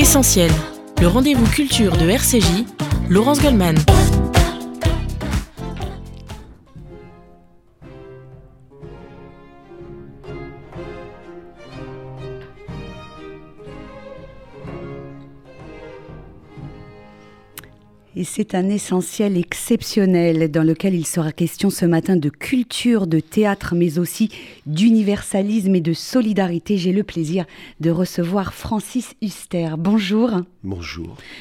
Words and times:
Essentiel, 0.00 0.50
le 0.98 1.08
rendez-vous 1.08 1.44
culture 1.44 1.94
de 1.94 2.08
RCJ, 2.08 2.64
Laurence 3.10 3.42
Goldman. 3.42 3.76
Et 18.20 18.24
c'est 18.24 18.54
un 18.54 18.68
essentiel 18.68 19.38
exceptionnel 19.38 20.50
dans 20.50 20.62
lequel 20.62 20.94
il 20.94 21.06
sera 21.06 21.32
question 21.32 21.70
ce 21.70 21.86
matin 21.86 22.16
de 22.16 22.28
culture, 22.28 23.06
de 23.06 23.18
théâtre, 23.18 23.72
mais 23.74 23.98
aussi 23.98 24.28
d'universalisme 24.66 25.74
et 25.74 25.80
de 25.80 25.94
solidarité. 25.94 26.76
J'ai 26.76 26.92
le 26.92 27.02
plaisir 27.02 27.46
de 27.80 27.88
recevoir 27.88 28.52
Francis 28.52 29.14
Huster. 29.22 29.70
Bonjour. 29.78 30.42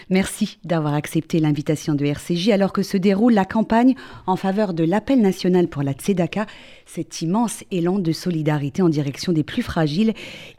Merci 0.09 0.59
d'avoir 0.63 0.93
accepté 0.93 1.39
l'invitation 1.39 1.93
de 1.93 2.05
RCJ 2.05 2.49
alors 2.49 2.71
que 2.71 2.83
se 2.83 2.95
déroule 2.95 3.33
la 3.33 3.45
campagne 3.45 3.95
en 4.27 4.37
faveur 4.37 4.73
de 4.73 4.83
l'appel 4.83 5.21
national 5.21 5.67
pour 5.67 5.83
la 5.83 5.91
Tzedaka, 5.91 6.45
cet 6.85 7.21
immense 7.21 7.63
élan 7.71 7.99
de 7.99 8.11
solidarité 8.11 8.81
en 8.81 8.89
direction 8.89 9.33
des 9.33 9.43
plus 9.43 9.61
fragiles 9.61 10.13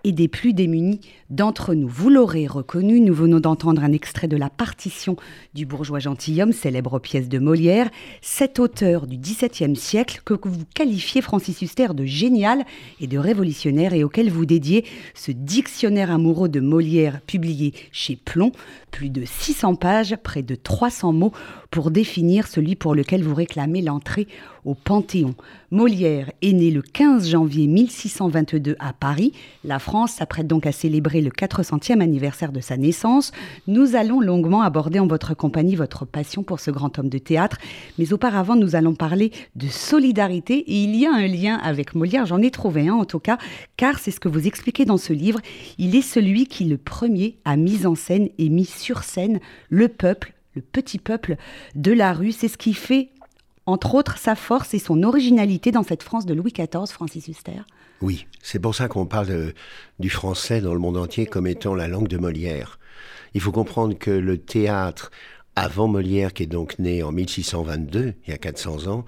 et 0.04 0.12
des 0.12 0.28
plus 0.28 0.52
démunis 0.52 1.00
d'entre 1.30 1.74
nous. 1.74 1.88
Vous 1.88 2.10
l'aurez 2.10 2.46
reconnu, 2.46 3.00
nous 3.00 3.14
venons 3.14 3.40
d'entendre 3.40 3.82
un 3.82 3.92
extrait 3.92 4.28
de 4.28 4.36
La 4.36 4.50
partition 4.50 5.16
du 5.54 5.64
bourgeois 5.64 6.00
gentilhomme, 6.00 6.52
célèbre 6.52 6.98
pièce 6.98 7.28
de 7.28 7.38
Molière, 7.38 7.88
cet 8.20 8.58
auteur 8.58 9.06
du 9.06 9.16
XVIIe 9.16 9.76
siècle 9.76 10.20
que 10.24 10.34
vous 10.48 10.64
qualifiez, 10.74 11.22
Francis 11.22 11.62
Huster, 11.62 11.88
de 11.94 12.04
génial 12.04 12.64
et 13.00 13.06
de 13.06 13.18
révolutionnaire 13.18 13.94
et 13.94 14.04
auquel 14.04 14.30
vous 14.30 14.44
dédiez 14.44 14.84
ce 15.14 15.32
dictionnaire 15.32 16.10
amoureux 16.10 16.48
de 16.48 16.60
Molière 16.60 17.20
publié 17.22 17.72
chez 17.92 18.16
Plomb, 18.16 18.49
plus 18.90 19.10
de 19.10 19.24
600 19.24 19.74
pages, 19.76 20.16
près 20.16 20.42
de 20.42 20.54
300 20.54 21.12
mots 21.12 21.32
pour 21.70 21.90
définir 21.90 22.46
celui 22.46 22.76
pour 22.76 22.94
lequel 22.94 23.22
vous 23.22 23.34
réclamez 23.34 23.82
l'entrée 23.82 24.26
au 24.64 24.74
Panthéon. 24.74 25.34
Molière 25.70 26.30
est 26.42 26.52
né 26.52 26.70
le 26.70 26.82
15 26.82 27.28
janvier 27.28 27.66
1622 27.66 28.76
à 28.78 28.92
Paris. 28.92 29.32
La 29.64 29.78
France 29.78 30.12
s'apprête 30.12 30.46
donc 30.46 30.66
à 30.66 30.72
célébrer 30.72 31.20
le 31.20 31.30
400e 31.30 32.00
anniversaire 32.00 32.52
de 32.52 32.60
sa 32.60 32.76
naissance. 32.76 33.32
Nous 33.66 33.96
allons 33.96 34.20
longuement 34.20 34.62
aborder 34.62 34.98
en 34.98 35.06
votre 35.06 35.34
compagnie 35.34 35.76
votre 35.76 36.04
passion 36.04 36.42
pour 36.42 36.60
ce 36.60 36.70
grand 36.70 36.98
homme 36.98 37.08
de 37.08 37.18
théâtre. 37.18 37.58
Mais 37.98 38.12
auparavant, 38.12 38.56
nous 38.56 38.74
allons 38.74 38.94
parler 38.94 39.32
de 39.56 39.68
solidarité. 39.68 40.58
Et 40.58 40.82
il 40.82 40.96
y 40.96 41.06
a 41.06 41.12
un 41.12 41.26
lien 41.26 41.56
avec 41.56 41.94
Molière, 41.94 42.26
j'en 42.26 42.42
ai 42.42 42.50
trouvé 42.50 42.88
un 42.88 42.94
en 42.94 43.04
tout 43.04 43.20
cas, 43.20 43.38
car 43.76 43.98
c'est 43.98 44.10
ce 44.10 44.20
que 44.20 44.28
vous 44.28 44.46
expliquez 44.46 44.84
dans 44.84 44.98
ce 44.98 45.12
livre. 45.12 45.40
Il 45.78 45.94
est 45.96 46.02
celui 46.02 46.46
qui, 46.46 46.64
le 46.64 46.78
premier, 46.78 47.38
a 47.44 47.56
mis 47.56 47.86
en 47.86 47.94
scène 47.94 48.28
et 48.38 48.48
mis 48.48 48.64
sur 48.64 49.04
scène 49.04 49.40
le 49.68 49.88
peuple 49.88 50.34
le 50.54 50.62
petit 50.62 50.98
peuple 50.98 51.36
de 51.74 51.92
la 51.92 52.12
rue. 52.12 52.32
C'est 52.32 52.48
ce 52.48 52.58
qui 52.58 52.74
fait, 52.74 53.10
entre 53.70 53.94
autres, 53.94 54.18
sa 54.18 54.34
force 54.34 54.74
et 54.74 54.78
son 54.78 55.02
originalité 55.02 55.72
dans 55.72 55.82
cette 55.82 56.02
France 56.02 56.26
de 56.26 56.34
Louis 56.34 56.52
XIV, 56.52 56.86
Francis 56.90 57.28
Huster. 57.28 57.62
Oui, 58.00 58.26
c'est 58.42 58.58
pour 58.58 58.74
ça 58.74 58.88
qu'on 58.88 59.06
parle 59.06 59.52
du 59.98 60.10
français 60.10 60.60
dans 60.60 60.72
le 60.72 60.80
monde 60.80 60.96
entier 60.96 61.26
comme 61.26 61.46
étant 61.46 61.74
la 61.74 61.88
langue 61.88 62.08
de 62.08 62.16
Molière. 62.16 62.78
Il 63.34 63.40
faut 63.40 63.52
comprendre 63.52 63.96
que 63.96 64.10
le 64.10 64.38
théâtre, 64.38 65.10
avant 65.54 65.88
Molière, 65.88 66.32
qui 66.32 66.44
est 66.44 66.46
donc 66.46 66.78
né 66.78 67.02
en 67.02 67.12
1622, 67.12 68.14
il 68.26 68.30
y 68.30 68.32
a 68.32 68.38
400 68.38 68.86
ans, 68.86 69.04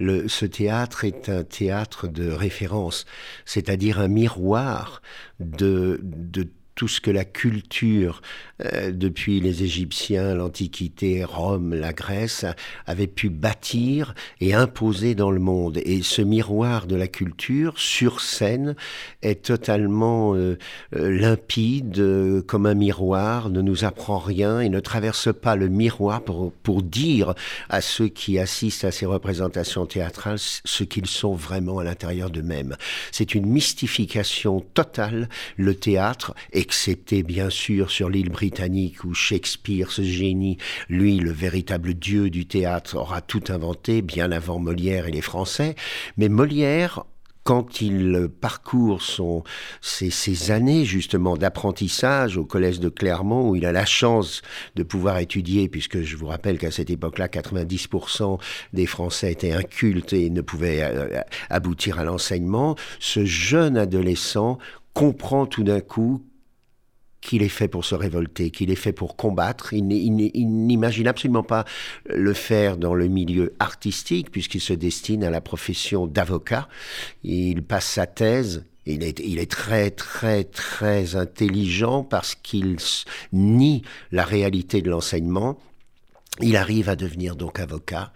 ce 0.00 0.46
théâtre 0.46 1.04
est 1.04 1.28
un 1.28 1.44
théâtre 1.44 2.08
de 2.08 2.30
référence, 2.30 3.04
c'est-à-dire 3.44 4.00
un 4.00 4.08
miroir 4.08 5.02
de, 5.38 6.00
de 6.02 6.48
tout 6.80 6.88
ce 6.88 7.02
que 7.02 7.10
la 7.10 7.26
culture, 7.26 8.22
euh, 8.64 8.90
depuis 8.90 9.38
les 9.40 9.64
Égyptiens, 9.64 10.34
l'Antiquité, 10.34 11.24
Rome, 11.24 11.74
la 11.74 11.92
Grèce, 11.92 12.46
avait 12.86 13.06
pu 13.06 13.28
bâtir 13.28 14.14
et 14.40 14.54
imposer 14.54 15.14
dans 15.14 15.30
le 15.30 15.40
monde. 15.40 15.78
Et 15.84 16.00
ce 16.00 16.22
miroir 16.22 16.86
de 16.86 16.96
la 16.96 17.06
culture, 17.06 17.74
sur 17.76 18.22
scène, 18.22 18.76
est 19.20 19.44
totalement 19.44 20.34
euh, 20.34 20.56
euh, 20.96 21.10
limpide, 21.10 22.42
comme 22.46 22.64
un 22.64 22.72
miroir, 22.72 23.50
ne 23.50 23.60
nous 23.60 23.84
apprend 23.84 24.18
rien 24.18 24.60
et 24.60 24.70
ne 24.70 24.80
traverse 24.80 25.34
pas 25.34 25.56
le 25.56 25.68
miroir 25.68 26.22
pour, 26.22 26.50
pour 26.62 26.82
dire 26.82 27.34
à 27.68 27.82
ceux 27.82 28.08
qui 28.08 28.38
assistent 28.38 28.86
à 28.86 28.90
ces 28.90 29.04
représentations 29.04 29.84
théâtrales 29.84 30.38
ce 30.38 30.84
qu'ils 30.84 31.08
sont 31.08 31.34
vraiment 31.34 31.80
à 31.80 31.84
l'intérieur 31.84 32.30
d'eux-mêmes. 32.30 32.74
C'est 33.12 33.34
une 33.34 33.44
mystification 33.44 34.60
totale, 34.72 35.28
le 35.58 35.74
théâtre, 35.74 36.34
et 36.54 36.69
excepté 36.70 37.24
bien 37.24 37.50
sûr 37.50 37.90
sur 37.90 38.08
l'île 38.08 38.30
britannique 38.30 39.02
où 39.02 39.12
Shakespeare, 39.12 39.90
ce 39.90 40.02
génie, 40.02 40.56
lui, 40.88 41.18
le 41.18 41.32
véritable 41.32 41.94
dieu 41.94 42.30
du 42.30 42.46
théâtre, 42.46 42.96
aura 42.96 43.20
tout 43.20 43.42
inventé 43.48 44.02
bien 44.02 44.30
avant 44.30 44.60
Molière 44.60 45.08
et 45.08 45.10
les 45.10 45.20
Français. 45.20 45.74
Mais 46.16 46.28
Molière, 46.28 47.06
quand 47.42 47.80
il 47.80 48.28
parcourt 48.40 49.02
son, 49.02 49.42
ses, 49.80 50.52
années 50.52 50.84
justement 50.84 51.36
d'apprentissage 51.36 52.36
au 52.36 52.44
collège 52.44 52.78
de 52.78 52.88
Clermont, 52.88 53.50
où 53.50 53.56
il 53.56 53.66
a 53.66 53.72
la 53.72 53.84
chance 53.84 54.40
de 54.76 54.84
pouvoir 54.84 55.18
étudier, 55.18 55.68
puisque 55.68 56.02
je 56.02 56.16
vous 56.16 56.26
rappelle 56.28 56.56
qu'à 56.56 56.70
cette 56.70 56.90
époque-là, 56.90 57.26
90% 57.26 58.38
des 58.74 58.86
Français 58.86 59.32
étaient 59.32 59.54
incultes 59.54 60.12
et 60.12 60.30
ne 60.30 60.40
pouvaient 60.40 60.84
euh, 60.84 61.20
aboutir 61.48 61.98
à 61.98 62.04
l'enseignement, 62.04 62.76
ce 63.00 63.24
jeune 63.24 63.76
adolescent 63.76 64.58
comprend 64.94 65.46
tout 65.46 65.64
d'un 65.64 65.80
coup 65.80 66.22
qu'il 67.20 67.42
est 67.42 67.48
fait 67.48 67.68
pour 67.68 67.84
se 67.84 67.94
révolter, 67.94 68.50
qu'il 68.50 68.70
est 68.70 68.76
fait 68.76 68.92
pour 68.92 69.16
combattre. 69.16 69.72
Il, 69.72 69.86
n'imagine 69.86 71.06
absolument 71.06 71.42
pas 71.42 71.64
le 72.06 72.32
faire 72.32 72.76
dans 72.76 72.94
le 72.94 73.08
milieu 73.08 73.54
artistique, 73.58 74.30
puisqu'il 74.30 74.60
se 74.60 74.72
destine 74.72 75.24
à 75.24 75.30
la 75.30 75.40
profession 75.40 76.06
d'avocat. 76.06 76.68
Il 77.22 77.62
passe 77.62 77.86
sa 77.86 78.06
thèse. 78.06 78.64
Il 78.86 79.04
est, 79.04 79.20
il 79.20 79.38
est 79.38 79.50
très, 79.50 79.90
très, 79.90 80.44
très 80.44 81.14
intelligent 81.14 82.02
parce 82.02 82.34
qu'il 82.34 82.76
nie 83.32 83.82
la 84.10 84.24
réalité 84.24 84.80
de 84.80 84.90
l'enseignement. 84.90 85.58
Il 86.40 86.56
arrive 86.56 86.88
à 86.88 86.96
devenir 86.96 87.36
donc 87.36 87.60
avocat. 87.60 88.12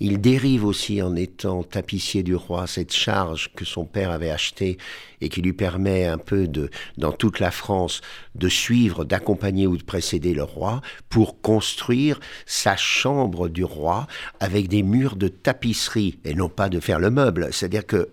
Il 0.00 0.20
dérive 0.20 0.64
aussi 0.64 1.02
en 1.02 1.14
étant 1.16 1.62
tapissier 1.62 2.22
du 2.22 2.34
roi 2.34 2.66
cette 2.66 2.92
charge 2.92 3.50
que 3.54 3.64
son 3.64 3.84
père 3.84 4.10
avait 4.10 4.30
achetée 4.30 4.78
et 5.20 5.28
qui 5.28 5.40
lui 5.40 5.52
permet 5.52 6.04
un 6.04 6.18
peu 6.18 6.46
de, 6.46 6.70
dans 6.98 7.12
toute 7.12 7.40
la 7.40 7.50
France, 7.50 8.02
de 8.34 8.48
suivre, 8.48 9.04
d'accompagner 9.04 9.66
ou 9.66 9.76
de 9.76 9.82
précéder 9.82 10.34
le 10.34 10.42
roi 10.42 10.82
pour 11.08 11.40
construire 11.40 12.20
sa 12.46 12.76
chambre 12.76 13.48
du 13.48 13.64
roi 13.64 14.06
avec 14.40 14.68
des 14.68 14.82
murs 14.82 15.16
de 15.16 15.28
tapisserie 15.28 16.18
et 16.24 16.34
non 16.34 16.48
pas 16.48 16.68
de 16.68 16.78
faire 16.80 16.98
le 16.98 17.10
meuble. 17.10 17.48
C'est-à-dire 17.52 17.86
que 17.86 18.10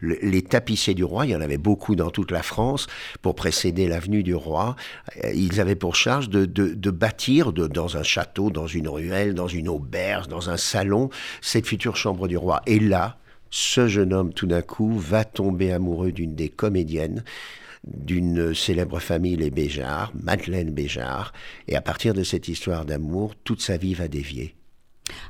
les 0.00 0.42
tapissiers 0.42 0.94
du 0.94 1.04
roi, 1.04 1.26
il 1.26 1.32
y 1.32 1.36
en 1.36 1.40
avait 1.40 1.58
beaucoup 1.58 1.96
dans 1.96 2.10
toute 2.10 2.30
la 2.30 2.42
France 2.42 2.86
pour 3.20 3.34
précéder 3.34 3.86
l'avenue 3.86 4.22
du 4.22 4.34
roi. 4.34 4.76
Euh, 5.24 5.32
ils 5.34 5.60
avaient 5.60 5.74
pour 5.74 5.96
charge 5.96 6.30
de, 6.30 6.46
de, 6.46 6.90
bâtir 6.90 7.52
dans 7.52 7.96
un 7.96 8.02
château, 8.02 8.50
dans 8.50 8.66
une 8.66 8.88
ruelle, 8.88 9.34
dans 9.34 9.48
une 9.48 9.68
auberge, 9.68 10.28
dans 10.28 10.48
un 10.48 10.56
salon, 10.56 11.10
cette 11.40 11.66
future 11.66 11.96
chambre 11.96 12.28
du 12.28 12.36
roi. 12.36 12.62
Et 12.66 12.78
là, 12.78 13.18
ce 13.50 13.86
jeune 13.86 14.12
homme, 14.12 14.32
tout 14.32 14.46
d'un 14.46 14.62
coup, 14.62 14.98
va 14.98 15.24
tomber 15.24 15.72
amoureux 15.72 16.12
d'une 16.12 16.34
des 16.34 16.48
comédiennes 16.48 17.22
d'une 17.86 18.54
célèbre 18.54 18.98
famille, 18.98 19.36
les 19.36 19.50
Béjart, 19.50 20.12
Madeleine 20.14 20.70
Béjart, 20.70 21.32
et 21.68 21.76
à 21.76 21.80
partir 21.80 22.14
de 22.14 22.22
cette 22.22 22.48
histoire 22.48 22.84
d'amour, 22.84 23.34
toute 23.44 23.60
sa 23.60 23.76
vie 23.76 23.94
va 23.94 24.08
dévier. 24.08 24.54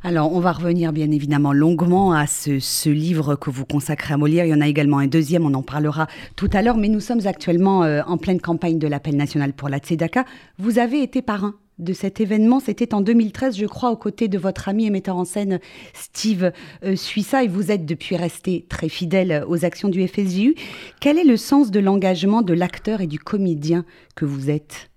Alors, 0.05 0.33
on 0.33 0.41
va 0.41 0.53
revenir 0.53 0.93
bien 0.93 1.11
évidemment 1.11 1.53
longuement 1.53 2.13
à 2.13 2.27
ce, 2.27 2.89
livre 2.89 3.35
que 3.35 3.51
vous 3.51 3.65
consacrez 3.65 4.15
à 4.15 4.17
Molière. 4.17 4.45
Il 4.45 4.51
y 4.51 4.55
en 4.55 4.61
a 4.61 4.69
également 4.69 4.99
un 4.99 5.09
deuxième, 5.09 5.45
on 5.47 5.55
en 5.55 5.63
parlera 5.63 6.07
tout 6.37 6.49
à 6.53 6.63
l'heure, 6.63 6.77
mais 6.77 6.89
nous 6.89 7.01
sommes 7.01 7.27
actuellement 7.27 7.83
euh, 7.83 8.03
en 8.07 8.17
pleine 8.17 8.41
campagne 8.41 8.79
de 8.79 8.87
l'appel 8.87 9.17
national 9.17 9.53
pour 9.53 9.69
la 9.69 9.79
Tzedaka. 9.79 10.25
Vous 10.59 10.79
avez 10.79 11.03
été 11.03 11.23
parrain 11.23 11.55
de 11.79 11.93
cet 11.93 12.21
événement. 12.21 12.61
C'était 12.61 12.95
en 12.95 13.01
2013, 13.01 13.57
je 13.57 13.67
crois, 13.67 13.91
aux 13.91 13.97
côtés 13.97 14.29
de 14.29 14.39
votre 14.39 14.69
ami 14.69 14.87
et 14.87 14.91
metteur 14.91 15.17
en 15.17 15.25
scène 15.25 15.61
Steve 15.93 16.53
euh, 16.85 16.97
Suissa, 16.97 17.45
et 17.45 17.49
vous 17.49 17.71
êtes 17.71 17.87
depuis 17.87 18.17
resté 18.17 18.67
très 18.69 18.89
fidèle 18.89 19.45
aux 19.49 19.65
actions 19.65 19.89
du 19.89 20.07
FSJU. 20.07 20.55
Quel 21.01 21.19
est 21.19 21.25
le 21.25 21.37
sens 21.37 21.71
de 21.71 21.81
l'engagement 21.81 22.43
de 22.43 22.55
l'acteur 22.55 23.01
et 23.01 23.07
du 23.07 23.19
comédien 23.19 23.85
que 24.15 24.25
vous 24.25 24.51
êtes? 24.51 24.91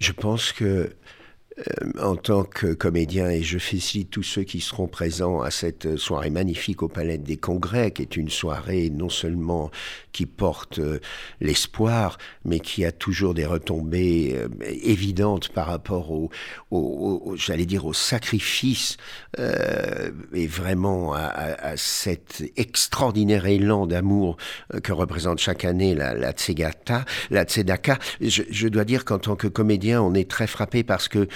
Je 0.00 0.12
pense 0.12 0.52
que 0.52 0.64
euh, 0.64 0.96
en 2.00 2.16
tant 2.16 2.42
que 2.42 2.74
comédien, 2.74 3.30
et 3.30 3.42
je 3.42 3.58
félicite 3.58 4.10
tous 4.10 4.22
ceux 4.22 4.42
qui 4.42 4.60
seront 4.60 4.88
présents 4.88 5.40
à 5.40 5.50
cette 5.50 5.96
soirée 5.96 6.30
magnifique 6.30 6.82
au 6.82 6.88
Palais 6.88 7.18
des 7.18 7.36
Congrès, 7.36 7.92
qui 7.92 8.02
est 8.02 8.16
une 8.16 8.28
soirée 8.30 8.90
non 8.90 9.08
seulement 9.08 9.70
qui 10.10 10.26
porte 10.26 10.78
euh, 10.78 11.00
l'espoir, 11.40 12.18
mais 12.44 12.60
qui 12.60 12.84
a 12.84 12.92
toujours 12.92 13.34
des 13.34 13.46
retombées 13.46 14.34
euh, 14.34 14.48
évidentes 14.82 15.48
par 15.50 15.66
rapport 15.66 16.10
au, 16.10 17.34
j'allais 17.36 17.66
dire, 17.66 17.84
au 17.84 17.92
sacrifice 17.92 18.96
et 20.32 20.46
vraiment 20.46 21.14
à, 21.14 21.76
cet 21.76 22.44
extraordinaire 22.56 23.46
élan 23.46 23.86
d'amour 23.86 24.36
que 24.82 24.92
représente 24.92 25.38
chaque 25.38 25.64
année 25.64 25.94
la, 25.94 26.14
la 26.14 26.32
Tsegata, 26.32 27.04
la 27.30 27.44
Tzedaka. 27.44 27.98
Je, 28.20 28.42
je 28.48 28.68
dois 28.68 28.84
dire 28.84 29.04
qu'en 29.04 29.18
tant 29.18 29.36
que 29.36 29.48
comédien, 29.48 30.02
on 30.02 30.14
est 30.14 30.30
très 30.30 30.46
frappé 30.46 30.82
parce 30.84 31.08
que 31.08 31.28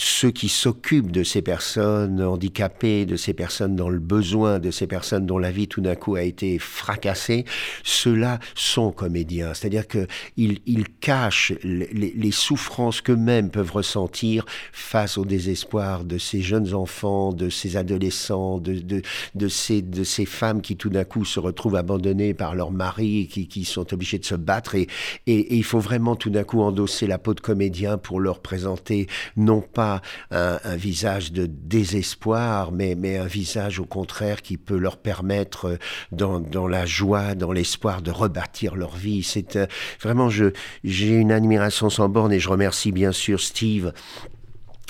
ceux 0.00 0.30
qui 0.30 0.48
s'occupent 0.48 1.12
de 1.12 1.22
ces 1.22 1.42
personnes 1.42 2.22
handicapées, 2.22 3.04
de 3.04 3.16
ces 3.16 3.34
personnes 3.34 3.76
dans 3.76 3.90
le 3.90 3.98
besoin, 3.98 4.58
de 4.58 4.70
ces 4.70 4.86
personnes 4.86 5.26
dont 5.26 5.36
la 5.36 5.50
vie 5.50 5.68
tout 5.68 5.82
d'un 5.82 5.94
coup 5.94 6.14
a 6.14 6.22
été 6.22 6.58
fracassée, 6.58 7.44
ceux-là 7.84 8.38
sont 8.54 8.92
comédiens. 8.92 9.52
C'est-à-dire 9.52 9.86
qu'ils 9.86 10.60
ils 10.64 10.88
cachent 11.00 11.52
les, 11.62 12.30
souffrances 12.30 13.00
qu'eux-mêmes 13.02 13.50
peuvent 13.50 13.72
ressentir 13.72 14.46
face 14.72 15.18
au 15.18 15.24
désespoir 15.24 16.04
de 16.04 16.16
ces 16.16 16.40
jeunes 16.40 16.72
enfants, 16.74 17.32
de 17.32 17.50
ces 17.50 17.76
adolescents, 17.76 18.58
de, 18.58 19.48
ces, 19.48 20.26
femmes 20.26 20.62
qui 20.62 20.76
tout 20.76 20.90
d'un 20.90 21.04
coup 21.04 21.24
se 21.24 21.40
retrouvent 21.40 21.76
abandonnées 21.76 22.32
par 22.32 22.54
leur 22.54 22.70
mari, 22.70 23.28
qui, 23.30 23.48
qui 23.48 23.64
sont 23.64 23.92
obligées 23.92 24.18
de 24.18 24.24
se 24.24 24.36
battre. 24.36 24.76
Et, 24.76 24.88
et 25.26 25.56
il 25.56 25.64
faut 25.64 25.80
vraiment 25.80 26.16
tout 26.16 26.30
d'un 26.30 26.44
coup 26.44 26.62
endosser 26.62 27.06
la 27.06 27.18
peau 27.18 27.34
de 27.34 27.40
comédien 27.40 27.98
pour 27.98 28.20
leur 28.20 28.40
présenter 28.40 29.08
non 29.36 29.60
pas 29.60 29.89
un, 30.30 30.76
visage 30.76 31.32
de 31.32 31.46
désespoir, 31.46 32.72
mais, 32.72 32.96
un 33.18 33.26
visage 33.26 33.80
au 33.80 33.84
contraire 33.84 34.42
qui 34.42 34.56
peut 34.56 34.76
leur 34.76 34.96
permettre, 34.96 35.66
euh, 35.66 35.76
dans, 36.12 36.68
la 36.68 36.86
joie, 36.86 37.34
dans 37.34 37.52
l'espoir 37.52 38.02
de 38.02 38.10
rebâtir 38.10 38.76
leur 38.76 38.96
vie. 38.96 39.22
C'est 39.22 39.56
euh, 39.56 39.66
vraiment, 40.00 40.28
j'ai 40.30 41.08
une 41.08 41.32
admiration 41.32 41.90
sans 41.90 42.08
borne 42.08 42.32
et 42.32 42.40
je 42.40 42.48
remercie 42.48 42.92
bien 42.92 43.12
sûr 43.12 43.40
Steve 43.40 43.92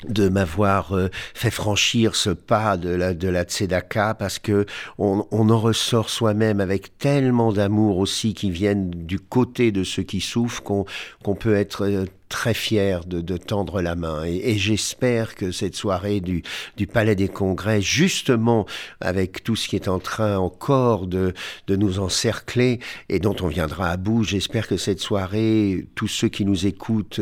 de 0.08 0.28
m'avoir 0.28 0.96
euh, 0.96 1.10
fait 1.34 1.50
franchir 1.50 2.14
ce 2.14 2.30
pas 2.30 2.76
de 2.76 2.88
la, 2.88 3.14
de 3.14 3.30
tzedaka 3.42 4.14
parce 4.14 4.38
que 4.38 4.66
on, 4.98 5.26
en 5.30 5.58
ressort 5.58 6.08
soi-même 6.08 6.60
avec 6.60 6.96
tellement 6.98 7.52
d'amour 7.52 7.98
aussi 7.98 8.34
qui 8.34 8.50
viennent 8.50 8.90
du 8.90 9.18
côté 9.18 9.72
de 9.72 9.84
ceux 9.84 10.02
qui 10.02 10.20
souffrent 10.20 10.62
qu'on 10.62 11.34
peut 11.34 11.54
être 11.54 12.06
très 12.30 12.54
fier 12.54 13.04
de, 13.04 13.36
tendre 13.36 13.82
la 13.82 13.96
main. 13.96 14.24
Et, 14.24 14.56
j'espère 14.56 15.34
que 15.34 15.52
cette 15.52 15.74
soirée 15.74 16.20
du, 16.20 16.42
du, 16.78 16.86
Palais 16.86 17.14
des 17.14 17.28
Congrès, 17.28 17.82
justement 17.82 18.66
avec 19.00 19.44
tout 19.44 19.56
ce 19.56 19.68
qui 19.68 19.76
est 19.76 19.88
en 19.88 19.98
train 19.98 20.38
encore 20.38 21.06
de, 21.06 21.34
de 21.66 21.76
nous 21.76 21.98
encercler 21.98 22.78
et 23.10 23.18
dont 23.18 23.36
on 23.42 23.48
viendra 23.48 23.90
à 23.90 23.96
bout, 23.98 24.24
j'espère 24.24 24.66
que 24.66 24.78
cette 24.78 25.00
soirée, 25.00 25.86
tous 25.94 26.08
ceux 26.08 26.28
qui 26.28 26.46
nous 26.46 26.66
écoutent 26.66 27.20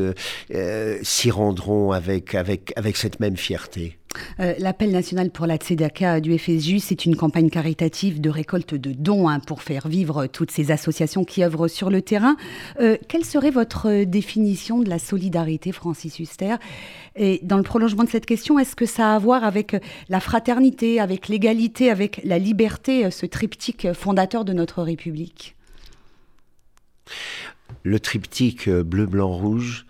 euh, 0.54 0.98
s'y 1.02 1.30
rendront 1.30 1.90
avec, 1.90 2.34
avec, 2.34 2.72
avec 2.76 2.96
cette 2.96 3.18
même 3.18 3.36
fierté. 3.36 3.97
Euh, 4.40 4.54
l'appel 4.58 4.90
national 4.90 5.30
pour 5.30 5.46
la 5.46 5.56
Tzedaka 5.56 6.20
du 6.20 6.36
FSJU, 6.38 6.78
c'est 6.78 7.04
une 7.04 7.16
campagne 7.16 7.50
caritative 7.50 8.20
de 8.20 8.30
récolte 8.30 8.74
de 8.74 8.92
dons 8.92 9.28
hein, 9.28 9.40
pour 9.40 9.62
faire 9.62 9.88
vivre 9.88 10.26
toutes 10.26 10.50
ces 10.50 10.70
associations 10.70 11.24
qui 11.24 11.44
œuvrent 11.44 11.68
sur 11.68 11.90
le 11.90 12.02
terrain. 12.02 12.36
Euh, 12.80 12.96
quelle 13.08 13.24
serait 13.24 13.50
votre 13.50 14.04
définition 14.04 14.80
de 14.80 14.88
la 14.88 14.98
solidarité, 14.98 15.72
Francis 15.72 16.18
Huster? 16.18 16.56
Et 17.16 17.40
dans 17.42 17.56
le 17.56 17.62
prolongement 17.62 18.04
de 18.04 18.08
cette 18.08 18.26
question, 18.26 18.58
est-ce 18.58 18.76
que 18.76 18.86
ça 18.86 19.12
a 19.12 19.16
à 19.16 19.18
voir 19.18 19.44
avec 19.44 19.76
la 20.08 20.20
fraternité, 20.20 21.00
avec 21.00 21.28
l'égalité, 21.28 21.90
avec 21.90 22.20
la 22.24 22.38
liberté, 22.38 23.10
ce 23.10 23.26
triptyque 23.26 23.92
fondateur 23.92 24.44
de 24.44 24.52
notre 24.52 24.82
République? 24.82 25.56
Le 27.82 27.98
triptyque 27.98 28.68
bleu, 28.68 29.06
blanc, 29.06 29.32
rouge, 29.32 29.86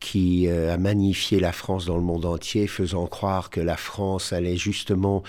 qui 0.00 0.48
euh, 0.48 0.72
a 0.72 0.78
magnifié 0.78 1.38
la 1.38 1.52
France 1.52 1.84
dans 1.84 1.96
le 1.96 2.02
monde 2.02 2.24
entier, 2.24 2.66
faisant 2.66 3.06
croire 3.06 3.50
que 3.50 3.60
la 3.60 3.76
France 3.76 4.32
allait 4.32 4.56
justement 4.56 5.22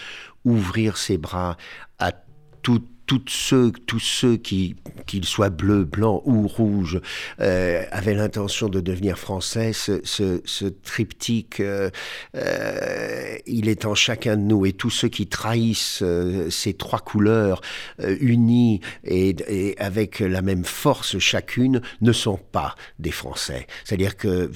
ouvrir 0.46 0.98
ses 0.98 1.18
bras 1.18 1.58
à 2.00 2.14
toutes 2.62 2.91
toutes 3.12 3.30
ceux, 3.30 3.74
tous 3.88 4.00
ceux 4.00 4.38
qui, 4.38 4.78
qu'ils 5.06 5.26
soient 5.26 5.50
bleus, 5.50 5.84
blancs 5.84 6.22
ou 6.24 6.48
rouges, 6.48 7.02
euh, 7.42 7.84
avaient 7.92 8.14
l'intention 8.14 8.70
de 8.70 8.80
devenir 8.80 9.20
français, 9.20 9.74
ce, 9.74 10.70
triptyque, 10.84 11.60
euh, 11.60 11.90
euh, 12.38 13.36
il 13.46 13.68
est 13.68 13.84
en 13.84 13.96
chacun 13.96 14.38
de 14.38 14.44
nous. 14.44 14.66
Et 14.66 14.72
tous 14.72 14.90
ceux 14.92 15.10
qui 15.10 15.28
trahissent 15.28 16.02
ces 16.50 16.74
trois 16.74 17.00
couleurs 17.00 17.60
unies 18.00 18.80
et, 19.04 19.36
et, 19.50 19.78
avec 19.78 20.22
la 20.22 20.42
même 20.42 20.64
force 20.64 21.20
chacune 21.20 21.82
ne 22.00 22.14
sont 22.14 22.40
pas 22.54 22.76
des 22.98 23.12
Français. 23.12 23.68
C'est-à-dire 23.84 24.16
que 24.16 24.50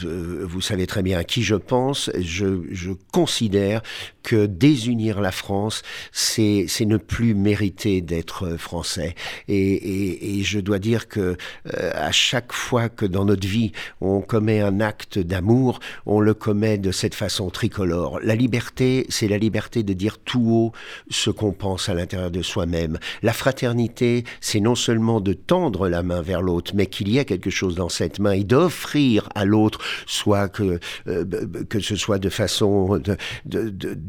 vous 0.45 0.61
savez 0.61 0.87
très 0.87 1.03
bien 1.03 1.19
à 1.19 1.25
qui 1.25 1.43
je 1.43 1.55
pense. 1.55 2.09
Je, 2.17 2.61
je 2.71 2.93
considère 3.11 3.81
que 4.25 4.47
désunir 4.47 5.21
la 5.21 5.31
France, 5.31 5.83
c'est, 6.11 6.65
ne 6.81 6.97
plus 6.97 7.35
mériter 7.35 8.01
d'être 8.01 8.57
français. 8.57 9.13
Et, 9.47 10.41
je 10.43 10.59
dois 10.59 10.79
dire 10.79 11.07
que 11.07 11.37
euh, 11.73 11.91
à 11.93 12.11
chaque 12.11 12.51
fois 12.51 12.89
que 12.89 13.05
dans 13.05 13.25
notre 13.25 13.47
vie 13.47 13.71
on 14.01 14.21
commet 14.21 14.61
un 14.61 14.79
acte 14.79 15.17
d'amour, 15.19 15.79
on 16.05 16.19
le 16.19 16.33
commet 16.33 16.77
de 16.77 16.91
cette 16.91 17.15
façon 17.15 17.49
tricolore. 17.49 18.19
La 18.21 18.35
liberté, 18.35 19.05
c'est 19.09 19.27
la 19.27 19.37
liberté 19.37 19.83
de 19.83 19.93
dire 19.93 20.17
tout 20.17 20.49
haut 20.49 20.71
ce 21.09 21.29
qu'on 21.29 21.51
pense 21.51 21.87
à 21.89 21.93
l'intérieur 21.93 22.31
de 22.31 22.41
soi-même. 22.41 22.97
La 23.21 23.33
fraternité, 23.33 24.23
c'est 24.41 24.59
non 24.59 24.75
seulement 24.75 25.21
de 25.21 25.33
tendre 25.33 25.87
la 25.87 26.01
main 26.03 26.21
vers 26.21 26.41
l'autre, 26.41 26.71
mais 26.75 26.87
qu'il 26.87 27.09
y 27.09 27.17
ait 27.19 27.25
quelque 27.25 27.49
chose 27.49 27.75
dans 27.75 27.89
cette 27.89 28.19
main 28.19 28.31
et 28.31 28.43
d'offrir 28.43 29.29
à 29.35 29.45
l'autre, 29.45 29.79
soit 30.07 30.49
que 30.49 30.79
euh, 31.07 31.25
que 31.69 31.79
ce 31.79 31.95
soit 31.95 32.17
de 32.17 32.29
façon 32.29 32.99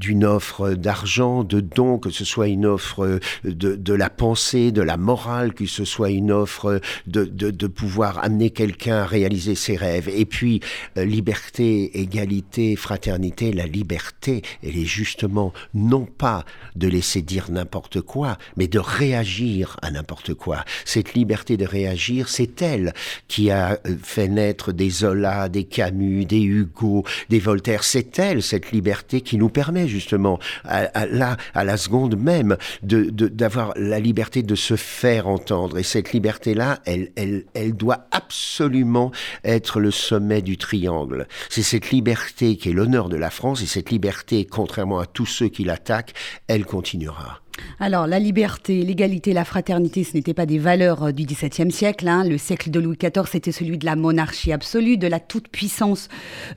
d'une 0.07 0.25
offre 0.25 0.75
d'argent, 0.75 1.43
de 1.43 1.59
don, 1.59 1.99
que 1.99 2.11
ce 2.11 2.25
soit 2.25 2.47
une 2.47 2.65
offre 2.65 3.19
de, 3.43 3.75
de 3.75 3.93
la 3.93 4.09
pensée, 4.09 4.71
de 4.71 4.81
la 4.81 4.97
morale, 4.97 5.53
que 5.53 5.67
ce 5.67 5.85
soit 5.85 6.11
une 6.11 6.31
offre 6.31 6.81
de, 7.09 7.25
de, 7.25 7.67
pouvoir 7.67 8.23
amener 8.23 8.51
quelqu'un 8.51 8.99
à 8.99 9.07
réaliser 9.07 9.57
ses 9.57 9.75
rêves. 9.75 10.09
Et 10.09 10.25
puis, 10.25 10.61
euh, 10.97 11.05
liberté, 11.05 11.99
égalité, 12.01 12.77
fraternité, 12.77 13.53
la 13.53 13.67
liberté, 13.67 14.43
elle 14.63 14.79
est 14.79 14.85
justement 14.85 15.53
non 15.75 16.05
pas 16.05 16.45
de 16.77 16.87
laisser 16.87 17.21
dire 17.21 17.51
n'importe 17.51 18.01
quoi, 18.01 18.39
mais 18.57 18.69
de 18.69 18.79
réagir 18.79 19.77
à 19.83 19.91
n'importe 19.91 20.35
quoi. 20.35 20.65
Cette 20.85 21.15
liberté 21.15 21.57
de 21.57 21.67
réagir, 21.67 22.29
c'est 22.29 22.63
elle 22.63 22.95
qui 23.27 23.51
a 23.51 23.73
euh, 23.73 23.97
fait 24.01 24.29
naître 24.29 24.71
des 24.71 24.91
Zola, 24.91 25.49
des 25.49 25.65
Camus, 25.65 26.27
des 26.27 26.43
Hugo, 26.43 27.05
des 27.29 27.41
Voltaire. 27.41 27.83
C'est 27.83 28.21
elle, 28.21 28.41
cette 28.41 28.71
liberté, 28.71 29.21
qui 29.21 29.37
nous 29.37 29.49
permet 29.49 29.89
justement, 29.97 30.39
à, 30.65 30.85
à, 30.95 31.37
à 31.55 31.65
la 31.65 31.77
seconde 31.77 32.17
même, 32.17 32.57
d'avoir 32.83 33.75
de, 33.75 33.81
la 33.81 33.99
liberté 33.99 34.43
de 34.43 34.55
se 34.55 34.77
faire 34.77 35.27
entendre. 35.27 35.79
Et 35.79 35.83
cette 35.83 36.13
liberté-là, 36.13 36.81
elle, 36.85 37.11
elle 37.17 37.75
doit 37.75 38.07
absolument 38.11 39.11
être 39.45 39.81
le 39.81 39.91
sommet 39.91 40.43
du 40.43 40.57
triangle. 40.57 41.27
C'est 41.49 41.63
cette 41.63 41.91
liberté 41.91 42.57
qui 42.57 42.71
est 42.71 42.73
l'honneur 42.73 43.09
de 43.09 43.17
la 43.17 43.31
France 43.31 43.63
et 43.63 43.67
cette 43.67 43.91
liberté, 43.91 44.45
contrairement 44.45 44.99
à 44.99 45.07
tous 45.07 45.27
ceux 45.27 45.49
qui 45.49 45.65
l'attaquent, 45.65 46.15
elle 46.49 46.67
continuera. 46.67 47.41
Alors, 47.79 48.07
la 48.07 48.19
liberté, 48.19 48.83
l'égalité, 48.83 49.33
la 49.33 49.45
fraternité, 49.45 50.05
ce 50.05 50.15
n'étaient 50.15 50.35
pas 50.35 50.47
des 50.47 50.59
valeurs 50.59 51.05
euh, 51.05 51.13
du 51.13 51.25
XVIIe 51.25 51.71
siècle. 51.71 52.09
Hein. 52.09 52.25
Le 52.25 52.39
siècle 52.39 52.71
de 52.71 52.81
Louis 52.81 52.97
XIV, 52.97 53.27
c'était 53.31 53.53
celui 53.53 53.79
de 53.79 53.85
la 53.85 53.97
monarchie 53.97 54.53
absolue, 54.53 54.97
de 54.97 55.07
la 55.07 55.21
toute-puissance 55.21 56.09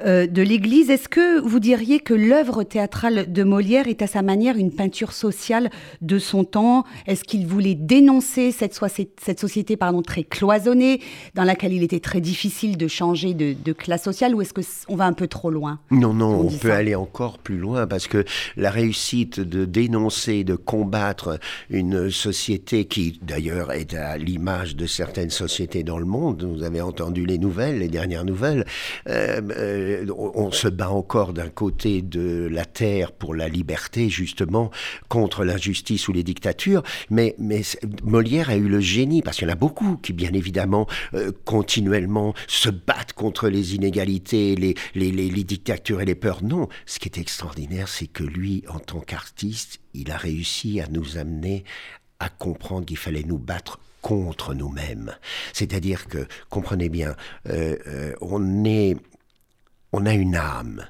euh, 0.06 0.28
de 0.28 0.42
l'Église. 0.42 0.90
Est-ce 0.90 1.10
que 1.10 1.40
vous 1.42 1.60
diriez 1.60 2.00
que 2.00 2.14
l'œuvre 2.14 2.64
théâtrale 2.64 3.32
de 3.32 3.44
Molière 3.44 3.88
est 3.88 4.02
à 4.02 4.08
sa 4.08 4.22
manière 4.22 4.58
une 4.58 4.72
peinture 4.72 5.12
sociale 5.12 5.70
de 6.02 6.20
son 6.20 6.44
temps? 6.44 6.86
Est-ce 7.06 7.24
qu'il 7.24 7.48
voulait 7.48 7.76
dénoncer 7.76 8.52
cette, 8.52 8.80
cette 9.22 9.40
société 9.40 9.78
pardon, 9.78 10.02
très 10.02 10.24
cloisonnée, 10.24 11.02
dans 11.36 11.44
laquelle 11.44 11.74
il 11.74 11.84
était 11.84 12.00
très 12.00 12.22
difficile 12.22 12.78
de 12.78 12.88
changer 12.88 13.34
de, 13.34 13.74
classe 13.74 14.04
sociale, 14.04 14.36
ou 14.36 14.42
est-ce 14.42 14.54
qu'on 14.54 14.96
va 14.96 15.06
un 15.06 15.14
peu 15.14 15.28
trop 15.28 15.52
loin? 15.52 15.80
Non, 15.92 16.14
non, 16.14 16.48
on, 16.48 16.58
peut 16.58 16.72
aller 16.72 16.96
encore 16.96 17.38
plus 17.38 17.58
loin, 17.58 17.88
parce 17.88 18.08
que 18.08 18.26
la 18.58 18.72
réussite 18.72 19.40
de 19.40 19.66
dénoncer, 19.66 20.44
de 20.44 20.56
combattre, 20.56 20.89
combattre 20.90 21.40
une 21.70 22.10
société 22.10 22.86
qui, 22.86 23.20
d'ailleurs, 23.22 23.72
est 23.72 23.94
à 23.94 24.18
l'image 24.18 24.76
de 24.76 24.88
certaines 24.88 25.30
sociétés 25.30 25.84
dans 25.84 26.00
le 26.00 26.06
monde. 26.06 26.44
Vous 26.44 26.64
avez 26.64 26.82
entendu 26.82 27.28
les 27.28 27.38
nouvelles, 27.38 27.78
les 27.78 27.90
dernières 27.90 28.26
nouvelles. 28.26 28.66
Euh, 29.08 29.40
euh, 29.52 30.08
on 30.18 30.52
se 30.52 30.68
bat 30.68 30.90
encore 30.90 31.34
d'un 31.34 31.50
côté 31.50 32.02
de 32.02 32.48
la 32.52 32.66
terre 32.66 33.12
pour 33.12 33.36
la 33.36 33.50
liberté, 33.50 34.10
justement, 34.10 34.72
contre 35.10 35.44
l'injustice 35.44 36.08
ou 36.08 36.12
les 36.12 36.24
dictatures. 36.24 36.82
Mais, 37.12 37.36
Molière 38.04 38.50
a 38.50 38.56
eu 38.56 38.68
le 38.68 38.80
génie, 38.80 39.22
parce 39.22 39.38
qu'il 39.38 39.48
y 39.48 39.52
en 39.52 39.54
a 39.54 39.58
beaucoup 39.58 39.98
qui, 39.98 40.12
bien 40.12 40.34
évidemment, 40.34 40.88
euh, 41.14 41.32
continuellement 41.46 42.34
se 42.48 42.70
battent 42.70 43.14
contre 43.14 43.48
les 43.48 43.76
inégalités, 43.76 44.56
les, 44.56 44.74
les 44.96 45.44
dictatures 45.44 46.02
et 46.02 46.06
les 46.06 46.16
peurs. 46.16 46.44
Non, 46.44 46.68
ce 46.88 46.98
qui 46.98 47.10
est 47.10 47.20
extraordinaire, 47.20 47.90
c'est 47.90 48.08
que 48.08 48.24
lui, 48.24 48.64
en 48.70 48.80
tant 48.80 49.02
qu'artiste, 49.02 49.80
il 49.94 50.12
a 50.12 50.18
réussi 50.18 50.82
à 50.82 50.88
nous 50.88 51.18
amener 51.18 51.64
à 52.20 52.30
comprendre 52.30 52.86
qu'il 52.86 52.98
fallait 52.98 53.24
nous 53.24 53.38
battre 53.38 53.80
contre 54.02 54.54
nous-mêmes. 54.54 55.16
C'est-à-dire 55.54 56.08
que, 56.08 56.28
comprenez 56.50 56.90
bien, 56.90 57.16
euh, 57.48 57.78
euh, 57.88 58.14
on 58.22 58.66
est, 58.66 58.98
on 59.92 60.06
a 60.06 60.14
une 60.14 60.36
âme. 60.36 60.86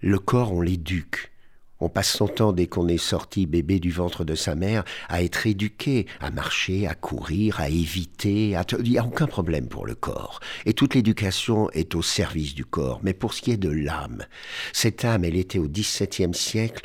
Le 0.00 0.18
corps, 0.18 0.52
on 0.52 0.60
l'éduque. 0.60 1.32
On 1.80 1.88
passe 1.88 2.12
son 2.12 2.28
temps, 2.28 2.52
dès 2.52 2.68
qu'on 2.68 2.86
est 2.86 2.96
sorti 2.96 3.44
bébé 3.46 3.80
du 3.80 3.90
ventre 3.90 4.22
de 4.22 4.36
sa 4.36 4.54
mère, 4.54 4.84
à 5.08 5.24
être 5.24 5.48
éduqué, 5.48 6.06
à 6.20 6.30
marcher, 6.30 6.86
à 6.86 6.94
courir, 6.94 7.58
à 7.58 7.68
éviter. 7.68 8.56
Il 8.78 8.90
n'y 8.90 8.98
a 8.98 9.04
aucun 9.04 9.26
problème 9.26 9.66
pour 9.66 9.84
le 9.84 9.96
corps. 9.96 10.38
Et 10.64 10.74
toute 10.74 10.94
l'éducation 10.94 11.68
est 11.70 11.96
au 11.96 12.02
service 12.02 12.54
du 12.54 12.64
corps. 12.64 13.00
Mais 13.02 13.14
pour 13.14 13.34
ce 13.34 13.42
qui 13.42 13.50
est 13.50 13.56
de 13.56 13.68
l'âme, 13.68 14.24
cette 14.72 15.04
âme, 15.04 15.24
elle 15.24 15.34
était 15.34 15.58
au 15.58 15.66
XVIIe 15.66 16.34
siècle 16.34 16.84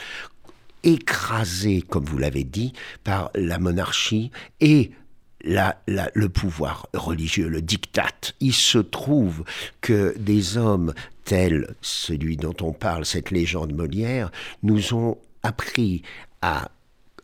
écrasée, 0.84 1.81
comme 1.81 2.05
vous 2.05 2.17
l'avez 2.17 2.43
dit, 2.43 2.74
par 3.03 3.31
la 3.36 3.60
monarchie 3.60 4.31
et 4.60 4.91
la, 5.43 5.77
le 5.88 6.29
pouvoir 6.29 6.88
religieux, 6.93 7.48
le 7.48 7.62
diktat. 7.62 8.34
Il 8.39 8.53
se 8.53 8.79
trouve 8.79 9.43
que 9.81 10.15
des 10.17 10.57
hommes 10.57 10.93
tels 11.24 11.75
celui 11.81 12.38
dont 12.38 12.55
on 12.62 12.74
parle, 12.74 13.05
cette 13.05 13.31
légende 13.31 13.74
Molière, 13.74 14.31
nous 14.63 14.93
ont 14.93 15.17
appris 15.43 16.01
à 16.41 16.72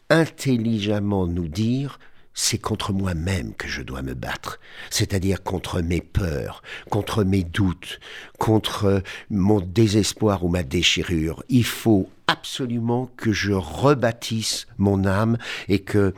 intelligemment 0.10 1.28
nous 1.28 1.48
dire 1.48 2.00
c'est 2.34 2.58
contre 2.58 2.94
moi-même 2.94 3.54
que 3.54 3.68
je 3.68 3.82
dois 3.82 4.02
me 4.02 4.14
battre, 4.14 4.60
c'est-à-dire 4.90 5.44
contre 5.44 5.82
mes 5.82 6.02
peurs, 6.02 6.64
contre 6.90 7.24
mes 7.24 7.44
doutes, 7.44 8.00
contre 8.40 9.04
mon 9.30 9.60
désespoir 9.60 10.44
ou 10.44 10.50
ma 10.50 10.64
déchirure. 10.64 11.44
Il 11.50 11.66
faut 11.66 12.10
absolument 12.28 13.10
que 13.18 13.32
je 13.32 13.54
rebâtisse 13.54 14.68
mon 14.78 15.06
âme 15.06 15.38
et 15.68 15.80
que 15.80 16.14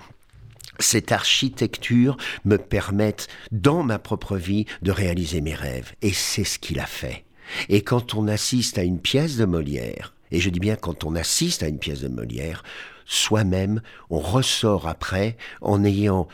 cette 0.79 1.11
architecture 1.11 2.17
me 2.43 2.57
permette, 2.57 3.27
dans 3.51 3.83
ma 3.83 3.99
propre 3.99 4.37
vie, 4.37 4.65
de 4.81 4.91
réaliser 4.91 5.41
mes 5.41 5.55
rêves. 5.55 5.93
Et 6.01 6.11
c'est 6.11 6.43
ce 6.43 6.59
qu'il 6.59 6.79
a 6.79 6.85
fait. 6.85 7.23
Et 7.69 7.81
quand 7.81 8.15
on 8.15 8.27
assiste 8.27 8.77
à 8.77 8.83
une 8.83 8.99
pièce 8.99 9.37
de 9.37 9.45
Molière, 9.45 10.14
et 10.31 10.39
je 10.39 10.49
dis 10.49 10.59
bien 10.59 10.75
quand 10.75 11.03
on 11.03 11.15
assiste 11.15 11.63
à 11.63 11.67
une 11.67 11.79
pièce 11.79 12.01
de 12.01 12.07
Molière, 12.07 12.63
soi-même, 13.05 13.81
on 14.09 14.19
ressort 14.19 14.87
après 14.87 15.37
en 15.61 15.83
ayant 15.83 16.27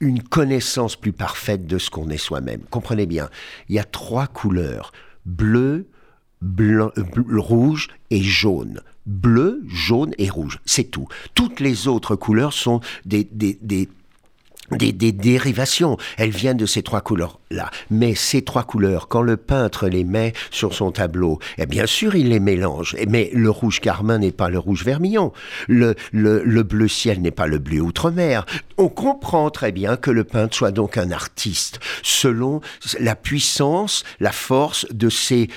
une 0.00 0.22
connaissance 0.22 0.96
plus 0.96 1.12
parfaite 1.12 1.66
de 1.66 1.78
ce 1.78 1.90
qu'on 1.90 2.10
est 2.10 2.18
soi-même. 2.18 2.62
Comprenez 2.70 3.06
bien, 3.06 3.30
il 3.68 3.76
y 3.76 3.78
a 3.78 3.84
trois 3.84 4.26
couleurs, 4.26 4.92
bleu, 5.26 5.86
euh, 6.42 6.90
rouge 7.36 7.88
et 8.10 8.22
jaune. 8.22 8.80
Bleu, 9.06 9.62
jaune 9.66 10.12
et 10.18 10.28
rouge, 10.28 10.58
c'est 10.64 10.84
tout. 10.90 11.08
Toutes 11.34 11.60
les 11.60 11.88
autres 11.88 12.16
couleurs 12.16 12.52
sont 12.52 12.80
des, 13.04 13.24
des, 13.24 13.58
des 13.60 13.88
des, 14.70 15.12
dérivations. 15.12 15.96
Elles 16.16 16.30
viennent 16.30 16.56
de 16.56 16.66
ces 16.66 16.82
trois 16.82 17.00
couleurs-là. 17.00 17.70
Mais 17.90 18.14
ces 18.14 18.42
trois 18.42 18.64
couleurs, 18.64 19.08
quand 19.08 19.22
le 19.22 19.36
peintre 19.36 19.88
les 19.88 20.04
met 20.04 20.32
sur 20.50 20.74
son 20.74 20.90
tableau, 20.92 21.38
eh 21.58 21.66
bien 21.66 21.86
sûr, 21.86 22.14
il 22.14 22.28
les 22.30 22.40
mélange. 22.40 22.96
Mais 23.08 23.30
le 23.32 23.50
rouge 23.50 23.80
carmin 23.80 24.18
n'est 24.18 24.32
pas 24.32 24.48
le 24.48 24.58
rouge 24.58 24.84
vermillon. 24.84 25.32
Le, 25.68 25.94
le, 26.12 26.42
le 26.44 26.62
bleu 26.62 26.88
ciel 26.88 27.20
n'est 27.20 27.30
pas 27.30 27.46
le 27.46 27.58
bleu 27.58 27.80
outre-mer. 27.80 28.46
On 28.78 28.88
comprend 28.88 29.50
très 29.50 29.72
bien 29.72 29.96
que 29.96 30.10
le 30.10 30.24
peintre 30.24 30.56
soit 30.56 30.72
donc 30.72 30.96
un 30.96 31.10
artiste, 31.10 31.80
selon 32.02 32.60
la 32.98 33.14
puissance, 33.14 34.04
la 34.20 34.32
force 34.32 34.86
de 34.92 35.08
ces 35.08 35.48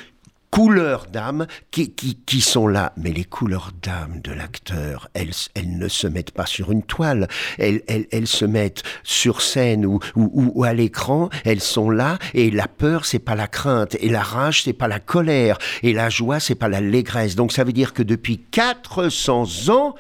couleurs 0.56 1.08
d'âme 1.12 1.48
qui, 1.70 1.92
qui, 1.92 2.16
qui, 2.26 2.40
sont 2.40 2.70
là. 2.70 2.94
Mais 2.96 3.12
les 3.12 3.26
couleurs 3.26 3.72
d'âme 3.82 4.22
de 4.22 4.32
l'acteur, 4.32 5.10
elles, 5.14 5.34
elles 5.54 5.78
ne 5.78 5.90
se 5.90 6.08
mettent 6.08 6.32
pas 6.32 6.46
sur 6.46 6.72
une 6.72 6.82
toile, 6.82 7.28
elles, 7.58 7.82
elles, 7.88 8.08
elles 8.14 8.26
se 8.26 8.46
mettent 8.46 8.84
sur 9.04 9.42
scène 9.42 9.86
ou, 9.86 10.00
ou, 10.16 10.54
ou 10.56 10.64
à 10.64 10.72
l'écran, 10.72 11.30
elles 11.44 11.60
sont 11.60 11.90
là 11.90 12.18
et 12.34 12.52
la 12.52 12.70
peur, 12.70 13.06
c'est 13.06 13.20
pas 13.20 13.36
la 13.36 13.48
crainte 13.48 13.98
et 14.00 14.08
la 14.08 14.24
rage, 14.24 14.64
c'est 14.64 14.72
pas 14.72 14.88
la 14.88 15.02
colère 15.02 15.58
et 15.84 15.92
la 15.92 16.10
joie, 16.10 16.40
c'est 16.40 16.56
pas 16.56 16.70
la 16.70 16.80
l'allégresse. 16.80 17.36
Donc 17.36 17.52
ça 17.52 17.66
veut 17.66 17.74
dire 17.74 17.92
que 17.92 18.02
depuis 18.02 18.38
400 18.38 19.68
ans, 19.68 19.96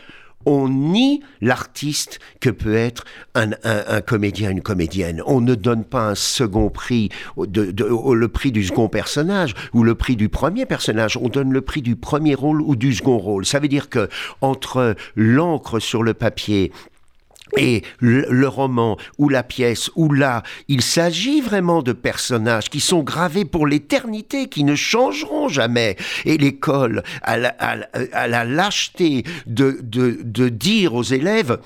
on 0.45 0.69
nie 0.69 1.21
l'artiste 1.41 2.19
que 2.39 2.49
peut 2.49 2.75
être 2.75 3.05
un, 3.33 3.51
comédien, 4.01 4.51
une 4.51 4.61
comédienne. 4.61 5.21
On 5.25 5.41
ne 5.41 5.55
donne 5.55 5.83
pas 5.83 6.09
un 6.09 6.15
second 6.15 6.69
prix, 6.69 7.09
de, 7.37 7.73
le 8.13 8.27
prix 8.27 8.51
du 8.51 8.63
second 8.63 8.87
personnage 8.87 9.53
ou 9.73 9.83
le 9.83 9.95
prix 9.95 10.15
du 10.15 10.29
premier 10.29 10.65
personnage. 10.65 11.17
On 11.17 11.29
donne 11.29 11.51
le 11.51 11.61
prix 11.61 11.81
du 11.81 11.95
premier 11.95 12.35
rôle 12.35 12.61
ou 12.61 12.75
du 12.75 12.93
second 12.93 13.17
rôle. 13.17 13.45
Ça 13.45 13.59
veut 13.59 13.67
dire 13.67 13.89
que 13.89 14.09
entre 14.41 14.95
l'encre 15.15 15.79
sur 15.79 16.03
le 16.03 16.13
papier 16.13 16.71
et 17.57 17.83
le, 17.99 18.47
roman 18.47 18.97
ou 19.17 19.29
la 19.29 19.43
pièce 19.43 19.89
ou 19.95 20.11
là, 20.11 20.43
il 20.67 20.81
s'agit 20.81 21.41
vraiment 21.41 21.81
de 21.81 21.93
personnages 21.93 22.69
qui 22.69 22.79
sont 22.79 23.03
gravés 23.03 23.45
pour 23.45 23.67
l'éternité, 23.67 24.47
qui 24.47 24.63
ne 24.63 24.75
changeront 24.75 25.47
jamais. 25.47 25.95
Et 26.25 26.37
l'école 26.37 27.03
a 27.21 27.37
la, 27.37 28.43
lâcheté 28.43 29.23
de 29.45 30.49
dire 30.49 30.93
aux 30.93 31.03
élèves 31.03 31.59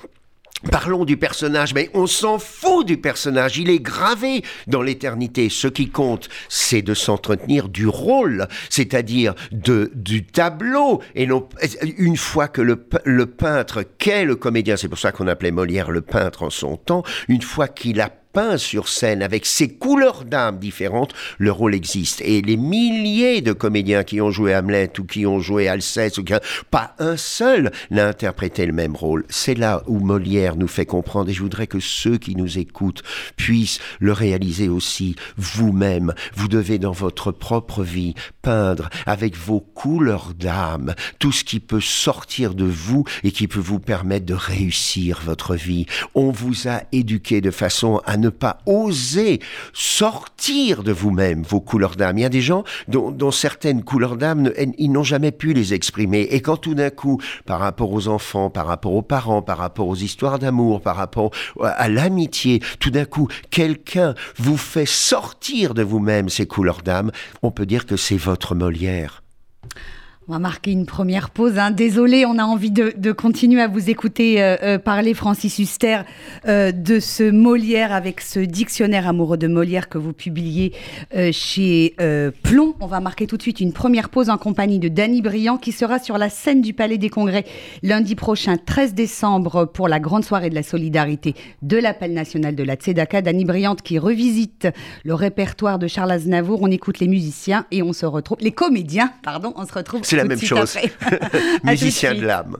Parlons 0.70 1.06
du 1.06 1.16
personnage, 1.16 1.72
mais 1.72 1.88
on 1.94 2.06
s'en 2.06 2.38
fout 2.38 2.86
du 2.86 2.98
personnage, 2.98 3.56
il 3.56 3.70
est 3.70 3.78
gravé 3.78 4.42
dans 4.66 4.82
l'éternité. 4.82 5.48
Ce 5.48 5.68
qui 5.68 5.88
compte, 5.88 6.28
c'est 6.50 6.82
de 6.82 6.92
s'entretenir 6.92 7.70
du 7.70 7.86
rôle, 7.86 8.46
c'est-à-dire 8.68 9.34
de, 9.52 9.90
du 9.94 10.26
tableau. 10.26 11.00
Et 11.14 11.26
non, 11.26 11.48
une 11.96 12.18
fois 12.18 12.48
que 12.48 12.60
le, 12.60 12.86
le 13.04 13.26
peintre 13.26 13.82
qu'est 13.98 14.26
le 14.26 14.36
comédien, 14.36 14.76
c'est 14.76 14.88
pour 14.88 14.98
ça 14.98 15.12
qu'on 15.12 15.28
appelait 15.28 15.50
Molière 15.50 15.90
le 15.90 16.02
peintre 16.02 16.42
en 16.42 16.50
son 16.50 16.76
temps, 16.76 17.04
une 17.28 17.42
fois 17.42 17.66
qu'il 17.66 18.00
a 18.02 18.10
peint 18.32 18.58
sur 18.58 18.88
scène 18.88 19.22
avec 19.22 19.46
ses 19.46 19.68
couleurs 19.68 20.24
d'âme 20.24 20.58
différentes, 20.58 21.14
le 21.38 21.52
rôle 21.52 21.74
existe. 21.74 22.20
Et 22.22 22.42
les 22.42 22.56
milliers 22.56 23.40
de 23.40 23.52
comédiens 23.52 24.04
qui 24.04 24.20
ont 24.20 24.30
joué 24.30 24.54
Hamlet 24.54 24.92
ou 24.98 25.04
qui 25.04 25.26
ont 25.26 25.40
joué 25.40 25.68
Alceste, 25.68 26.18
ou 26.18 26.24
pas 26.70 26.94
un 26.98 27.16
seul 27.16 27.72
n'a 27.90 28.06
interprété 28.06 28.66
le 28.66 28.72
même 28.72 28.96
rôle. 28.96 29.24
C'est 29.28 29.54
là 29.54 29.82
où 29.86 29.98
Molière 29.98 30.56
nous 30.56 30.68
fait 30.68 30.86
comprendre, 30.86 31.30
et 31.30 31.32
je 31.32 31.42
voudrais 31.42 31.66
que 31.66 31.80
ceux 31.80 32.18
qui 32.18 32.36
nous 32.36 32.58
écoutent 32.58 33.02
puissent 33.36 33.80
le 33.98 34.12
réaliser 34.12 34.68
aussi 34.68 35.16
vous-même. 35.36 36.14
Vous 36.34 36.48
devez 36.48 36.78
dans 36.78 36.92
votre 36.92 37.32
propre 37.32 37.82
vie 37.82 38.14
peindre 38.42 38.90
avec 39.06 39.36
vos 39.36 39.60
couleurs 39.60 40.32
d'âme 40.38 40.94
tout 41.18 41.32
ce 41.32 41.44
qui 41.44 41.60
peut 41.60 41.80
sortir 41.80 42.54
de 42.54 42.64
vous 42.64 43.04
et 43.24 43.32
qui 43.32 43.48
peut 43.48 43.60
vous 43.60 43.80
permettre 43.80 44.26
de 44.26 44.34
réussir 44.34 45.20
votre 45.24 45.54
vie. 45.56 45.86
On 46.14 46.30
vous 46.30 46.68
a 46.68 46.82
éduqué 46.92 47.40
de 47.40 47.50
façon 47.50 48.00
à 48.06 48.16
ne 48.20 48.28
pas 48.28 48.58
oser 48.66 49.40
sortir 49.72 50.82
de 50.82 50.92
vous-même 50.92 51.42
vos 51.42 51.60
couleurs 51.60 51.96
d'âme. 51.96 52.18
Il 52.18 52.22
y 52.22 52.24
a 52.24 52.30
des 52.30 52.40
gens 52.40 52.64
dont, 52.88 53.30
certaines 53.30 53.82
couleurs 53.82 54.16
d'âme, 54.16 54.50
ils 54.78 54.92
n'ont 54.92 55.02
jamais 55.02 55.32
pu 55.32 55.52
les 55.52 55.74
exprimer. 55.74 56.22
Et 56.30 56.40
quand 56.40 56.56
tout 56.56 56.74
d'un 56.74 56.90
coup, 56.90 57.20
par 57.46 57.60
rapport 57.60 57.92
aux 57.92 58.08
enfants, 58.08 58.50
par 58.50 58.66
rapport 58.66 58.94
aux 58.94 59.02
parents, 59.02 59.42
par 59.42 59.58
rapport 59.58 59.88
aux 59.88 59.96
histoires 59.96 60.38
d'amour, 60.38 60.80
par 60.80 60.96
rapport 60.96 61.30
à 61.62 61.88
l'amitié, 61.88 62.60
tout 62.78 62.90
d'un 62.90 63.04
coup, 63.04 63.28
quelqu'un 63.50 64.14
vous 64.36 64.56
fait 64.56 64.86
sortir 64.86 65.74
de 65.74 65.82
vous-même 65.82 66.28
ces 66.28 66.46
couleurs 66.46 66.82
d'âme, 66.82 67.10
on 67.42 67.50
peut 67.50 67.66
dire 67.66 67.86
que 67.86 67.96
c'est 67.96 68.16
votre 68.16 68.54
Molière. 68.54 69.22
On 70.30 70.34
va 70.34 70.38
marquer 70.38 70.70
une 70.70 70.86
première 70.86 71.30
pause. 71.30 71.58
Hein. 71.58 71.72
Désolé, 71.72 72.24
on 72.24 72.38
a 72.38 72.44
envie 72.44 72.70
de, 72.70 73.10
continuer 73.10 73.60
à 73.62 73.66
vous 73.66 73.90
écouter 73.90 74.40
euh, 74.40 74.56
euh, 74.62 74.78
parler, 74.78 75.12
Francis 75.12 75.58
Huster, 75.58 76.02
euh, 76.46 76.70
de 76.70 77.00
ce 77.00 77.28
Molière 77.28 77.92
avec 77.92 78.20
ce 78.20 78.38
dictionnaire 78.38 79.08
amoureux 79.08 79.38
de 79.38 79.48
Molière 79.48 79.88
que 79.88 79.98
vous 79.98 80.12
publiez 80.12 80.72
chez 81.32 81.96
Plomb. 82.44 82.76
On 82.78 82.86
va 82.86 83.00
marquer 83.00 83.26
tout 83.26 83.36
de 83.36 83.42
suite 83.42 83.58
une 83.58 83.72
première 83.72 84.08
pause 84.08 84.30
en 84.30 84.38
compagnie 84.38 84.78
de 84.78 84.86
Danny 84.86 85.20
Briand 85.20 85.58
qui 85.58 85.72
sera 85.72 85.98
sur 85.98 86.16
la 86.16 86.30
scène 86.30 86.60
du 86.60 86.74
Palais 86.74 86.96
des 86.96 87.08
Congrès 87.10 87.44
lundi 87.82 88.14
prochain, 88.14 88.56
13 88.56 88.94
décembre, 88.94 89.64
pour 89.64 89.88
la 89.88 89.98
grande 89.98 90.24
soirée 90.24 90.48
de 90.48 90.54
la 90.54 90.62
solidarité 90.62 91.34
de 91.62 91.76
l'appel 91.76 92.12
national 92.12 92.54
de 92.54 92.62
la 92.62 92.76
Tzedaka. 92.76 93.20
Danny 93.20 93.44
Briand 93.44 93.74
qui 93.74 93.98
revisite 93.98 94.68
le 95.02 95.14
répertoire 95.14 95.80
de 95.80 95.88
Charles 95.88 96.12
Aznavour. 96.12 96.62
On 96.62 96.70
écoute 96.70 97.00
les 97.00 97.08
musiciens 97.08 97.66
et 97.72 97.82
on 97.82 97.92
se 97.92 98.06
retrouve, 98.06 98.38
les 98.40 98.52
comédiens, 98.52 99.10
pardon, 99.24 99.52
on 99.56 99.66
se 99.66 99.72
retrouve 99.72 100.04
la 100.22 100.28
même 100.28 100.40
chose. 100.40 100.76
Musicien 101.64 102.14
de 102.14 102.26
l'âme. 102.26 102.56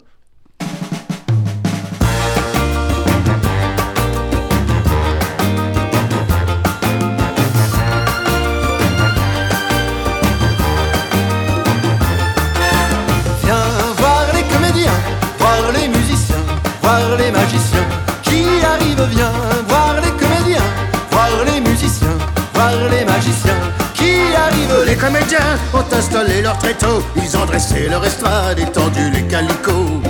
Comédiens 25.01 25.59
ont 25.73 25.97
installé 25.97 26.43
leur 26.43 26.57
tréteau, 26.59 27.03
ils 27.17 27.37
ont 27.37 27.47
dressé 27.47 27.89
leur 27.89 28.05
estrade, 28.05 28.59
étendu 28.59 29.11
les 29.11 29.23
calicots. 29.23 30.01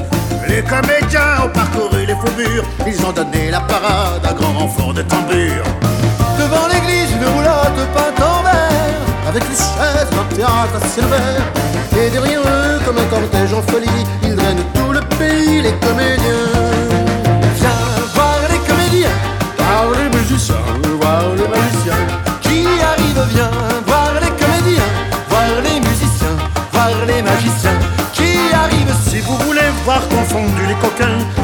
Les 0.49 0.63
comédiens 0.63 1.45
ont 1.45 1.49
parcouru 1.49 2.07
les 2.07 2.15
faubourgs, 2.15 2.67
ils 2.87 3.07
ont 3.07 3.13
donné 3.13 3.51
la 3.51 3.61
parade 3.61 4.25
à 4.29 4.33
grand 4.33 4.53
renfort 4.53 4.93
de 4.93 5.03
tambour. 5.03 5.63
Devant 6.39 6.67
l'église, 6.73 7.11
une 7.13 7.29
roulotte 7.29 7.81
peinte 7.95 8.21
en 8.21 8.43
vert, 8.43 9.01
avec 9.29 9.45
les 9.49 9.57
chaises 9.57 10.11
d'un 10.11 10.37
théâtre 10.37 10.77
à 10.83 10.89
ciel 10.89 11.05
Et 11.97 12.11
derrière 12.11 12.41
eux, 12.41 12.81
comme 12.85 12.99
un 12.99 13.05
cortège 13.05 13.55
en 13.55 13.63
folie, 13.63 14.05
ils 14.25 14.35
drainent 14.35 14.65
tout 14.75 14.93
le 14.93 15.01
pays, 15.19 15.63
les 15.63 15.75
comédiens. 15.87 16.40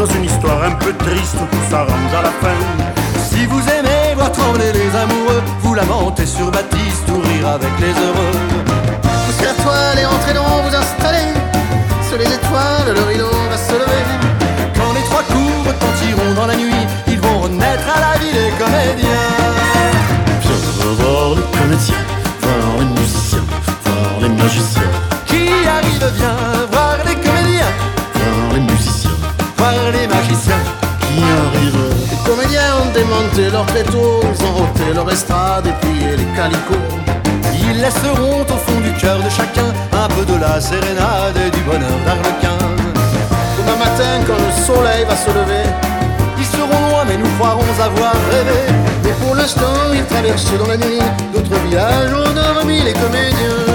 Dans 0.07 0.15
une 0.15 0.25
histoire 0.25 0.63
un 0.63 0.73
peu 0.73 0.93
triste, 0.93 1.37
tout 1.51 1.71
s'arrange 1.71 2.15
à 2.19 2.23
la 2.23 2.31
fin. 2.43 2.59
Si 3.29 3.47
vous 3.47 3.61
aimez 3.61 4.15
voir 4.15 4.31
trembler 4.33 4.73
les 4.73 4.95
amoureux, 4.97 5.43
vous 5.61 5.75
lamentez 5.75 6.27
sur 6.27 6.51
Baptiste 6.51 7.09
ou 7.09 7.21
rire 7.21 7.49
avec 7.49 7.71
les 7.81 7.95
heureux. 8.05 8.37
Poussez 9.03 9.45
la 9.45 9.63
toile 9.63 9.99
et 9.99 10.07
entrez 10.07 10.35
donc 10.35 10.47
vous 10.69 10.77
installer. 10.77 11.29
Sur 12.09 12.19
les 12.19 12.27
étoiles, 12.27 12.95
le 12.95 13.03
rideau 13.03 13.31
va 13.51 13.57
se 13.57 13.73
lever. 13.73 14.05
Quand 14.77 14.93
les 14.95 15.03
trois 15.03 15.23
coups 15.23 15.69
retentiront 15.69 16.35
dans 16.35 16.47
la 16.47 16.57
nuit, 16.57 16.76
ont 33.37 33.43
démonté 33.43 33.51
leur 33.51 33.67
pétaux, 33.67 34.21
ils 34.23 34.91
ont 34.91 34.95
leur 34.95 35.11
estrade 35.11 35.67
et 35.67 35.87
plié 35.87 36.17
les 36.17 36.37
calicots. 36.37 36.75
Ils 37.55 37.81
laisseront 37.81 38.43
au 38.43 38.59
fond 38.59 38.81
du 38.81 38.93
cœur 39.01 39.19
de 39.19 39.29
chacun 39.31 39.73
un 39.93 40.09
peu 40.09 40.25
de 40.25 40.41
la 40.41 40.61
sérénade 40.61 41.37
et 41.37 41.51
du 41.51 41.63
bonheur 41.63 41.99
d'Arlequin. 42.05 42.59
Demain 43.59 43.77
matin, 43.77 44.25
quand 44.27 44.35
le 44.35 44.65
soleil 44.65 45.05
va 45.05 45.17
se 45.17 45.31
lever, 45.31 45.69
ils 46.39 46.45
seront 46.45 46.91
loin, 46.91 47.05
mais 47.07 47.17
nous 47.17 47.29
croirons 47.39 47.63
avoir 47.83 48.13
rêvé. 48.31 48.61
Mais 49.05 49.13
pour 49.25 49.35
l'instant, 49.35 49.93
ils 49.93 50.05
traversent 50.05 50.59
dans 50.59 50.69
la 50.69 50.77
nuit 50.77 51.01
d'autres 51.33 51.61
villages 51.67 52.13
ont 52.13 52.33
dormi 52.33 52.83
les 52.83 52.93
comédiens. 52.93 53.66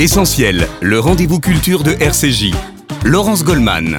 Essentiel, 0.00 0.66
le 0.80 0.98
rendez-vous 0.98 1.40
culture 1.40 1.82
de 1.82 1.90
RCJ. 1.90 2.54
Laurence 3.04 3.44
Goldman. 3.44 3.98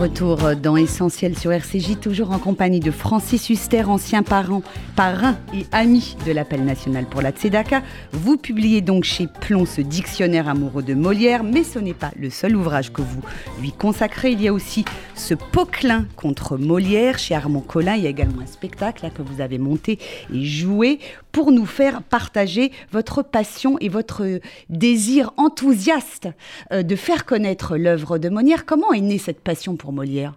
Retour 0.00 0.38
dans 0.56 0.78
Essentiel 0.78 1.38
sur 1.38 1.52
RCJ, 1.52 1.98
toujours 2.00 2.30
en 2.30 2.38
compagnie 2.38 2.80
de 2.80 2.90
Francis 2.90 3.50
Huster, 3.50 3.82
ancien 3.82 4.22
parent, 4.22 4.62
parrain 5.00 5.38
et 5.54 5.64
ami 5.72 6.14
de 6.26 6.32
l'appel 6.32 6.62
national 6.62 7.06
pour 7.06 7.22
la 7.22 7.30
Tzedaka. 7.30 7.80
Vous 8.12 8.36
publiez 8.36 8.82
donc 8.82 9.04
chez 9.04 9.26
Plomb 9.26 9.64
ce 9.64 9.80
dictionnaire 9.80 10.46
amoureux 10.46 10.82
de 10.82 10.92
Molière, 10.92 11.42
mais 11.42 11.64
ce 11.64 11.78
n'est 11.78 11.94
pas 11.94 12.10
le 12.18 12.28
seul 12.28 12.54
ouvrage 12.54 12.92
que 12.92 13.00
vous 13.00 13.22
lui 13.62 13.72
consacrez. 13.72 14.32
Il 14.32 14.42
y 14.42 14.48
a 14.48 14.52
aussi 14.52 14.84
ce 15.14 15.32
Poquelin 15.32 16.04
contre 16.16 16.58
Molière 16.58 17.18
chez 17.18 17.34
Armand 17.34 17.62
Collin. 17.62 17.96
Il 17.96 18.02
y 18.02 18.08
a 18.08 18.10
également 18.10 18.42
un 18.42 18.46
spectacle 18.46 19.10
que 19.14 19.22
vous 19.22 19.40
avez 19.40 19.56
monté 19.56 19.98
et 20.30 20.44
joué 20.44 20.98
pour 21.32 21.50
nous 21.50 21.64
faire 21.64 22.02
partager 22.02 22.70
votre 22.92 23.22
passion 23.22 23.78
et 23.80 23.88
votre 23.88 24.40
désir 24.68 25.32
enthousiaste 25.38 26.28
euh, 26.72 26.82
de 26.82 26.94
faire 26.94 27.24
connaître 27.24 27.78
l'œuvre 27.78 28.18
de 28.18 28.28
Molière. 28.28 28.66
Comment 28.66 28.92
est 28.92 29.00
née 29.00 29.16
cette 29.16 29.40
passion 29.40 29.76
pour 29.76 29.94
Molière? 29.94 30.34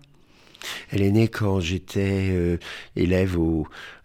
Elle 0.91 1.01
est 1.01 1.11
née 1.11 1.27
quand 1.27 1.59
j'étais 1.59 2.29
euh, 2.31 2.57
élève 2.95 3.37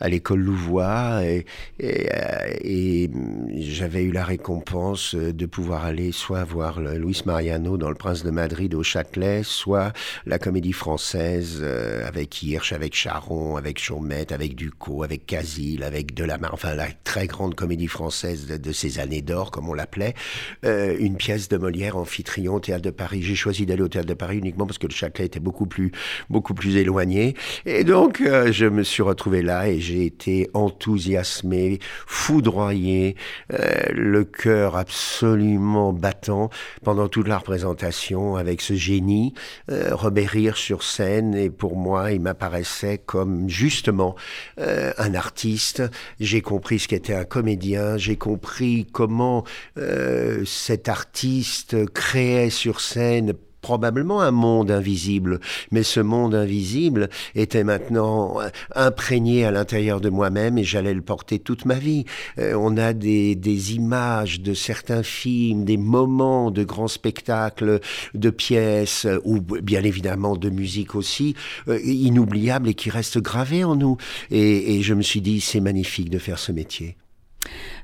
à 0.01 0.09
l'école 0.09 0.41
Louvois 0.41 1.21
euh, 1.23 1.43
et, 1.79 3.11
j'avais 3.57 4.03
eu 4.03 4.13
la 4.13 4.25
récompense 4.25 5.15
de 5.15 5.47
pouvoir 5.47 5.85
aller 5.85 6.13
soit 6.13 6.45
voir 6.45 6.81
Luis 6.81 7.23
Mariano 7.27 7.77
dans 7.77 7.89
Le 7.89 7.95
Prince 7.95 8.23
de 8.23 8.31
Madrid 8.31 8.75
au 8.75 8.83
Châtelet, 8.83 9.43
soit 9.43 9.93
la 10.27 10.39
comédie 10.39 10.73
française 10.73 11.59
euh, 11.61 12.07
avec 12.07 12.43
Hirsch, 12.43 12.73
avec 12.73 12.95
Charon, 12.95 13.57
avec 13.57 13.79
Chaumette, 13.79 14.33
avec 14.33 14.55
Ducot, 14.55 15.03
avec 15.03 15.27
Casil, 15.27 15.83
avec 15.83 16.15
Delamarre, 16.15 16.55
enfin 16.55 16.75
la 16.75 16.89
très 17.05 17.27
grande 17.27 17.55
comédie 17.55 17.89
française 17.89 18.47
de, 18.47 18.57
de 18.57 18.73
ces 18.73 18.99
années 18.99 19.23
d'or, 19.23 19.51
comme 19.51 19.69
on 19.69 19.75
l'appelait, 19.75 20.15
euh, 20.65 20.97
une 20.99 21.17
pièce 21.17 21.49
de 21.49 21.57
Molière, 21.57 21.97
Amphitryon, 21.97 22.61
Théâtre 22.61 22.83
de 22.83 22.91
Paris. 22.91 23.23
J'ai 23.23 23.35
choisi 23.35 23.67
d'aller 23.67 23.83
au 23.83 23.89
Théâtre 23.89 24.09
de 24.09 24.15
Paris 24.15 24.39
uniquement 24.39 24.67
parce 24.67 24.79
que 24.79 24.87
le 24.87 24.93
Châtelet 24.93 25.27
était 25.27 25.41
beaucoup 25.41 25.67
plus, 25.67 25.93
beaucoup 26.31 26.48
plus 26.55 26.77
éloigné. 26.77 27.35
Et 27.67 27.85
donc, 27.85 28.21
euh, 28.21 28.53
je 28.53 28.67
me 28.67 28.83
suis 28.83 29.03
retrouvé 29.03 29.43
là 29.43 29.69
et 29.69 29.81
j'ai 29.81 30.05
été 30.05 30.49
enthousiasmé, 30.55 31.79
foudroyé, 32.07 33.17
euh, 33.53 33.83
le 33.93 34.25
cœur 34.25 34.77
absolument 34.77 35.93
battant 35.93 36.51
pendant 36.85 37.09
toute 37.09 37.29
la 37.29 37.39
représentation 37.39 38.37
avec 38.37 38.61
ce 38.61 38.75
génie, 38.75 39.35
euh, 39.71 39.91
Robert 39.93 40.35
Hirsch 40.37 40.63
sur 40.63 40.83
scène. 40.83 41.35
Et 41.35 41.51
pour 41.51 41.77
moi, 41.77 42.13
il 42.13 42.21
m'apparaissait 42.21 42.99
comme 42.99 43.49
justement 43.49 44.17
euh, 44.61 44.93
un 44.99 45.15
artiste. 45.15 45.83
J'ai 46.21 46.41
compris 46.41 46.79
ce 46.79 46.89
qu'était 46.89 47.15
un 47.15 47.25
comédien. 47.25 47.97
J'ai 47.97 48.17
compris 48.17 48.87
comment 48.93 49.45
cet 50.45 50.89
artiste 50.89 51.87
créait 51.93 52.51
sur 52.51 52.81
scène 52.81 53.35
probablement 53.61 54.21
un 54.21 54.31
monde 54.31 54.71
invisible, 54.71 55.41
mais 55.71 55.83
ce 55.83 56.01
monde 56.01 56.35
invisible 56.35 57.09
était 57.35 57.65
maintenant 57.65 58.39
imprégné 58.75 59.45
à 59.45 59.51
l'intérieur 59.51 60.01
de 60.01 60.09
moi-même 60.09 60.59
et 60.59 60.65
j'allais 60.65 60.95
le 60.95 61.03
porter 61.03 61.39
toute 61.39 61.65
ma 61.65 61.75
vie. 61.75 62.05
Euh, 62.39 62.55
on 62.55 62.77
a 62.77 62.93
des, 62.93 63.37
images 63.75 64.41
de 64.41 64.55
certains 64.55 65.03
films, 65.03 65.65
des 65.65 65.77
moments 65.77 66.51
de 66.51 66.65
grands 66.65 66.89
spectacles, 66.89 67.81
de 68.15 68.31
pièces, 68.31 69.07
ou 69.25 69.41
bien 69.41 69.83
évidemment 69.83 70.37
de 70.37 70.51
musique 70.51 70.95
aussi, 70.95 71.35
euh, 71.69 71.81
inoubliables 71.83 72.69
et 72.69 72.75
qui 72.75 72.91
restent 72.91 73.19
gravés 73.19 73.65
en 73.65 73.77
nous. 73.77 73.97
Et, 74.31 74.83
je 74.83 74.95
me 74.95 75.03
suis 75.03 75.21
dit, 75.21 75.41
c'est 75.41 75.61
magnifique 75.61 76.11
de 76.11 76.19
faire 76.19 76.39
ce 76.39 76.53
métier. 76.53 76.97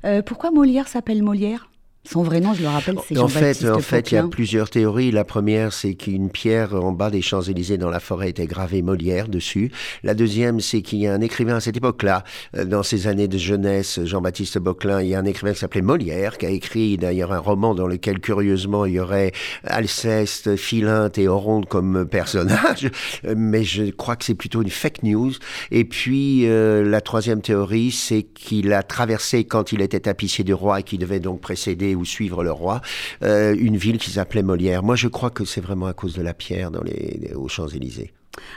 Euh, 0.05 0.21
pourquoi 0.21 0.51
Molière 0.51 0.87
s'appelle 0.87 1.23
Molière? 1.23 1.69
Son 2.07 2.23
vrai 2.23 2.39
nom, 2.39 2.53
je 2.53 2.61
le 2.61 2.67
rappelle, 2.67 2.97
c'est 3.07 3.17
En 3.17 3.27
fait, 3.27 3.39
Jean-Baptiste 3.39 3.69
en 3.69 3.79
fait, 3.79 4.11
il 4.11 4.15
y 4.15 4.17
a 4.17 4.23
plusieurs 4.27 4.69
théories. 4.69 5.11
La 5.11 5.23
première, 5.23 5.73
c'est 5.73 5.95
qu'une 5.95 6.29
pierre 6.29 6.75
en 6.75 6.91
bas 6.91 7.09
des 7.09 7.21
Champs-Élysées 7.21 7.77
dans 7.77 7.89
la 7.89 7.99
forêt 7.99 8.29
était 8.29 8.45
gravée 8.45 8.81
Molière 8.81 9.27
dessus. 9.27 9.71
La 10.03 10.13
deuxième, 10.13 10.59
c'est 10.59 10.81
qu'il 10.81 10.99
y 10.99 11.07
a 11.07 11.13
un 11.13 11.21
écrivain 11.21 11.55
à 11.55 11.59
cette 11.59 11.77
époque-là, 11.77 12.23
euh, 12.55 12.65
dans 12.65 12.83
ses 12.83 13.07
années 13.07 13.27
de 13.27 13.37
jeunesse, 13.37 13.99
Jean-Baptiste 14.03 14.59
Boclin, 14.59 15.01
il 15.01 15.09
y 15.09 15.15
a 15.15 15.19
un 15.19 15.25
écrivain 15.25 15.53
qui 15.53 15.59
s'appelait 15.59 15.81
Molière, 15.81 16.37
qui 16.37 16.45
a 16.45 16.49
écrit 16.49 16.97
d'ailleurs 16.97 17.31
un 17.31 17.39
roman 17.39 17.73
dans 17.73 17.87
lequel, 17.87 18.19
curieusement, 18.19 18.85
il 18.85 18.93
y 18.93 18.99
aurait 18.99 19.31
Alceste, 19.63 20.55
Philinte 20.55 21.17
et 21.17 21.27
Oronde 21.27 21.65
comme 21.67 22.05
personnages. 22.05 22.89
Mais 23.35 23.63
je 23.63 23.89
crois 23.91 24.15
que 24.15 24.25
c'est 24.25 24.35
plutôt 24.35 24.61
une 24.61 24.69
fake 24.69 25.03
news. 25.03 25.33
Et 25.71 25.85
puis, 25.85 26.47
euh, 26.47 26.83
la 26.83 27.01
troisième 27.01 27.41
théorie, 27.41 27.91
c'est 27.91 28.23
qu'il 28.23 28.73
a 28.73 28.83
traversé 28.83 29.43
quand 29.45 29.71
il 29.71 29.81
était 29.81 30.01
tapissier 30.01 30.43
du 30.43 30.53
roi 30.53 30.81
et 30.81 30.83
qu'il 30.83 30.99
devait 30.99 31.19
donc 31.19 31.41
précéder 31.41 31.94
ou 31.95 32.05
suivre 32.05 32.43
le 32.43 32.51
roi, 32.51 32.81
euh, 33.23 33.55
une 33.57 33.77
ville 33.77 33.97
qui 33.97 34.11
s'appelait 34.11 34.43
Molière. 34.43 34.83
Moi, 34.83 34.95
je 34.95 35.07
crois 35.07 35.29
que 35.29 35.45
c'est 35.45 35.61
vraiment 35.61 35.87
à 35.87 35.93
cause 35.93 36.13
de 36.13 36.21
la 36.21 36.33
pierre 36.33 36.71
dans 36.71 36.83
les, 36.83 37.31
aux 37.35 37.47
Champs-Élysées. 37.47 38.13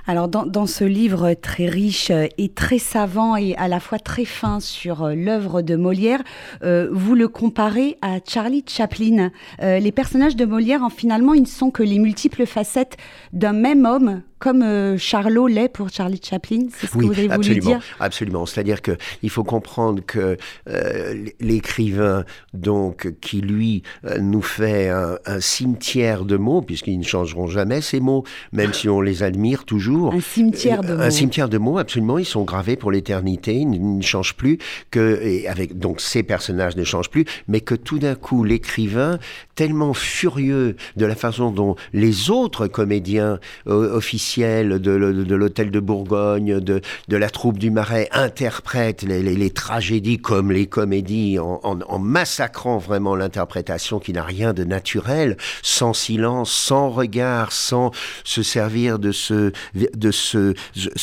Alors 0.06 0.28
dans, 0.28 0.46
dans, 0.46 0.66
ce 0.66 0.84
livre 0.84 1.34
très 1.34 1.66
riche 1.66 2.10
et 2.10 2.48
très 2.48 2.78
savant 2.78 3.36
et 3.36 3.54
à 3.56 3.68
la 3.68 3.80
fois 3.80 3.98
très 3.98 4.24
fin 4.24 4.60
sur 4.60 5.04
euh, 5.04 5.14
l'œuvre 5.14 5.62
de 5.62 5.76
Molière, 5.76 6.22
euh, 6.62 6.88
vous 6.92 7.14
le 7.14 7.28
comparez 7.28 7.96
à 8.02 8.18
Charlie 8.26 8.64
Chaplin. 8.66 9.30
Euh, 9.62 9.78
les 9.78 9.92
personnages 9.92 10.36
de 10.36 10.44
Molière, 10.44 10.82
en 10.82 10.90
finalement, 10.90 11.34
ils 11.34 11.42
ne 11.42 11.46
sont 11.46 11.70
que 11.70 11.82
les 11.82 11.98
multiples 11.98 12.46
facettes 12.46 12.96
d'un 13.32 13.52
même 13.52 13.84
homme 13.84 14.22
comme 14.38 14.62
euh, 14.62 14.96
Charlot 14.98 15.46
l'est 15.46 15.68
pour 15.68 15.88
Charlie 15.90 16.20
Chaplin 16.22 16.66
C'est 16.76 16.86
ce 16.86 16.92
que 16.92 16.98
vous 17.04 17.12
avez 17.12 17.28
voulu 17.28 17.58
dire 17.60 17.80
absolument. 18.00 18.46
C'est-à-dire 18.46 18.82
que 18.82 18.92
il 19.22 19.30
faut 19.30 19.44
comprendre 19.44 20.02
que 20.06 20.36
euh, 20.68 21.24
l'écrivain, 21.40 22.24
donc, 22.54 23.12
qui 23.20 23.40
lui 23.40 23.82
euh, 24.04 24.18
nous 24.18 24.42
fait 24.42 24.88
un, 24.88 25.18
un 25.26 25.40
cimetière 25.40 26.24
de 26.24 26.36
mots, 26.36 26.62
puisqu'ils 26.62 26.98
ne 26.98 27.04
changeront 27.04 27.46
jamais 27.46 27.80
ces 27.80 28.00
mots, 28.00 28.24
même 28.52 28.72
si 28.72 28.88
on 28.88 29.00
les 29.00 29.22
admire 29.22 29.64
toujours. 29.64 30.14
Un 30.14 30.20
cimetière 30.20 30.82
de 30.82 30.94
mots. 30.94 31.02
Un 31.02 31.10
cimetière 31.10 31.48
de 31.48 31.58
mots, 31.58 31.78
absolument. 31.78 32.18
Ils 32.18 32.24
sont 32.24 32.44
gravés 32.44 32.76
pour 32.76 32.90
l'éternité. 32.90 33.54
Ils 33.54 33.70
ne- 33.70 33.96
ne 33.98 34.02
changent 34.02 34.34
plus 34.34 34.58
que, 34.90 35.20
et 35.22 35.48
avec 35.48 35.78
donc 35.78 36.00
ces 36.00 36.22
personnages 36.22 36.76
ne 36.76 36.84
changent 36.84 37.10
plus, 37.10 37.24
mais 37.48 37.60
que 37.60 37.74
tout 37.74 37.98
d'un 37.98 38.14
coup 38.14 38.44
l'écrivain, 38.44 39.18
tellement 39.54 39.94
furieux 39.94 40.76
de 40.96 41.06
la 41.06 41.14
façon 41.14 41.50
dont 41.50 41.74
les 41.92 42.30
autres 42.30 42.66
comédiens 42.68 43.40
euh, 43.66 43.96
de, 44.36 45.34
l'hôtel 45.34 45.70
de 45.70 45.80
Bourgogne, 45.80 46.60
de, 46.60 46.80
la 47.08 47.30
troupe 47.30 47.58
du 47.58 47.70
Marais 47.70 48.08
interprètent 48.12 49.02
les, 49.02 49.50
tragédies 49.50 50.18
comme 50.18 50.52
les 50.52 50.66
comédies 50.66 51.38
en, 51.38 51.98
massacrant 51.98 52.78
vraiment 52.78 53.16
l'interprétation 53.16 53.98
qui 53.98 54.12
n'a 54.12 54.22
rien 54.22 54.52
de 54.52 54.64
naturel, 54.64 55.36
sans 55.62 55.92
silence, 55.92 56.50
sans 56.50 56.90
regard, 56.90 57.52
sans 57.52 57.90
se 58.24 58.42
servir 58.42 58.98
de 58.98 59.12
ce, 59.12 59.52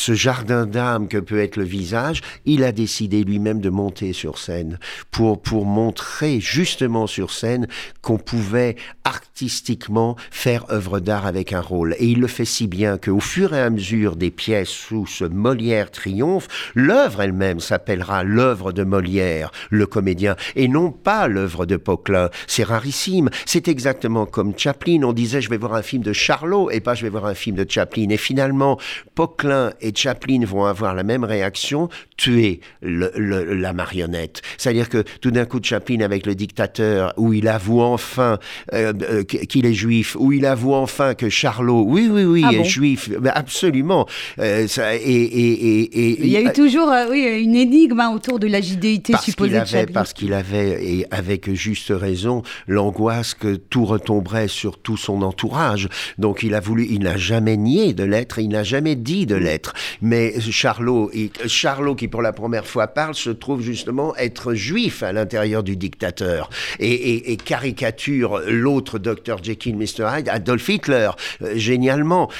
jardin 0.08 0.66
d'âme 0.66 1.08
que 1.08 1.18
peut 1.18 1.40
être 1.40 1.56
le 1.56 1.64
visage, 1.64 2.22
il 2.44 2.64
a 2.64 2.72
décidé 2.72 3.24
lui-même 3.24 3.60
de 3.60 3.70
monter 3.70 4.12
sur 4.12 4.38
scène 4.38 4.78
pour, 5.10 5.40
montrer 5.64 6.40
justement 6.40 7.06
sur 7.06 7.32
scène 7.32 7.66
qu'on 8.02 8.18
pouvait 8.18 8.76
artistiquement 9.04 10.16
faire 10.30 10.70
œuvre 10.70 11.00
d'art 11.00 11.26
avec 11.26 11.52
un 11.52 11.60
rôle. 11.60 11.94
Et 11.98 12.06
il 12.06 12.20
le 12.20 12.26
fait 12.26 12.44
si 12.44 12.66
bien 12.66 12.98
qu'au 13.16 13.20
fur 13.20 13.54
et 13.54 13.60
à 13.62 13.70
mesure 13.70 14.14
des 14.14 14.30
pièces 14.30 14.90
où 14.90 15.06
ce 15.06 15.24
Molière 15.24 15.90
triomphe, 15.90 16.48
l'œuvre 16.74 17.22
elle-même 17.22 17.60
s'appellera 17.60 18.22
l'œuvre 18.24 18.72
de 18.72 18.84
Molière, 18.84 19.50
le 19.70 19.86
comédien, 19.86 20.36
et 20.54 20.68
non 20.68 20.90
pas 20.90 21.26
l'œuvre 21.26 21.64
de 21.64 21.76
Poquelin. 21.76 22.28
C'est 22.46 22.62
rarissime. 22.64 23.30
C'est 23.46 23.68
exactement 23.68 24.26
comme 24.26 24.52
Chaplin. 24.56 25.00
On 25.04 25.14
disait 25.14 25.40
je 25.40 25.48
vais 25.48 25.56
voir 25.56 25.74
un 25.74 25.82
film 25.82 26.02
de 26.02 26.12
Charlot 26.12 26.70
et 26.70 26.80
pas 26.80 26.94
je 26.94 27.04
vais 27.04 27.08
voir 27.08 27.24
un 27.24 27.34
film 27.34 27.56
de 27.56 27.64
Chaplin. 27.68 28.08
Et 28.10 28.16
finalement, 28.18 28.78
Poquelin 29.14 29.72
et 29.80 29.92
Chaplin 29.94 30.44
vont 30.44 30.66
avoir 30.66 30.94
la 30.94 31.02
même 31.02 31.24
réaction, 31.24 31.88
tuer 32.18 32.60
le- 32.82 33.12
le- 33.16 33.54
la 33.54 33.72
marionnette. 33.72 34.42
C'est-à-dire 34.58 34.90
que 34.90 35.04
tout 35.22 35.30
d'un 35.30 35.46
coup, 35.46 35.60
Chaplin 35.62 36.00
avec 36.00 36.26
le 36.26 36.34
dictateur, 36.34 37.14
où 37.16 37.32
il 37.32 37.48
avoue 37.48 37.80
enfin 37.80 38.38
euh, 38.74 38.92
euh, 39.10 39.22
qu'il 39.24 39.64
est 39.64 39.72
juif, 39.74 40.16
où 40.18 40.32
il 40.32 40.44
avoue 40.44 40.74
enfin 40.74 41.14
que 41.14 41.30
Charlot, 41.30 41.84
oui, 41.86 42.08
oui, 42.12 42.24
oui, 42.24 42.42
Ah 42.44 42.52
est 42.52 42.58
bon? 42.58 42.64
juif, 42.64 43.05
Ben, 43.08 43.32
absolument. 43.34 44.06
Euh, 44.38 44.66
ça- 44.68 44.94
et, 44.94 44.98
et, 44.98 45.52
et, 45.52 45.82
et- 46.10 46.16
Il 46.24 46.28
y 46.28 46.36
a 46.36 46.42
eu 46.42 46.52
toujours 46.52 46.90
euh, 46.90 47.06
oui, 47.10 47.22
une 47.42 47.54
énigme 47.54 48.00
hein, 48.00 48.12
autour 48.14 48.38
de 48.38 48.46
la 48.46 48.60
judéité 48.60 49.12
parce 49.12 49.24
supposée 49.24 49.50
qu'il 49.50 49.56
de 49.58 49.62
avait, 49.62 49.70
Chaplin. 49.80 49.92
parce 49.94 50.12
qu'il 50.12 50.32
avait, 50.32 50.84
et 50.84 51.06
avec 51.10 51.52
juste 51.54 51.92
raison, 51.94 52.42
l'angoisse 52.66 53.34
que 53.34 53.56
tout 53.56 53.84
retomberait 53.84 54.48
sur 54.48 54.78
tout 54.78 54.96
son 54.96 55.22
entourage. 55.22 55.88
Donc 56.18 56.42
il 56.42 56.54
a 56.54 56.60
voulu, 56.60 56.86
il 56.90 57.00
n'a 57.00 57.16
jamais 57.16 57.56
nié 57.56 57.92
de 57.94 58.04
l'être, 58.04 58.38
il 58.38 58.48
n'a 58.48 58.62
jamais 58.64 58.96
dit 58.96 59.26
de 59.26 59.34
l'être. 59.36 59.74
Mais 60.02 60.34
Charlot, 60.40 61.10
et- 61.12 61.30
Charlot 61.46 61.94
qui 61.94 62.08
pour 62.08 62.22
la 62.22 62.32
première 62.32 62.66
fois 62.66 62.86
parle, 62.88 63.14
se 63.14 63.30
trouve 63.30 63.60
justement 63.62 64.14
être 64.16 64.54
juif 64.54 65.02
à 65.02 65.12
l'intérieur 65.12 65.62
du 65.62 65.76
dictateur 65.76 66.48
et, 66.80 67.36
caricature 67.44 68.40
l'autre 68.48 68.98
Dr 68.98 69.36
Jekyll, 69.42 69.76
Mr 69.76 70.06
Hyde, 70.18 70.28
Adolf 70.28 70.68
Hitler, 70.68 71.10
euh, 71.42 71.52
génialement. 71.56 72.30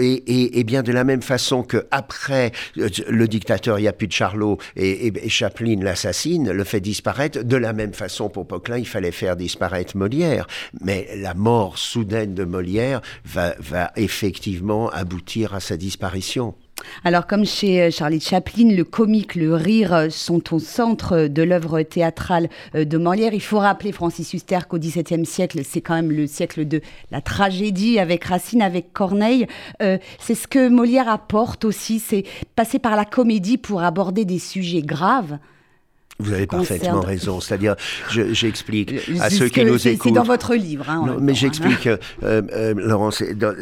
Et, 0.00 0.11
et- 0.26 0.64
bien 0.64 0.82
de 0.82 0.92
la 0.92 1.04
même 1.04 1.22
façon 1.22 1.62
que 1.62 1.86
après 1.90 2.52
euh, 2.78 2.88
le 3.08 3.26
dictateur, 3.28 3.78
il 3.78 3.82
n'y 3.82 3.88
a 3.88 3.92
plus 3.92 4.06
de 4.06 4.12
Charlot 4.12 4.58
et, 4.76 5.12
Chaplin 5.28 5.80
l'assassine, 5.80 6.50
le 6.50 6.64
fait 6.64 6.80
disparaître. 6.80 7.42
De 7.42 7.56
la 7.56 7.72
même 7.72 7.92
façon 7.92 8.28
pour 8.28 8.46
Poquelin, 8.46 8.78
il 8.78 8.86
fallait 8.86 9.10
faire 9.12 9.36
disparaître 9.36 9.96
Molière. 9.96 10.46
Mais 10.80 11.08
la 11.16 11.34
mort 11.34 11.78
soudaine 11.78 12.34
de 12.34 12.44
Molière 12.44 13.00
va 13.24 13.92
effectivement 13.96 14.88
aboutir 14.90 15.54
à 15.54 15.60
sa 15.60 15.76
disparition. 15.76 16.54
Alors, 17.04 17.26
comme 17.26 17.44
chez 17.44 17.82
euh, 17.82 17.90
Charlie 17.90 18.20
Chaplin, 18.20 18.70
le 18.74 18.84
comique, 18.84 19.34
le 19.34 19.54
rire 19.54 19.92
euh, 19.94 20.08
sont 20.10 20.54
au 20.54 20.58
centre 20.58 21.26
de 21.28 21.42
l'œuvre 21.42 21.82
théâtrale 21.82 22.48
euh, 22.74 22.84
de 22.84 22.98
Molière. 22.98 23.34
Il 23.34 23.42
faut 23.42 23.58
rappeler, 23.58 23.92
Francis 23.92 24.32
Huster, 24.32 24.58
qu'au 24.68 24.78
XVIIe 24.78 25.26
siècle, 25.26 25.60
c'est 25.64 25.80
quand 25.80 25.94
même 25.94 26.10
le 26.12 26.26
siècle 26.26 26.66
de 26.66 26.80
la 27.10 27.20
tragédie 27.20 27.98
avec 27.98 28.24
Racine, 28.24 28.62
avec 28.62 28.92
Corneille. 28.92 29.46
Euh, 29.82 29.98
c'est 30.18 30.34
ce 30.34 30.46
que 30.48 30.68
Molière 30.68 31.08
apporte 31.08 31.64
aussi, 31.64 31.98
c'est 31.98 32.24
passer 32.56 32.78
par 32.78 32.96
la 32.96 33.04
comédie 33.04 33.58
pour 33.58 33.82
aborder 33.82 34.24
des 34.24 34.38
sujets 34.38 34.82
graves. 34.82 35.38
Vous 36.18 36.32
avez 36.32 36.46
Concerne- 36.46 36.78
parfaitement 36.78 37.00
raison. 37.00 37.40
C'est-à-dire, 37.40 37.74
je- 38.10 38.32
j'explique 38.32 38.92
à 39.20 39.28
ceux 39.30 39.48
ce 39.48 39.52
qui 39.52 39.64
nous 39.64 39.88
écoutent. 39.88 40.02
C'est 40.08 40.14
dans 40.14 40.22
votre 40.22 40.54
livre. 40.54 40.88
hein, 40.88 41.04
Non, 41.06 41.16
mais 41.20 41.32
hein. 41.32 41.34
j'explique, 41.34 41.86
euh, 41.88 41.96
euh, 42.22 42.74
Laurence, 42.76 43.22
dans- 43.34 43.56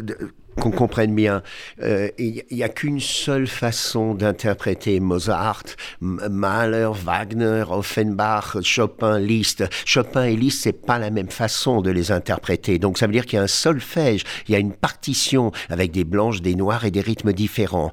qu'on 0.59 0.71
comprenne 0.71 1.15
bien. 1.15 1.41
Euh, 1.81 2.09
Il 2.17 2.43
n'y 2.51 2.63
a 2.63 2.69
qu'une 2.69 2.99
seule 2.99 3.47
façon 3.47 4.13
d'interpréter 4.13 4.99
Mozart, 4.99 5.63
Mahler, 6.01 6.91
Wagner, 7.03 7.63
Offenbach, 7.69 8.61
Chopin, 8.61 9.19
Liszt. 9.19 9.63
Chopin 9.85 10.25
et 10.25 10.35
Liszt, 10.35 10.61
c'est 10.63 10.85
pas 10.85 10.99
la 10.99 11.09
même 11.09 11.29
façon 11.29 11.81
de 11.81 11.89
les 11.91 12.11
interpréter. 12.11 12.79
Donc 12.79 12.97
ça 12.97 13.07
veut 13.07 13.13
dire 13.13 13.25
qu'il 13.25 13.37
y 13.37 13.39
a 13.39 13.43
un 13.43 13.47
solfège, 13.47 14.23
il 14.47 14.53
y 14.53 14.55
a 14.55 14.59
une 14.59 14.73
partition 14.73 15.51
avec 15.69 15.91
des 15.91 16.03
blanches, 16.03 16.41
des 16.41 16.55
noirs 16.55 16.85
et 16.85 16.91
des 16.91 17.01
rythmes 17.01 17.33
différents. 17.33 17.91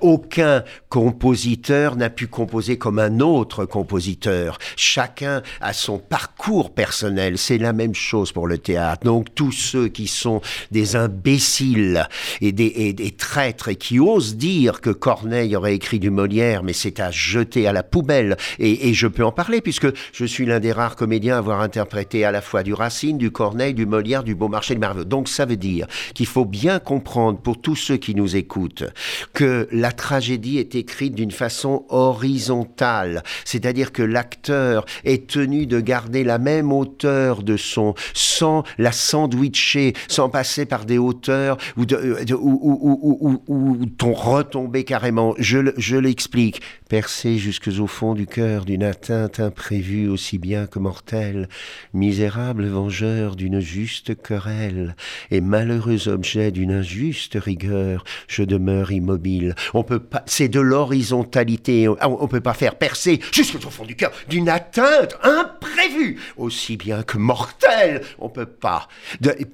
Aucun 0.00 0.64
compositeur 0.88 1.96
n'a 1.96 2.10
pu 2.10 2.26
composer 2.26 2.76
comme 2.76 2.98
un 2.98 3.20
autre 3.20 3.64
compositeur. 3.64 4.58
Chacun 4.76 5.42
a 5.60 5.72
son 5.72 5.98
parcours 5.98 6.74
personnel. 6.74 7.38
C'est 7.38 7.58
la 7.58 7.72
même 7.72 7.94
chose 7.94 8.32
pour 8.32 8.46
le 8.46 8.58
théâtre. 8.58 9.04
Donc 9.04 9.34
tous 9.34 9.52
ceux 9.52 9.88
qui 9.88 10.06
sont 10.06 10.40
des 10.70 10.96
imbéciles 10.96 11.99
et 12.40 12.52
des, 12.52 13.10
traîtres 13.16 13.68
et 13.68 13.76
qui 13.76 13.98
osent 13.98 14.36
dire 14.36 14.80
que 14.80 14.90
Corneille 14.90 15.56
aurait 15.56 15.74
écrit 15.74 15.98
du 15.98 16.10
Molière, 16.10 16.62
mais 16.62 16.72
c'est 16.72 17.00
à 17.00 17.10
jeter 17.10 17.66
à 17.66 17.72
la 17.72 17.82
poubelle. 17.82 18.36
Et, 18.58 18.92
je 18.94 19.06
peux 19.06 19.24
en 19.24 19.32
parler 19.32 19.60
puisque 19.60 19.86
je 20.12 20.24
suis 20.24 20.46
l'un 20.46 20.60
des 20.60 20.72
rares 20.72 20.96
comédiens 20.96 21.36
à 21.36 21.38
avoir 21.38 21.60
interprété 21.60 22.24
à 22.24 22.32
la 22.32 22.40
fois 22.40 22.62
du 22.62 22.74
Racine, 22.74 23.18
du 23.18 23.30
Corneille, 23.30 23.74
du 23.74 23.86
Molière, 23.86 24.24
du 24.24 24.34
Beaumarchais, 24.34 24.74
du 24.74 24.80
Marveux. 24.80 25.04
Donc 25.04 25.28
ça 25.28 25.46
veut 25.46 25.56
dire 25.56 25.86
qu'il 26.14 26.26
faut 26.26 26.44
bien 26.44 26.78
comprendre 26.78 27.38
pour 27.38 27.60
tous 27.60 27.76
ceux 27.76 27.96
qui 27.96 28.14
nous 28.14 28.36
écoutent 28.36 28.84
que 29.32 29.68
la 29.70 29.92
tragédie 29.92 30.58
est 30.58 30.74
écrite 30.74 31.14
d'une 31.14 31.30
façon 31.30 31.84
horizontale, 31.88 33.22
c'est-à-dire 33.44 33.92
que 33.92 34.02
l'acteur 34.02 34.84
est 35.04 35.28
tenu 35.28 35.66
de 35.66 35.80
garder 35.80 36.24
la 36.24 36.38
même 36.38 36.72
hauteur 36.72 37.42
de 37.42 37.56
son 37.56 37.94
sans 38.14 38.64
la 38.78 38.92
sandwicher, 38.92 39.94
sans 40.08 40.28
passer 40.28 40.66
par 40.66 40.84
des 40.84 40.98
hauteurs 40.98 41.56
ou 41.76 41.86
de, 41.86 41.89
de- 41.89 41.89
ou, 41.92 43.42
ou, 43.48 44.12
retomber 44.12 44.84
carrément. 44.84 45.34
Je, 45.38 45.58
le- 45.58 45.74
je 45.76 45.96
l'explique. 45.96 46.60
Percé 46.88 47.38
jusqu'au 47.38 47.86
fond 47.86 48.14
du 48.14 48.26
cœur 48.26 48.64
d'une 48.64 48.82
atteinte 48.82 49.38
imprévue 49.40 50.08
aussi 50.08 50.38
bien 50.38 50.66
que 50.66 50.78
mortelle, 50.80 51.48
misérable 51.94 52.66
vengeur 52.66 53.36
d'une 53.36 53.60
juste 53.60 54.20
querelle 54.20 54.96
et 55.30 55.40
malheureux 55.40 56.08
objet 56.08 56.50
d'une 56.50 56.72
injuste 56.72 57.36
rigueur, 57.40 58.04
je 58.26 58.42
demeure 58.42 58.90
immobile. 58.92 59.54
On 59.74 59.84
peut 59.84 60.00
pas, 60.00 60.22
c'est 60.26 60.48
de 60.48 60.60
l'horizontalité. 60.60 61.88
On, 61.88 61.96
on 62.02 62.28
peut 62.28 62.40
pas 62.40 62.54
faire 62.54 62.74
percer 62.76 63.20
jusqu'au 63.32 63.70
fond 63.70 63.84
du 63.84 63.94
cœur 63.96 64.10
d'une 64.28 64.48
atteinte 64.48 65.16
imprévue 65.22 66.18
aussi 66.36 66.76
bien 66.76 67.02
que 67.02 67.18
mortelle. 67.18 68.02
On 68.18 68.28
peut 68.28 68.46
pas. 68.46 68.88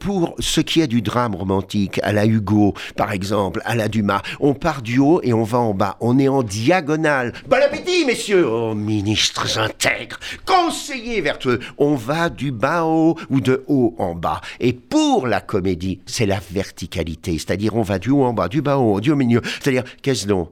Pour 0.01 0.35
ce 0.39 0.61
qui 0.61 0.81
est 0.81 0.87
du 0.87 1.03
drame 1.03 1.35
romantique, 1.35 2.01
à 2.03 2.13
la 2.13 2.26
Hugo, 2.27 2.75
par 2.97 3.13
exemple, 3.13 3.61
à 3.65 3.75
la 3.75 3.89
Dumas, 3.89 4.23
on 4.41 4.55
part 4.55 4.83
du 4.83 4.99
haut 4.99 5.21
et 5.23 5.33
on 5.33 5.45
va 5.45 5.59
en 5.59 5.75
bas. 5.75 5.97
On 6.01 6.19
est 6.19 6.29
en 6.29 6.43
diagonale. 6.43 7.33
Bon 7.49 7.63
appétit, 7.63 8.05
messieurs! 8.05 8.47
Oh, 8.49 8.75
ministres 8.75 9.59
intègres, 9.59 10.19
conseillers 10.45 11.21
vertueux, 11.21 11.61
on 11.79 11.95
va 11.95 12.29
du 12.29 12.53
bas 12.53 12.85
en 12.85 12.95
haut 12.95 13.19
ou 13.31 13.41
de 13.41 13.65
haut 13.67 13.95
en 13.99 14.15
bas. 14.15 14.41
Et 14.61 14.73
pour 14.73 15.27
la 15.27 15.41
comédie, 15.41 16.01
c'est 16.07 16.27
la 16.27 16.41
verticalité. 16.51 17.33
C'est-à-dire, 17.39 17.77
on 17.77 17.83
va 17.83 17.99
du 17.99 18.11
haut 18.11 18.25
en 18.25 18.33
bas, 18.33 18.49
du 18.49 18.63
bas 18.63 18.79
en 18.79 18.83
haut, 18.83 19.01
du 19.01 19.11
au 19.11 19.17
milieu. 19.17 19.41
C'est-à-dire, 19.61 19.85
qu'est-ce 20.03 20.27
donc? 20.27 20.51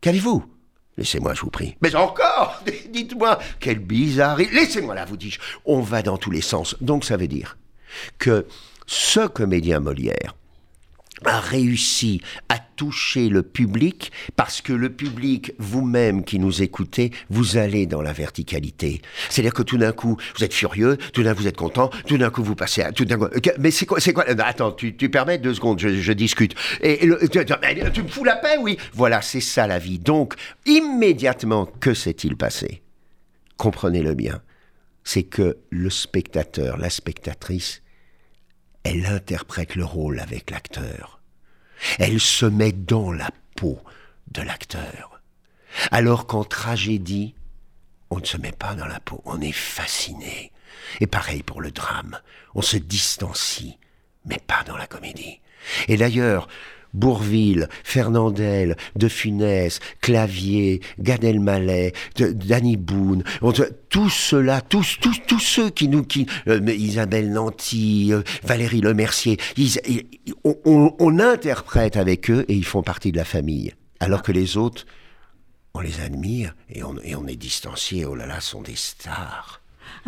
Qu'avez-vous? 0.00 0.44
Laissez-moi, 0.96 1.32
je 1.34 1.42
vous 1.42 1.50
prie. 1.50 1.76
Mais 1.80 1.94
encore 1.94 2.60
Dites-moi, 2.90 3.38
quel 3.60 3.78
bizarre... 3.78 4.36
Laissez-moi 4.36 4.94
là, 4.94 5.04
vous 5.04 5.16
dis-je. 5.16 5.38
On 5.64 5.80
va 5.80 6.02
dans 6.02 6.18
tous 6.18 6.30
les 6.30 6.40
sens. 6.40 6.76
Donc 6.80 7.04
ça 7.04 7.16
veut 7.16 7.28
dire 7.28 7.56
que 8.18 8.46
ce 8.86 9.26
comédien 9.26 9.80
Molière 9.80 10.34
a 11.24 11.40
réussi 11.40 12.20
à 12.48 12.58
toucher 12.58 13.28
le 13.28 13.42
public 13.42 14.12
parce 14.36 14.60
que 14.60 14.72
le 14.72 14.90
public, 14.90 15.52
vous-même 15.58 16.24
qui 16.24 16.38
nous 16.38 16.62
écoutez, 16.62 17.12
vous 17.28 17.56
allez 17.56 17.86
dans 17.86 18.02
la 18.02 18.12
verticalité. 18.12 19.02
C'est-à-dire 19.28 19.52
que 19.52 19.62
tout 19.62 19.78
d'un 19.78 19.92
coup, 19.92 20.16
vous 20.36 20.44
êtes 20.44 20.54
furieux, 20.54 20.96
tout 21.12 21.22
d'un 21.22 21.34
coup, 21.34 21.42
vous 21.42 21.48
êtes 21.48 21.56
content, 21.56 21.90
tout 22.06 22.18
d'un 22.18 22.30
coup, 22.30 22.42
vous 22.42 22.54
passez 22.54 22.82
à... 22.82 22.92
Tout 22.92 23.04
d'un 23.04 23.18
coup, 23.18 23.26
mais 23.58 23.70
c'est 23.70 23.86
quoi, 23.86 24.00
c'est 24.00 24.12
quoi 24.12 24.24
Attends, 24.28 24.72
tu, 24.72 24.96
tu 24.96 25.08
permets 25.10 25.38
deux 25.38 25.54
secondes, 25.54 25.78
je, 25.80 26.12
discute. 26.12 26.54
Et, 26.80 27.08
tu, 27.30 27.44
tu 27.92 28.02
me 28.02 28.08
fous 28.08 28.24
la 28.24 28.36
paix, 28.36 28.56
oui 28.60 28.78
Voilà, 28.92 29.22
c'est 29.22 29.40
ça 29.40 29.66
la 29.66 29.78
vie. 29.78 29.98
Donc, 29.98 30.34
immédiatement, 30.66 31.66
que 31.66 31.94
s'est-il 31.94 32.36
passé? 32.36 32.82
Comprenez-le 33.56 34.14
bien. 34.14 34.40
C'est 35.04 35.24
que 35.24 35.58
le 35.70 35.90
spectateur, 35.90 36.76
la 36.76 36.90
spectatrice, 36.90 37.82
elle 38.84 39.06
interprète 39.06 39.74
le 39.74 39.84
rôle 39.84 40.20
avec 40.20 40.50
l'acteur. 40.50 41.20
Elle 41.98 42.20
se 42.20 42.46
met 42.46 42.72
dans 42.72 43.12
la 43.12 43.30
peau 43.56 43.78
de 44.30 44.42
l'acteur. 44.42 45.20
Alors 45.90 46.26
qu'en 46.26 46.44
tragédie, 46.44 47.34
on 48.10 48.18
ne 48.18 48.24
se 48.24 48.36
met 48.36 48.52
pas 48.52 48.74
dans 48.74 48.86
la 48.86 49.00
peau, 49.00 49.20
on 49.24 49.40
est 49.40 49.52
fasciné. 49.52 50.52
Et 51.00 51.06
pareil 51.06 51.42
pour 51.42 51.60
le 51.60 51.70
drame, 51.70 52.18
on 52.54 52.62
se 52.62 52.76
distancie, 52.76 53.78
mais 54.24 54.38
pas 54.38 54.64
dans 54.64 54.76
la 54.76 54.86
comédie. 54.86 55.40
Et 55.88 55.96
d'ailleurs, 55.96 56.48
Bourville, 56.94 57.68
Fernandel, 57.84 58.76
De 58.96 59.08
Funès, 59.08 59.80
Clavier, 60.00 60.80
Gad 60.98 61.24
Elmaleh, 61.24 61.92
Danny 62.16 62.76
Boone, 62.76 63.22
tous 63.88 64.10
ceux-là, 64.10 64.60
tous, 64.60 64.98
tous, 65.00 65.20
tous 65.26 65.40
ceux 65.40 65.70
qui 65.70 65.88
nous, 65.88 66.02
qui, 66.02 66.26
euh, 66.48 66.60
Isabelle 66.68 67.32
Nanty, 67.32 68.12
euh, 68.12 68.22
Valérie 68.42 68.80
Lemercier, 68.80 69.38
ils, 69.56 69.80
on, 70.44 70.94
on, 70.98 71.18
interprète 71.18 71.96
avec 71.96 72.30
eux 72.30 72.44
et 72.48 72.54
ils 72.54 72.64
font 72.64 72.82
partie 72.82 73.12
de 73.12 73.16
la 73.16 73.24
famille. 73.24 73.74
Alors 74.00 74.22
que 74.22 74.32
les 74.32 74.56
autres, 74.56 74.86
on 75.74 75.80
les 75.80 76.00
admire 76.00 76.54
et 76.70 76.82
on, 76.82 76.96
et 77.02 77.14
on 77.14 77.26
est 77.26 77.36
distancié, 77.36 78.04
oh 78.04 78.14
là 78.14 78.26
là, 78.26 78.40
sont 78.40 78.62
des 78.62 78.76
stars. 78.76 79.57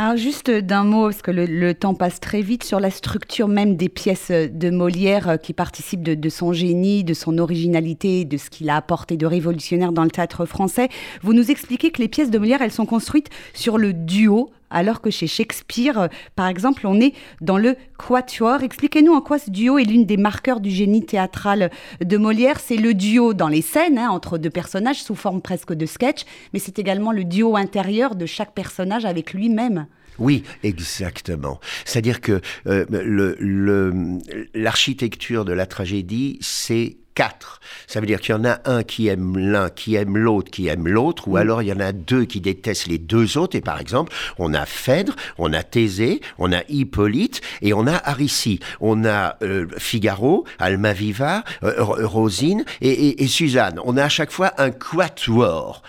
Alors 0.02 0.16
juste 0.16 0.50
d'un 0.50 0.84
mot, 0.84 1.10
parce 1.10 1.20
que 1.20 1.30
le, 1.30 1.74
temps 1.74 1.92
passe 1.92 2.20
très 2.20 2.40
vite, 2.40 2.64
sur 2.64 2.80
la 2.80 2.90
structure 2.90 3.48
même 3.48 3.76
des 3.76 3.90
pièces 3.90 4.30
de 4.30 4.70
Molière 4.70 5.28
euh, 5.28 5.36
qui 5.36 5.52
participent 5.52 6.02
de, 6.02 6.28
son 6.30 6.54
génie, 6.54 7.04
de 7.04 7.12
son 7.12 7.36
originalité, 7.36 8.24
de 8.24 8.38
ce 8.38 8.48
qu'il 8.48 8.70
a 8.70 8.76
apporté 8.76 9.18
de 9.18 9.26
révolutionnaire 9.26 9.92
dans 9.92 10.04
le 10.04 10.10
théâtre 10.10 10.46
français. 10.46 10.88
Vous 11.20 11.34
nous 11.34 11.50
expliquez 11.50 11.90
que 11.90 12.00
les 12.00 12.08
pièces 12.08 12.30
de 12.30 12.38
Molière, 12.38 12.62
elles 12.62 12.72
sont 12.72 12.86
construites 12.86 13.28
sur 13.52 13.76
le 13.76 13.92
duo 13.92 14.50
alors 14.70 15.00
que 15.00 15.10
chez 15.10 15.26
Shakespeare, 15.26 15.98
euh, 15.98 16.08
par 16.36 16.46
exemple, 16.46 16.86
on 16.86 17.00
est 17.00 17.14
dans 17.40 17.58
le 17.58 17.76
quatuor. 17.98 18.62
Expliquez-nous 18.62 19.12
en 19.12 19.20
quoi 19.20 19.38
ce 19.38 19.50
duo 19.50 19.78
est 19.78 19.84
l'une 19.84 20.06
des 20.06 20.16
marqueurs 20.16 20.60
du 20.60 20.70
génie 20.70 21.04
théâtral 21.04 21.70
de 22.00 22.16
Molière. 22.16 22.60
C'est 22.60 22.76
le 22.76 22.94
duo 22.94 23.34
dans 23.34 23.48
les 23.48 23.62
scènes, 23.62 23.98
hein, 23.98 24.10
entre 24.10 24.38
deux 24.38 24.50
personnages, 24.50 25.02
sous 25.02 25.14
forme 25.14 25.42
presque 25.42 25.72
de 25.72 25.86
sketch, 25.86 26.22
mais 26.52 26.58
c'est 26.58 26.78
également 26.78 27.12
le 27.12 27.24
duo 27.24 27.56
intérieur 27.56 28.14
de 28.14 28.26
chaque 28.26 28.54
personnage 28.54 29.04
avec 29.04 29.32
lui-même. 29.32 29.86
Oui, 30.18 30.44
exactement. 30.62 31.60
C'est-à-dire 31.84 32.20
que 32.20 32.40
euh, 32.66 34.18
l'architecture 34.54 35.44
de 35.44 35.52
la 35.52 35.66
tragédie, 35.66 36.38
c'est 36.42 36.98
quatre. 37.20 37.60
Ça 37.86 38.00
veut 38.00 38.06
dire 38.06 38.18
qu'il 38.18 38.34
y 38.34 38.38
en 38.38 38.46
a 38.46 38.60
un 38.64 38.82
qui 38.82 39.08
aime 39.08 39.36
l'un, 39.36 39.68
qui 39.68 39.94
aime 39.94 40.16
l'autre, 40.16 40.50
qui 40.50 40.68
aime 40.68 40.88
l'autre, 40.88 41.28
ou 41.28 41.32
mm. 41.32 41.36
alors 41.36 41.60
il 41.60 41.68
y 41.68 41.72
en 41.72 41.80
a 41.80 41.92
deux 41.92 42.24
qui 42.24 42.40
détestent 42.40 42.86
les 42.86 42.96
deux 42.96 43.36
autres. 43.36 43.56
Et 43.56 43.60
par 43.60 43.78
exemple, 43.78 44.10
on 44.38 44.54
a 44.54 44.64
Phèdre, 44.64 45.14
on 45.36 45.52
a 45.52 45.62
Thésée, 45.62 46.22
on 46.38 46.50
a 46.50 46.62
Hippolyte 46.70 47.42
et 47.60 47.74
on 47.74 47.86
a 47.86 47.96
Aricie. 48.08 48.60
On 48.80 49.04
a 49.04 49.36
euh, 49.42 49.66
Figaro, 49.76 50.46
Almaviva, 50.58 51.44
euh, 51.62 51.74
Rosine 51.84 52.64
et, 52.80 53.26
Suzanne. 53.26 53.80
On 53.84 53.98
a 53.98 54.04
à 54.04 54.08
chaque 54.08 54.30
fois 54.30 54.54
un 54.56 54.70
quatuor. 54.70 55.82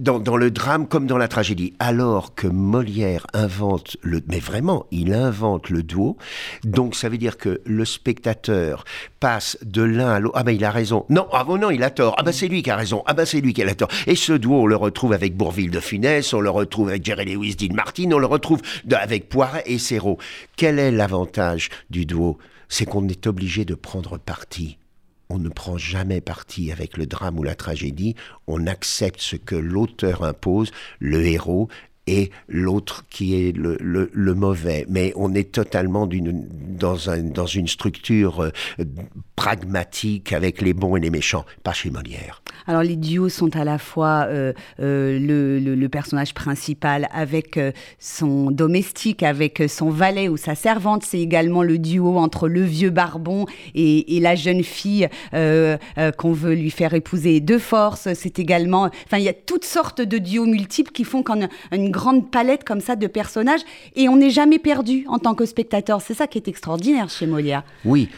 Dans, 0.00 0.18
dans 0.18 0.36
le 0.36 0.50
drame 0.50 0.88
comme 0.88 1.06
dans 1.06 1.18
la 1.18 1.28
tragédie. 1.28 1.74
Alors 1.78 2.34
que 2.34 2.48
Molière 2.48 3.24
invente 3.34 3.96
le, 4.02 4.20
mais 4.26 4.40
vraiment, 4.40 4.86
il 4.90 5.14
invente 5.14 5.70
le 5.70 5.84
duo. 5.84 6.16
Donc 6.64 6.96
ça 6.96 7.08
veut 7.08 7.18
dire 7.18 7.36
que 7.36 7.60
le 7.64 7.84
spectateur 7.84 8.84
passe 9.20 9.58
de 9.62 9.82
l'un 9.82 10.10
à 10.10 10.18
l'autre. 10.18 10.34
Ah 10.36 10.42
ben 10.42 10.55
il 10.56 10.64
a 10.64 10.70
raison. 10.70 11.04
Non, 11.08 11.28
ah 11.32 11.44
bon 11.44 11.58
non, 11.58 11.70
il 11.70 11.82
a 11.82 11.90
tort. 11.90 12.14
Ah 12.18 12.22
ben 12.22 12.32
c'est 12.32 12.48
lui 12.48 12.62
qui 12.62 12.70
a 12.70 12.76
raison. 12.76 13.02
Ah 13.06 13.14
ben 13.14 13.24
c'est 13.24 13.40
lui 13.40 13.52
qui 13.52 13.62
a 13.62 13.74
tort. 13.74 13.88
Et 14.06 14.16
ce 14.16 14.32
duo, 14.32 14.62
on 14.62 14.66
le 14.66 14.76
retrouve 14.76 15.12
avec 15.12 15.36
Bourville 15.36 15.70
de 15.70 15.80
Funès, 15.80 16.32
on 16.32 16.40
le 16.40 16.50
retrouve 16.50 16.88
avec 16.88 17.04
Jerry 17.04 17.26
Lewis, 17.26 17.54
Dean 17.54 17.74
Martin, 17.74 18.10
on 18.12 18.18
le 18.18 18.26
retrouve 18.26 18.60
avec 18.90 19.28
Poiret 19.28 19.62
et 19.66 19.78
Serrault. 19.78 20.18
Quel 20.56 20.78
est 20.78 20.90
l'avantage 20.90 21.68
du 21.90 22.06
duo? 22.06 22.38
C'est 22.68 22.86
qu'on 22.86 23.06
est 23.06 23.26
obligé 23.26 23.64
de 23.64 23.74
prendre 23.74 24.18
parti 24.18 24.78
on 25.28 25.38
ne 25.38 25.48
prend 25.48 25.76
jamais 25.76 26.20
parti 26.20 26.70
avec 26.70 26.96
le 26.96 27.06
drame 27.06 27.38
ou 27.38 27.42
la 27.42 27.56
tragédie, 27.56 28.14
on 28.46 28.66
accepte 28.66 29.20
ce 29.20 29.34
que 29.34 29.56
l'auteur 29.56 30.22
impose, 30.22 30.70
le 31.00 31.26
héros, 31.26 31.68
et 32.06 32.30
l'autre 32.48 33.04
qui 33.10 33.34
est 33.34 33.52
le, 33.56 34.34
mauvais. 34.34 34.86
Mais 34.88 35.12
on 35.16 35.34
est 35.34 35.52
totalement 35.52 36.06
dans, 36.06 37.10
un, 37.10 37.22
dans 37.22 37.46
une 37.46 37.68
structure 37.68 38.42
euh, 38.42 38.84
pragmatique 39.34 40.32
avec 40.32 40.60
les 40.60 40.72
bons 40.72 40.96
et 40.96 41.00
les 41.00 41.10
méchants, 41.10 41.44
pas 41.62 41.72
chez 41.72 41.90
Molière. 41.90 42.42
Alors 42.66 42.82
les 42.82 42.96
duos 42.96 43.28
sont 43.28 43.54
à 43.56 43.64
la 43.64 43.78
fois 43.78 44.26
euh, 44.28 44.52
euh, 44.80 45.18
le, 45.18 45.88
personnage 45.88 46.34
principal 46.34 47.08
avec 47.12 47.58
son 47.98 48.50
domestique, 48.50 49.22
avec 49.22 49.62
son 49.68 49.88
valet 49.88 50.28
ou 50.28 50.36
sa 50.36 50.54
servante. 50.54 51.04
C'est 51.04 51.20
également 51.20 51.62
le 51.62 51.78
duo 51.78 52.18
entre 52.18 52.48
le 52.48 52.62
vieux 52.62 52.90
barbon 52.90 53.46
et, 53.74 54.16
et 54.16 54.20
la 54.20 54.34
jeune 54.34 54.64
fille 54.64 55.08
qu'on 55.32 56.32
veut 56.32 56.54
lui 56.54 56.70
faire 56.70 56.92
épouser 56.94 57.40
de 57.40 57.56
force. 57.56 58.12
C'est 58.14 58.40
également, 58.40 58.90
enfin 59.06 59.18
il 59.18 59.24
y 59.24 59.28
a 59.28 59.32
toutes 59.32 59.64
sortes 59.64 60.02
de 60.02 60.18
duos 60.18 60.44
multiples 60.46 60.90
qui 60.90 61.04
font 61.04 61.22
qu'en 61.22 61.48
une 61.72 61.90
grande 61.96 62.30
palette 62.30 62.62
comme 62.62 62.80
ça 62.80 62.94
de 62.94 63.06
personnages 63.06 63.62
et 63.96 64.08
on 64.08 64.16
n'est 64.16 64.30
jamais 64.30 64.58
perdu 64.58 65.04
en 65.08 65.18
tant 65.18 65.34
que 65.34 65.46
spectateur. 65.46 66.00
C'est 66.00 66.14
ça 66.14 66.26
qui 66.26 66.38
est 66.38 66.48
extraordinaire 66.48 67.08
chez 67.10 67.26
Molière. 67.26 67.64
Oui. 67.84 68.08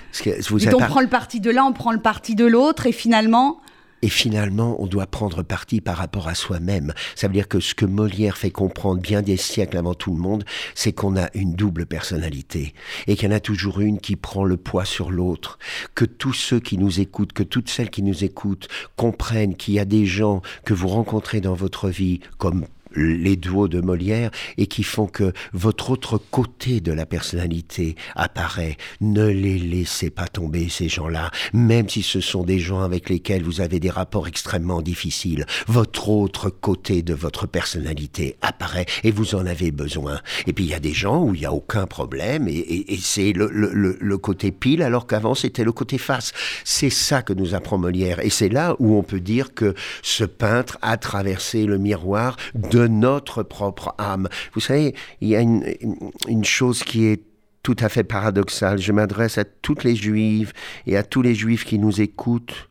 Vous 0.50 0.68
on 0.68 0.78
prend 0.78 1.00
le 1.00 1.08
parti 1.08 1.40
de 1.40 1.50
l'un, 1.50 1.64
on 1.64 1.72
prend 1.72 1.92
le 1.92 2.00
parti 2.00 2.34
de 2.34 2.44
l'autre 2.44 2.86
et 2.86 2.92
finalement... 2.92 3.60
Et 4.00 4.08
finalement, 4.08 4.76
on 4.80 4.86
doit 4.86 5.08
prendre 5.08 5.42
parti 5.42 5.80
par 5.80 5.96
rapport 5.96 6.28
à 6.28 6.36
soi-même. 6.36 6.92
Ça 7.16 7.26
veut 7.26 7.32
dire 7.32 7.48
que 7.48 7.58
ce 7.58 7.74
que 7.74 7.84
Molière 7.84 8.38
fait 8.38 8.52
comprendre 8.52 9.00
bien 9.00 9.22
des 9.22 9.36
siècles 9.36 9.76
avant 9.76 9.94
tout 9.94 10.12
le 10.12 10.20
monde, 10.20 10.44
c'est 10.76 10.92
qu'on 10.92 11.16
a 11.16 11.28
une 11.34 11.54
double 11.54 11.84
personnalité 11.84 12.74
et 13.08 13.16
qu'il 13.16 13.28
y 13.28 13.32
en 13.32 13.36
a 13.36 13.40
toujours 13.40 13.80
une 13.80 13.98
qui 13.98 14.14
prend 14.14 14.44
le 14.44 14.56
poids 14.56 14.84
sur 14.84 15.10
l'autre. 15.10 15.58
Que 15.96 16.04
tous 16.04 16.32
ceux 16.32 16.60
qui 16.60 16.78
nous 16.78 17.00
écoutent, 17.00 17.32
que 17.32 17.42
toutes 17.42 17.68
celles 17.68 17.90
qui 17.90 18.04
nous 18.04 18.22
écoutent 18.22 18.68
comprennent 18.94 19.56
qu'il 19.56 19.74
y 19.74 19.80
a 19.80 19.84
des 19.84 20.06
gens 20.06 20.42
que 20.64 20.74
vous 20.74 20.88
rencontrez 20.88 21.40
dans 21.40 21.54
votre 21.54 21.88
vie 21.88 22.20
comme 22.38 22.66
les 22.94 23.36
duos 23.36 23.68
de 23.68 23.80
Molière 23.80 24.30
et 24.56 24.66
qui 24.66 24.82
font 24.82 25.06
que 25.06 25.32
votre 25.52 25.90
autre 25.90 26.18
côté 26.18 26.80
de 26.80 26.92
la 26.92 27.06
personnalité 27.06 27.96
apparaît. 28.14 28.76
Ne 29.00 29.26
les 29.26 29.58
laissez 29.58 30.10
pas 30.10 30.26
tomber, 30.26 30.68
ces 30.68 30.88
gens-là, 30.88 31.30
même 31.52 31.88
si 31.88 32.02
ce 32.02 32.20
sont 32.20 32.44
des 32.44 32.58
gens 32.58 32.80
avec 32.80 33.08
lesquels 33.08 33.42
vous 33.42 33.60
avez 33.60 33.80
des 33.80 33.90
rapports 33.90 34.28
extrêmement 34.28 34.82
difficiles. 34.82 35.46
Votre 35.66 36.08
autre 36.08 36.50
côté 36.50 37.02
de 37.02 37.14
votre 37.14 37.46
personnalité 37.46 38.36
apparaît 38.42 38.86
et 39.04 39.10
vous 39.10 39.34
en 39.34 39.46
avez 39.46 39.70
besoin. 39.70 40.20
Et 40.46 40.52
puis 40.52 40.64
il 40.64 40.70
y 40.70 40.74
a 40.74 40.80
des 40.80 40.92
gens 40.92 41.22
où 41.22 41.34
il 41.34 41.40
n'y 41.40 41.46
a 41.46 41.52
aucun 41.52 41.86
problème 41.86 42.48
et, 42.48 42.86
c'est 43.00 43.32
le, 43.32 43.48
le 43.48 44.18
côté 44.18 44.50
pile 44.50 44.82
alors 44.82 45.06
qu'avant 45.06 45.34
c'était 45.34 45.64
le 45.64 45.72
côté 45.72 45.98
face. 45.98 46.32
C'est 46.64 46.90
ça 46.90 47.22
que 47.22 47.32
nous 47.32 47.54
apprend 47.54 47.78
Molière 47.78 48.20
et 48.20 48.30
c'est 48.30 48.48
là 48.48 48.76
où 48.78 48.96
on 48.96 49.02
peut 49.02 49.20
dire 49.20 49.54
que 49.54 49.74
ce 50.02 50.24
peintre 50.24 50.78
a 50.82 50.96
traversé 50.96 51.64
le 51.64 51.78
miroir 51.78 52.36
de 52.54 52.77
notre 52.86 53.42
propre 53.42 53.94
âme. 53.98 54.28
Vous 54.54 54.60
savez, 54.60 54.94
il 55.20 55.28
y 55.28 55.36
a 55.36 55.40
une, 55.40 56.44
chose 56.44 56.82
qui 56.82 57.06
est 57.06 57.22
tout 57.62 57.76
à 57.80 57.88
fait 57.88 58.04
paradoxale. 58.04 58.78
Je 58.78 58.92
m'adresse 58.92 59.38
à 59.38 59.44
toutes 59.44 59.84
les 59.84 59.96
juives 59.96 60.52
et 60.86 60.96
à 60.96 61.02
tous 61.02 61.22
les 61.22 61.34
juifs 61.34 61.64
qui 61.64 61.78
nous 61.78 62.00
écoutent. 62.00 62.70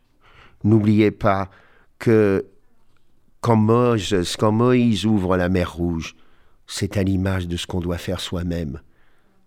N'oubliez 0.64 1.10
pas 1.10 1.50
que 1.98 2.46
quand 3.40 3.56
Moïse 3.56 5.06
ouvre 5.06 5.36
la 5.36 5.48
mer 5.48 5.72
Rouge, 5.72 6.16
c'est 6.66 6.96
à 6.96 7.02
l'image 7.02 7.48
de 7.48 7.56
ce 7.56 7.66
qu'on 7.66 7.80
doit 7.80 7.98
faire 7.98 8.20
soi-même, 8.20 8.80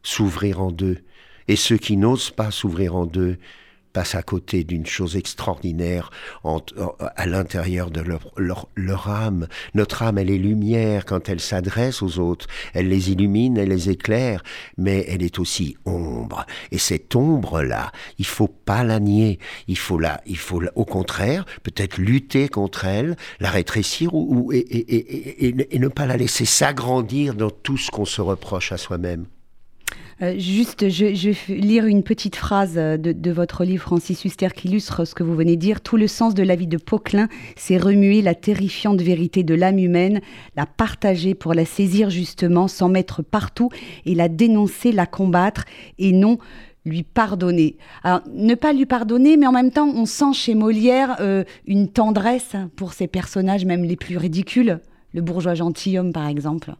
s'ouvrir 0.03 0.61
en 0.61 0.71
deux. 0.71 0.99
Et 1.47 1.55
ceux 1.55 1.77
qui 1.77 1.97
n'osent 1.97 2.31
pas 2.31 2.51
s'ouvrir 2.51 2.95
en 2.95 3.05
deux, 3.05 3.37
passe 3.91 4.15
à 4.15 4.23
côté 4.23 4.63
d'une 4.63 4.85
chose 4.85 5.15
extraordinaire 5.15 6.11
à 7.15 7.25
l'intérieur 7.25 7.91
de 7.91 8.01
leur, 8.01 9.09
âme. 9.09 9.47
Notre 9.73 10.03
âme, 10.03 10.17
elle 10.17 10.29
est 10.29 10.37
lumière 10.37 11.05
quand 11.05 11.29
elle 11.29 11.39
s'adresse 11.39 12.01
aux 12.01 12.19
autres. 12.19 12.47
Elle 12.73 12.89
les 12.89 13.11
illumine, 13.11 13.57
elle 13.57 13.69
les 13.69 13.89
éclaire, 13.89 14.43
mais 14.77 15.05
elle 15.07 15.23
est 15.23 15.39
aussi 15.39 15.77
ombre. 15.85 16.45
Et 16.71 16.77
cette 16.77 17.15
ombre-là, 17.15 17.91
il 18.17 18.25
faut 18.25 18.47
pas 18.47 18.83
la 18.83 18.99
nier. 18.99 19.39
Il 19.67 19.77
faut 19.77 19.99
la, 19.99 20.21
il 20.25 20.37
faut 20.37 20.61
au 20.75 20.85
contraire, 20.85 21.45
peut-être 21.63 21.97
lutter 21.97 22.49
contre 22.49 22.85
elle, 22.85 23.15
la 23.39 23.49
rétrécir 23.49 24.13
ou, 24.13 24.51
et 24.53 25.79
ne 25.79 25.87
pas 25.87 26.05
la 26.05 26.17
laisser 26.17 26.45
s'agrandir 26.45 27.33
dans 27.35 27.49
tout 27.49 27.77
ce 27.77 27.91
qu'on 27.91 28.05
se 28.05 28.21
reproche 28.21 28.71
à 28.71 28.77
soi-même. 28.77 29.25
Euh, 30.21 30.35
juste, 30.37 30.89
je, 30.89 31.05
vais 31.29 31.55
lire 31.55 31.85
une 31.85 32.03
petite 32.03 32.35
phrase 32.35 32.75
de, 32.75 32.95
de, 32.97 33.31
votre 33.31 33.63
livre, 33.63 33.83
Francis 33.83 34.23
Huster, 34.23 34.49
qui 34.55 34.67
illustre 34.67 35.05
ce 35.05 35.15
que 35.15 35.23
vous 35.23 35.35
venez 35.35 35.55
de 35.55 35.61
dire. 35.61 35.81
Tout 35.81 35.97
le 35.97 36.07
sens 36.07 36.35
de 36.35 36.43
la 36.43 36.55
vie 36.55 36.67
de 36.67 36.77
Poquelin, 36.77 37.27
c'est 37.55 37.77
remuer 37.77 38.21
la 38.21 38.35
terrifiante 38.35 39.01
vérité 39.01 39.43
de 39.43 39.55
l'âme 39.55 39.79
humaine, 39.79 40.21
la 40.55 40.65
partager 40.65 41.33
pour 41.33 41.53
la 41.53 41.65
saisir 41.65 42.09
justement, 42.09 42.67
s'en 42.67 42.89
mettre 42.89 43.23
partout 43.23 43.69
et 44.05 44.13
la 44.13 44.29
dénoncer, 44.29 44.91
la 44.91 45.07
combattre, 45.07 45.65
et 45.97 46.11
non 46.11 46.37
lui 46.85 47.03
pardonner. 47.03 47.77
Alors, 48.03 48.21
ne 48.33 48.55
pas 48.55 48.73
lui 48.73 48.85
pardonner, 48.85 49.37
mais 49.37 49.47
en 49.47 49.51
même 49.51 49.71
temps, 49.71 49.87
on 49.87 50.05
sent 50.05 50.33
chez 50.33 50.55
Molière 50.55 51.17
euh, 51.19 51.43
une 51.67 51.87
tendresse 51.87 52.55
pour 52.75 52.93
ses 52.93 53.07
personnages, 53.07 53.65
même 53.65 53.83
les 53.83 53.95
plus 53.95 54.17
ridicules. 54.17 54.79
Le 55.13 55.21
bourgeois 55.21 55.55
gentilhomme, 55.55 56.13
par 56.13 56.27
exemple. 56.27 56.73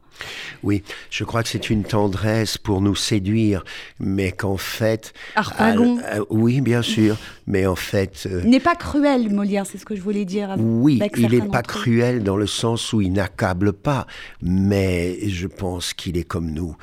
Oui, 0.64 0.84
je 1.10 1.24
crois 1.24 1.44
que 1.44 1.50
c'est 1.50 1.70
une 1.70 1.84
tendresse 1.84 2.58
pour 2.58 2.82
nous 2.82 2.96
séduire, 2.96 3.64
mais 4.00 4.32
qu'en 4.32 4.58
fait... 4.58 5.14
Harpagon. 5.36 6.00
Euh, 6.14 6.24
oui, 6.30 6.62
bien 6.62 6.82
sûr, 6.82 7.18
mais 7.48 7.66
en 7.66 7.76
fait... 7.76 8.28
Euh, 8.30 8.44
n'est 8.44 8.60
pas 8.60 8.76
cruel, 8.76 9.30
Molière, 9.34 9.66
c'est 9.66 9.78
ce 9.78 9.86
que 9.86 9.96
je 9.96 10.02
voulais 10.02 10.26
dire. 10.26 10.56
Oui, 10.58 11.02
il 11.18 11.30
n'est 11.30 11.48
pas 11.48 11.64
cruel 11.64 12.24
dans 12.24 12.38
le 12.38 12.48
sens 12.48 12.94
où 12.94 13.02
il 13.02 13.12
n'accable 13.12 13.74
pas, 13.74 14.08
mais 14.42 15.28
je 15.28 15.48
pense 15.48 15.94
qu'il 15.94 16.18
est 16.18 16.24
comme 16.24 16.52
nous. 16.52 16.76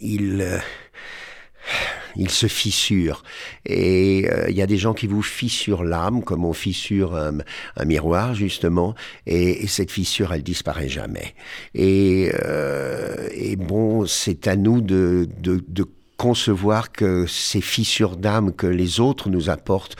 il 0.00 0.60
il 2.16 2.30
se 2.30 2.46
fissure. 2.46 3.22
Et 3.66 4.28
euh, 4.30 4.50
il 4.50 4.56
y 4.56 4.62
a 4.62 4.66
des 4.66 4.76
gens 4.76 4.94
qui 4.94 5.06
vous 5.06 5.22
fissurent 5.22 5.84
l'âme, 5.84 6.22
comme 6.22 6.44
on 6.44 6.52
fissure 6.52 7.14
un, 7.14 7.84
miroir, 7.84 8.34
justement, 8.34 8.94
et, 9.26 9.66
cette 9.66 9.90
fissure, 9.90 10.32
elle 10.32 10.42
disparaît 10.42 10.88
jamais. 10.88 11.34
Et, 11.74 12.30
euh, 12.44 13.28
et 13.32 13.56
bon, 13.56 14.06
c'est 14.06 14.48
à 14.48 14.56
nous 14.56 14.80
de, 14.80 15.28
de, 15.40 15.64
de 15.66 15.86
concevoir 16.22 16.92
que 16.92 17.26
ces 17.26 17.60
fissures 17.60 18.16
d'âme 18.16 18.52
que 18.52 18.68
les 18.68 19.00
autres 19.00 19.28
nous 19.28 19.50
apportent, 19.50 19.96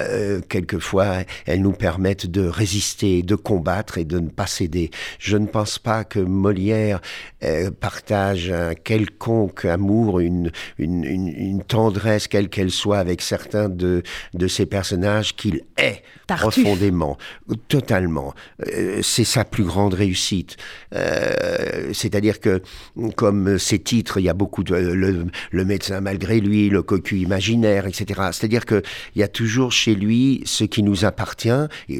euh, 0.00 0.40
quelquefois, 0.48 1.18
elles 1.46 1.62
nous 1.62 1.72
permettent 1.72 2.26
de 2.26 2.46
résister, 2.46 3.22
de 3.22 3.34
combattre 3.34 3.98
et 3.98 4.04
de 4.04 4.18
ne 4.18 4.28
pas 4.28 4.46
céder. 4.46 4.90
Je 5.18 5.36
ne 5.36 5.46
pense 5.46 5.78
pas 5.78 6.04
que 6.04 6.18
Molière 6.18 7.00
euh, 7.44 7.70
partage 7.70 8.50
un 8.50 8.74
quelconque 8.74 9.64
amour, 9.64 10.20
une, 10.20 10.50
une, 10.78 11.04
une, 11.04 11.62
tendresse, 11.62 12.28
quelle 12.28 12.48
qu'elle 12.48 12.70
soit, 12.70 12.98
avec 12.98 13.22
certains 13.22 13.68
de, 13.68 14.02
de 14.34 14.48
ces 14.48 14.66
personnages 14.66 15.34
qu'il 15.34 15.62
est 15.76 16.02
profondément, 16.26 17.16
totalement. 17.68 18.34
Euh, 18.66 19.00
c'est 19.02 19.24
sa 19.24 19.44
plus 19.44 19.64
grande 19.64 19.94
réussite. 19.94 20.56
C'est-à-dire 21.92 22.40
que, 22.40 22.62
comme 23.16 23.58
ces 23.58 23.78
titres, 23.78 24.18
il 24.18 24.24
y 24.24 24.28
a 24.28 24.34
beaucoup 24.34 24.62
de... 24.62 24.74
Le, 24.74 25.26
le 25.50 25.64
médecin 25.64 26.00
malgré 26.00 26.40
lui, 26.40 26.68
le 26.68 26.82
cocu 26.82 27.18
imaginaire, 27.18 27.86
etc. 27.86 28.20
C'est-à-dire 28.32 28.66
qu'il 28.66 28.82
y 29.16 29.22
a 29.22 29.28
toujours 29.28 29.72
lui 29.94 30.42
ce 30.44 30.64
qui 30.64 30.82
nous 30.82 31.04
appartient, 31.04 31.48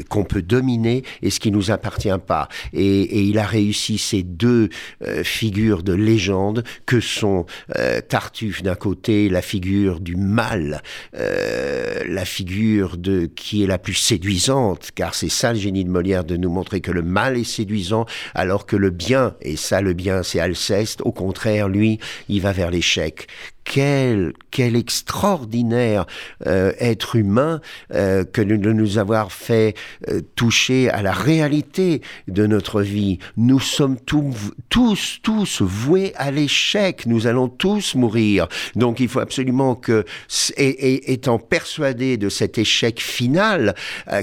qu'on 0.09 0.25
peut 0.25 0.43
dominer, 0.43 1.03
et 1.23 1.31
ce 1.31 1.41
qui 1.41 1.51
nous 1.51 1.71
appartient 1.71 2.09
pas. 2.27 2.49
Et, 2.73 3.27
il 3.27 3.39
a 3.39 3.47
réussi 3.47 3.99
ces 3.99 4.23
deux 4.23 4.69
euh, 5.03 5.25
figures 5.25 5.83
de 5.83 5.93
légende 5.93 6.65
que 6.85 7.01
sont 7.01 7.47
euh, 7.77 8.01
Tartuffe 8.01 8.63
d'un 8.63 8.75
côté, 8.75 9.29
la 9.29 9.43
figure 9.43 10.01
du 10.01 10.17
mal, 10.17 10.83
euh, 11.17 12.03
la 12.07 12.25
figure 12.25 12.97
de 12.97 13.27
qui 13.27 13.65
est 13.65 13.67
la 13.67 13.79
plus 13.79 13.95
séduisante, 13.95 14.91
car 14.95 15.15
c'est 15.15 15.29
ça 15.29 15.53
le 15.53 15.59
génie 15.59 15.85
de 15.85 15.91
Molière 15.91 16.25
de 16.25 16.37
nous 16.37 16.51
montrer 16.51 16.81
que 16.81 16.93
le 16.93 17.03
mal 17.03 17.37
est 17.37 17.45
séduisant, 17.45 18.07
alors 18.35 18.67
que 18.67 18.77
le 18.77 18.91
bien, 18.91 19.35
et 19.41 19.57
ça 19.57 19.81
le 19.81 19.93
bien 19.93 20.23
c'est 20.23 20.41
Alceste, 20.41 21.01
au 21.03 21.13
contraire 21.13 21.69
lui, 21.69 21.99
il 22.29 22.41
va 22.41 22.53
vers 22.53 22.71
l'échec 22.71 23.27
quel, 23.67 24.33
quel 24.51 24.77
extraordinaire 24.77 26.07
euh, 26.47 26.73
être 26.79 27.17
humain 27.17 27.61
euh, 27.93 28.25
que 28.25 28.41
de 28.41 28.73
nous 28.73 28.99
avoir 28.99 29.33
fait 29.33 29.75
euh, 30.09 30.21
toucher 30.37 30.89
à 30.89 31.03
la 31.03 31.13
réalité 31.13 32.01
de 32.29 32.47
notre 32.47 32.81
vie. 32.81 33.19
Nous 33.37 33.61
sommes 33.61 33.99
tous, 33.99 35.19
tous 35.23 35.63
voués 35.63 36.13
à 36.17 36.31
l'échec. 36.31 37.07
Nous 37.07 37.27
allons 37.27 37.49
tous 37.49 37.97
mourir. 37.97 38.47
Donc 38.77 39.01
il 39.01 39.09
faut 39.09 39.21
absolument 39.21 39.75
que, 39.75 40.05
étant 40.57 41.39
persuadé 41.39 42.17
de 42.17 42.29
cet 42.29 42.59
échec 42.59 43.01
final, 43.01 43.75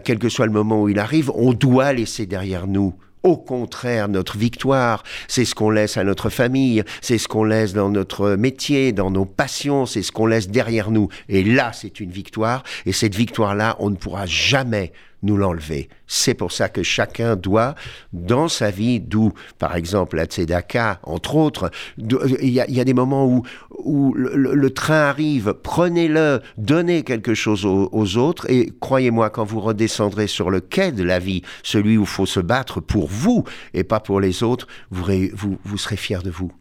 quel 0.05 0.19
que 0.19 0.29
soit 0.29 0.45
le 0.45 0.51
moment 0.51 0.81
où 0.81 0.89
il 0.89 0.99
arrive, 0.99 1.29
on 1.35 1.53
doit 1.53 1.91
laisser 1.91 2.25
derrière 2.25 2.65
nous 2.67 2.93
au 3.23 3.37
contraire, 3.37 4.09
notre 4.09 4.37
victoire, 4.37 5.03
c'est 5.27 5.45
ce 5.45 5.55
qu'on 5.55 5.69
laisse 5.69 5.97
à 5.97 6.03
notre 6.03 6.29
famille, 6.29 6.83
c'est 7.01 7.17
ce 7.17 7.27
qu'on 7.27 7.45
laisse 7.45 7.73
dans 7.73 7.89
notre 7.89 8.35
métier, 8.35 8.91
dans 8.91 9.11
nos 9.11 9.25
passions, 9.25 9.85
c'est 9.85 10.01
ce 10.01 10.11
qu'on 10.11 10.25
laisse 10.25 10.49
derrière 10.49 10.91
nous. 10.91 11.07
Et 11.29 11.43
là, 11.43 11.71
c'est 11.73 11.99
une 11.99 12.11
victoire. 12.11 12.63
Et 12.85 12.91
cette 12.91 13.15
victoire-là, 13.15 13.77
on 13.79 13.89
ne 13.89 13.95
pourra 13.95 14.25
jamais 14.25 14.91
nous 15.23 15.37
l'enlever. 15.37 15.89
C'est 16.07 16.33
pour 16.33 16.51
ça 16.51 16.69
que 16.69 16.83
chacun 16.83 17.35
doit, 17.35 17.75
dans 18.11 18.47
sa 18.47 18.69
vie, 18.69 18.99
d'où, 18.99 19.33
par 19.57 19.75
exemple, 19.75 20.17
la 20.17 20.25
Tzedaka, 20.25 20.99
entre 21.03 21.35
autres, 21.35 21.71
il 21.97 22.49
y, 22.49 22.59
a 22.59 22.83
des 22.83 22.93
moments 22.93 23.25
où, 23.25 23.43
où 23.79 24.13
le, 24.13 24.69
train 24.69 25.09
arrive, 25.09 25.55
prenez-le, 25.63 26.41
donnez 26.57 27.03
quelque 27.03 27.33
chose 27.33 27.65
aux, 27.65 28.17
autres, 28.17 28.49
et 28.49 28.71
croyez-moi, 28.79 29.29
quand 29.29 29.45
vous 29.45 29.61
redescendrez 29.61 30.27
sur 30.27 30.49
le 30.49 30.59
quai 30.59 30.91
de 30.91 31.03
la 31.03 31.19
vie, 31.19 31.41
celui 31.63 31.97
où 31.97 32.01
il 32.01 32.07
faut 32.07 32.25
se 32.25 32.39
battre 32.39 32.79
pour 32.79 33.07
vous 33.07 33.43
et 33.73 33.83
pas 33.83 33.99
pour 33.99 34.19
les 34.19 34.43
autres, 34.43 34.67
vous, 34.91 35.05
vous, 35.33 35.57
vous 35.63 35.77
serez 35.77 35.97
fier 35.97 36.21
de 36.21 36.29
vous. 36.29 36.51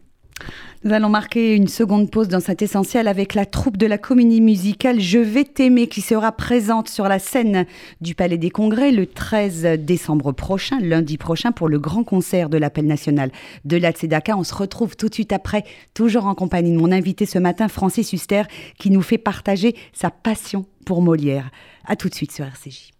Nous 0.83 0.91
allons 0.91 1.09
marquer 1.09 1.55
une 1.55 1.69
seconde 1.69 2.11
pause 2.11 2.27
dans 2.27 2.41
cet 2.41 2.61
essentiel 2.61 3.07
avec 3.07 3.35
la 3.35 3.45
troupe 3.45 3.77
de 3.77 3.85
la 3.85 3.97
comédie 3.97 4.41
musicale 4.41 4.99
Je 4.99 5.17
vais 5.17 5.45
t'aimer 5.45 5.87
qui 5.87 6.01
sera 6.01 6.33
présente 6.33 6.89
sur 6.89 7.07
la 7.07 7.19
scène 7.19 7.65
du 8.01 8.15
Palais 8.15 8.37
des 8.37 8.49
Congrès 8.49 8.91
le 8.91 9.05
13 9.05 9.79
décembre 9.79 10.33
prochain, 10.33 10.79
lundi 10.81 11.17
prochain, 11.17 11.53
pour 11.53 11.69
le 11.69 11.79
grand 11.79 12.03
concert 12.03 12.49
de 12.49 12.57
l'appel 12.57 12.85
national 12.85 13.31
de 13.63 13.77
la 13.77 13.91
Tzedaka. 13.91 14.37
On 14.37 14.43
se 14.43 14.55
retrouve 14.55 14.97
tout 14.97 15.07
de 15.07 15.13
suite 15.13 15.31
après, 15.31 15.63
toujours 15.93 16.25
en 16.25 16.35
compagnie 16.35 16.73
de 16.73 16.77
mon 16.77 16.91
invité 16.91 17.25
ce 17.25 17.39
matin, 17.39 17.69
Francis 17.69 18.11
Huster, 18.11 18.43
qui 18.77 18.89
nous 18.89 19.01
fait 19.01 19.17
partager 19.17 19.75
sa 19.93 20.09
passion 20.11 20.65
pour 20.85 21.01
Molière. 21.01 21.49
A 21.85 21.95
tout 21.95 22.09
de 22.09 22.15
suite 22.15 22.33
sur 22.33 22.45
RCJ. 22.45 22.91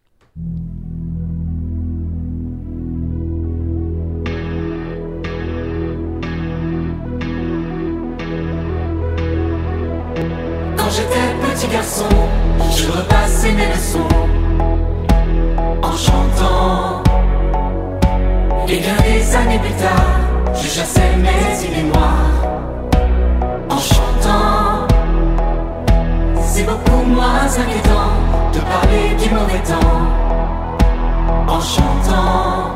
Garçon, 11.67 12.10
je 12.76 12.88
repassais 12.91 13.52
mes 13.54 13.67
leçons 13.67 14.08
en 15.82 15.91
chantant. 15.91 17.04
Et 18.67 18.80
bien 18.80 18.95
des 19.04 19.36
années 19.36 19.60
plus 19.60 19.73
tard, 19.73 20.54
je 20.54 20.67
chassais 20.67 21.15
mes 21.17 21.65
idées 21.65 21.84
noires 21.84 22.41
en 23.69 23.78
chantant. 23.78 24.88
C'est 26.41 26.63
beaucoup 26.63 27.04
moins 27.06 27.45
inquiétant 27.45 28.13
de 28.54 28.60
parler 28.60 29.15
du 29.21 29.30
mauvais 29.34 29.63
temps 29.63 30.02
en 31.47 31.60
chantant. 31.60 32.73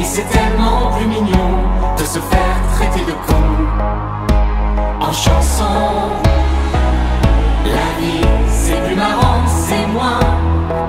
Et 0.00 0.04
c'est 0.04 0.28
tellement 0.28 0.90
plus 0.96 1.06
mignon 1.06 1.50
de 1.96 2.04
se 2.04 2.18
faire 2.18 2.56
traiter 2.74 3.04
de 3.04 3.12
con 3.12 3.42
en 5.00 5.12
chanson. 5.12 6.41
La 7.64 8.00
vie, 8.00 8.20
c'est 8.50 8.80
plus 8.86 8.96
marrant, 8.96 9.42
c'est 9.46 9.86
moins 9.86 10.20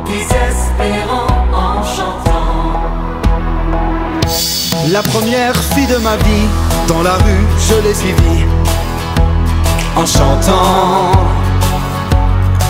désespérant 0.06 1.28
en 1.54 1.84
chantant. 1.84 2.34
La 4.92 5.02
première 5.04 5.56
fille 5.56 5.88
de 5.88 5.98
ma 5.98 6.16
vie, 6.18 6.48
dans 6.88 7.02
la 7.04 7.14
rue, 7.14 7.46
je 7.68 7.76
l'ai 7.88 7.94
suivie 7.94 8.46
en 9.96 10.06
chantant. 10.06 11.12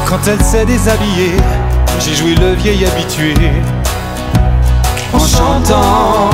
Quand 0.06 0.20
elle 0.28 0.44
s'est 0.44 0.66
déshabillée, 0.66 1.38
j'ai 2.00 2.14
joué 2.14 2.36
le 2.36 2.54
vieil 2.54 2.86
habitué 2.86 3.34
en 5.14 5.20
chantant. 5.20 6.30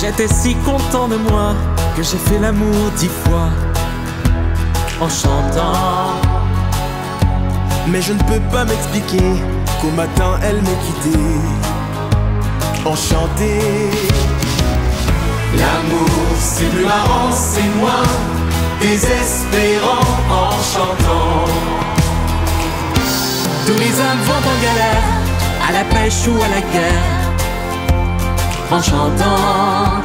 J'étais 0.00 0.28
si 0.28 0.54
content 0.56 1.08
de 1.08 1.16
moi 1.16 1.54
que 1.96 2.02
j'ai 2.02 2.18
fait 2.18 2.38
l'amour 2.38 2.90
dix 2.96 3.10
fois 3.24 3.50
en 5.00 5.08
chantant. 5.08 6.14
Mais 7.88 8.02
je 8.02 8.12
ne 8.12 8.22
peux 8.24 8.40
pas 8.52 8.64
m'expliquer 8.64 9.42
qu'au 9.80 9.90
matin 9.90 10.38
elle 10.42 10.60
m'ait 10.62 10.80
quitté. 10.86 11.18
Enchanté. 12.84 13.60
L'amour 15.58 16.08
c'est 16.38 16.70
plus 16.70 16.84
marrant, 16.84 17.30
c'est 17.32 17.70
moins 17.80 18.06
désespérant 18.80 20.06
en 20.30 20.50
chantant. 20.72 21.50
Tous 23.66 23.78
les 23.78 23.94
hommes 24.00 24.22
vont 24.28 24.44
en 24.52 24.58
galère, 24.62 25.06
à 25.68 25.72
la 25.72 25.84
pêche 25.84 26.28
ou 26.28 26.36
à 26.42 26.48
la 26.48 26.60
guerre, 26.60 27.16
en 28.70 28.80
chantant. 28.80 30.02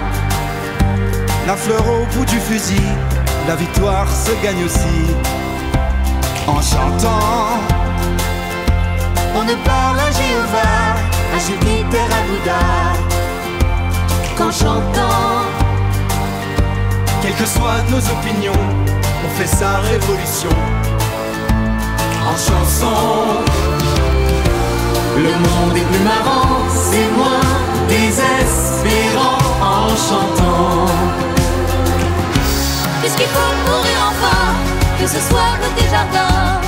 La 1.46 1.56
fleur 1.56 1.84
au 1.88 2.06
bout 2.16 2.26
du 2.26 2.40
fusil, 2.40 2.82
la 3.48 3.56
victoire 3.56 4.08
se 4.10 4.32
gagne 4.44 4.64
aussi 4.66 5.16
en 6.48 6.62
chantant. 6.62 7.60
On 9.36 9.44
ne 9.44 9.56
parle 9.66 10.00
à 10.00 10.12
Jéhovah, 10.12 10.96
à 11.36 11.40
Jupiter, 11.40 12.08
à 12.18 12.22
Bouddha 12.28 13.12
qu'en 14.38 14.52
chantant. 14.52 15.46
Quelles 17.22 17.36
que 17.36 17.46
soient 17.46 17.82
nos 17.90 18.04
opinions, 18.16 18.66
on 19.26 19.30
fait 19.38 19.48
sa 19.48 19.78
révolution 19.80 20.56
en 22.28 22.38
chanson. 22.38 22.98
Le 25.18 25.32
monde 25.46 25.78
est 25.78 25.88
plus 25.92 26.04
marrant, 26.04 26.58
c'est 26.70 27.10
moins 27.18 27.52
désespérant 27.88 29.38
en 29.62 29.90
chantant. 29.90 31.31
Puisqu'il 33.02 33.28
faut 33.28 33.54
courir 33.66 33.98
enfin, 34.10 34.44
que 35.00 35.08
ce 35.08 35.20
soit 35.20 35.54
le 35.62 35.90
jardins, 35.90 36.62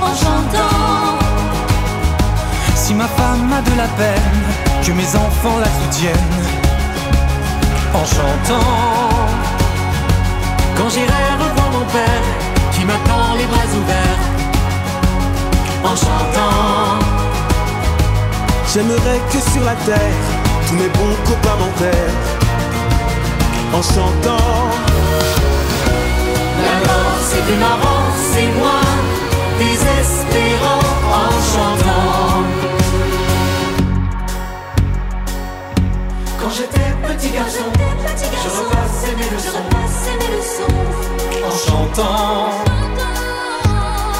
en 0.00 0.14
chantant. 0.14 1.18
Si 2.74 2.94
ma 2.94 3.06
femme 3.06 3.52
a 3.52 3.60
de 3.60 3.76
la 3.76 3.88
peine, 3.88 4.42
que 4.82 4.92
mes 4.92 5.16
enfants 5.16 5.58
la 5.58 5.66
soutiennent 5.66 6.66
en 7.94 8.04
chantant. 8.04 8.70
Quand 10.76 10.88
j'irai 10.90 11.24
revoir 11.42 11.70
mon 11.72 11.84
père, 11.96 12.26
qui 12.72 12.84
m'attend 12.84 13.34
les 13.38 13.46
bras 13.46 13.70
ouverts, 13.80 14.24
en 15.84 15.96
chantant. 16.04 17.04
J'aimerais 18.72 19.20
que 19.32 19.40
sur 19.50 19.64
la 19.64 19.74
terre, 19.86 20.24
tous 20.68 20.74
mes 20.74 20.88
bons 20.88 21.16
copains 21.24 21.56
m'enterrent, 21.60 22.35
en 23.72 23.82
chantant. 23.82 24.70
La 26.64 26.76
mort 26.86 27.18
c'est 27.28 27.42
plus 27.42 27.56
marrant, 27.56 28.06
c'est 28.32 28.50
moins 28.58 28.94
désespérant 29.58 30.84
en 31.20 31.30
chantant. 31.52 32.44
Quand 36.40 36.50
j'étais 36.56 36.90
petit 37.06 37.30
garçon, 37.30 37.68
je 38.42 38.48
repassais 38.58 39.14
mes 39.18 39.30
leçons 39.34 39.68
en 41.44 41.50
chantant. 41.50 42.50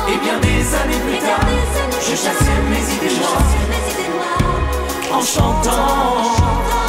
Et 0.09 0.19
bien 0.19 0.39
des 0.41 0.75
années 0.75 1.03
plus 1.07 1.19
tard, 1.19 1.51
je 2.01 2.15
chassais 2.15 2.59
mes 2.71 2.85
idées 2.95 3.17
noires 3.19 3.57
en 5.13 5.23
chantant. 5.23 6.86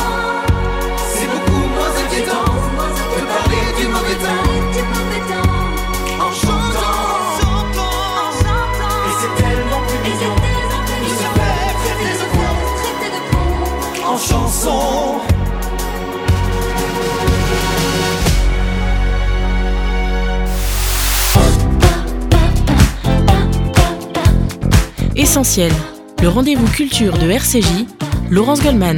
Le 25.39 26.29
rendez-vous 26.29 26.65
culture 26.65 27.15
de 27.15 27.29
RCJ, 27.29 27.85
Laurence 28.31 28.63
Goldman. 28.63 28.97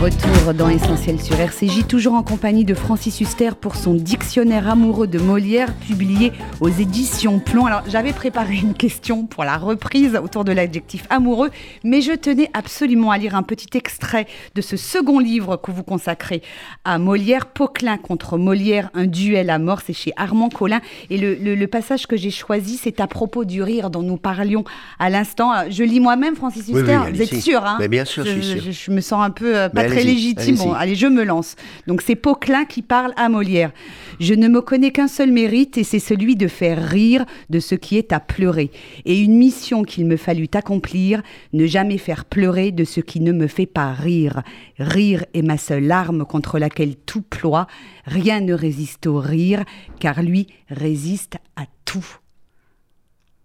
Retour 0.00 0.54
dans 0.54 0.68
Essentiel 0.68 1.20
sur 1.20 1.40
RCJ, 1.40 1.84
toujours 1.88 2.14
en 2.14 2.22
compagnie 2.22 2.64
de 2.64 2.72
Francis 2.74 3.20
Huster 3.20 3.50
pour 3.60 3.74
son 3.74 3.94
dictionnaire 3.94 4.68
amoureux 4.68 5.08
de 5.08 5.18
Molière, 5.18 5.74
publié 5.74 6.32
aux 6.60 6.68
éditions 6.68 7.40
Plomb. 7.40 7.66
Alors, 7.66 7.82
j'avais 7.88 8.12
préparé 8.12 8.54
une 8.58 8.74
question 8.74 9.26
pour 9.26 9.42
la 9.42 9.56
reprise 9.56 10.16
autour 10.22 10.44
de 10.44 10.52
l'adjectif 10.52 11.04
amoureux, 11.10 11.50
mais 11.82 12.00
je 12.00 12.12
tenais 12.12 12.48
absolument 12.54 13.10
à 13.10 13.18
lire 13.18 13.34
un 13.34 13.42
petit 13.42 13.76
extrait 13.76 14.28
de 14.54 14.60
ce 14.60 14.76
second 14.76 15.18
livre 15.18 15.56
que 15.56 15.72
vous 15.72 15.82
consacrez 15.82 16.42
à 16.84 16.98
Molière, 16.98 17.46
Poquelin 17.46 17.96
contre 17.98 18.38
Molière, 18.38 18.90
un 18.94 19.06
duel 19.06 19.50
à 19.50 19.58
mort, 19.58 19.80
c'est 19.84 19.92
chez 19.94 20.12
Armand 20.16 20.48
Collin. 20.48 20.80
Et 21.10 21.18
le, 21.18 21.34
le- 21.34 21.56
le 21.56 21.66
passage 21.66 22.06
que 22.06 22.16
j'ai 22.16 22.30
choisi, 22.30 22.76
c'est 22.80 23.00
à 23.00 23.08
propos 23.08 23.44
du 23.44 23.64
rire 23.64 23.90
dont 23.90 24.02
nous 24.02 24.16
parlions 24.16 24.62
à 25.00 25.10
l'instant. 25.10 25.50
Je 25.70 25.82
lis 25.82 25.98
moi-même, 25.98 26.36
Francis 26.36 26.66
Oui, 26.68 26.74
oui, 26.74 26.80
Huster, 26.82 26.98
vous 27.12 27.22
êtes 27.22 27.34
sûr 27.42 27.64
hein? 27.64 27.78
Mais 27.80 27.88
bien 27.88 28.04
sûr, 28.04 28.24
je 28.24 28.30
suis 28.30 28.44
sûr. 28.44 28.62
je, 28.64 28.70
je 28.70 28.90
me 28.92 29.00
sens 29.00 29.24
un 29.24 29.30
peu 29.30 29.56
euh, 29.56 29.68
pas 29.68 29.87
très 29.90 30.04
légitime. 30.04 30.56
Bon, 30.56 30.72
allez-y. 30.72 30.82
allez, 30.82 30.94
je 30.94 31.06
me 31.06 31.24
lance. 31.24 31.56
Donc 31.86 32.02
c'est 32.02 32.16
Poquelin 32.16 32.64
qui 32.64 32.82
parle 32.82 33.12
à 33.16 33.28
Molière. 33.28 33.72
Je 34.20 34.34
ne 34.34 34.48
me 34.48 34.60
connais 34.60 34.90
qu'un 34.90 35.08
seul 35.08 35.30
mérite 35.30 35.78
et 35.78 35.84
c'est 35.84 35.98
celui 35.98 36.36
de 36.36 36.48
faire 36.48 36.82
rire 36.82 37.24
de 37.50 37.60
ce 37.60 37.74
qui 37.74 37.96
est 37.96 38.12
à 38.12 38.20
pleurer. 38.20 38.70
Et 39.04 39.20
une 39.20 39.36
mission 39.36 39.82
qu'il 39.82 40.06
me 40.06 40.16
fallut 40.16 40.48
accomplir, 40.54 41.22
ne 41.52 41.66
jamais 41.66 41.98
faire 41.98 42.24
pleurer 42.24 42.72
de 42.72 42.84
ce 42.84 43.00
qui 43.00 43.20
ne 43.20 43.32
me 43.32 43.46
fait 43.46 43.66
pas 43.66 43.92
rire. 43.92 44.42
Rire 44.78 45.24
est 45.34 45.42
ma 45.42 45.58
seule 45.58 45.90
arme 45.90 46.24
contre 46.24 46.58
laquelle 46.58 46.96
tout 46.96 47.22
ploie. 47.22 47.66
Rien 48.04 48.40
ne 48.40 48.54
résiste 48.54 49.06
au 49.06 49.18
rire, 49.18 49.64
car 50.00 50.22
lui 50.22 50.46
résiste 50.68 51.36
à 51.56 51.64
tout. 51.84 52.06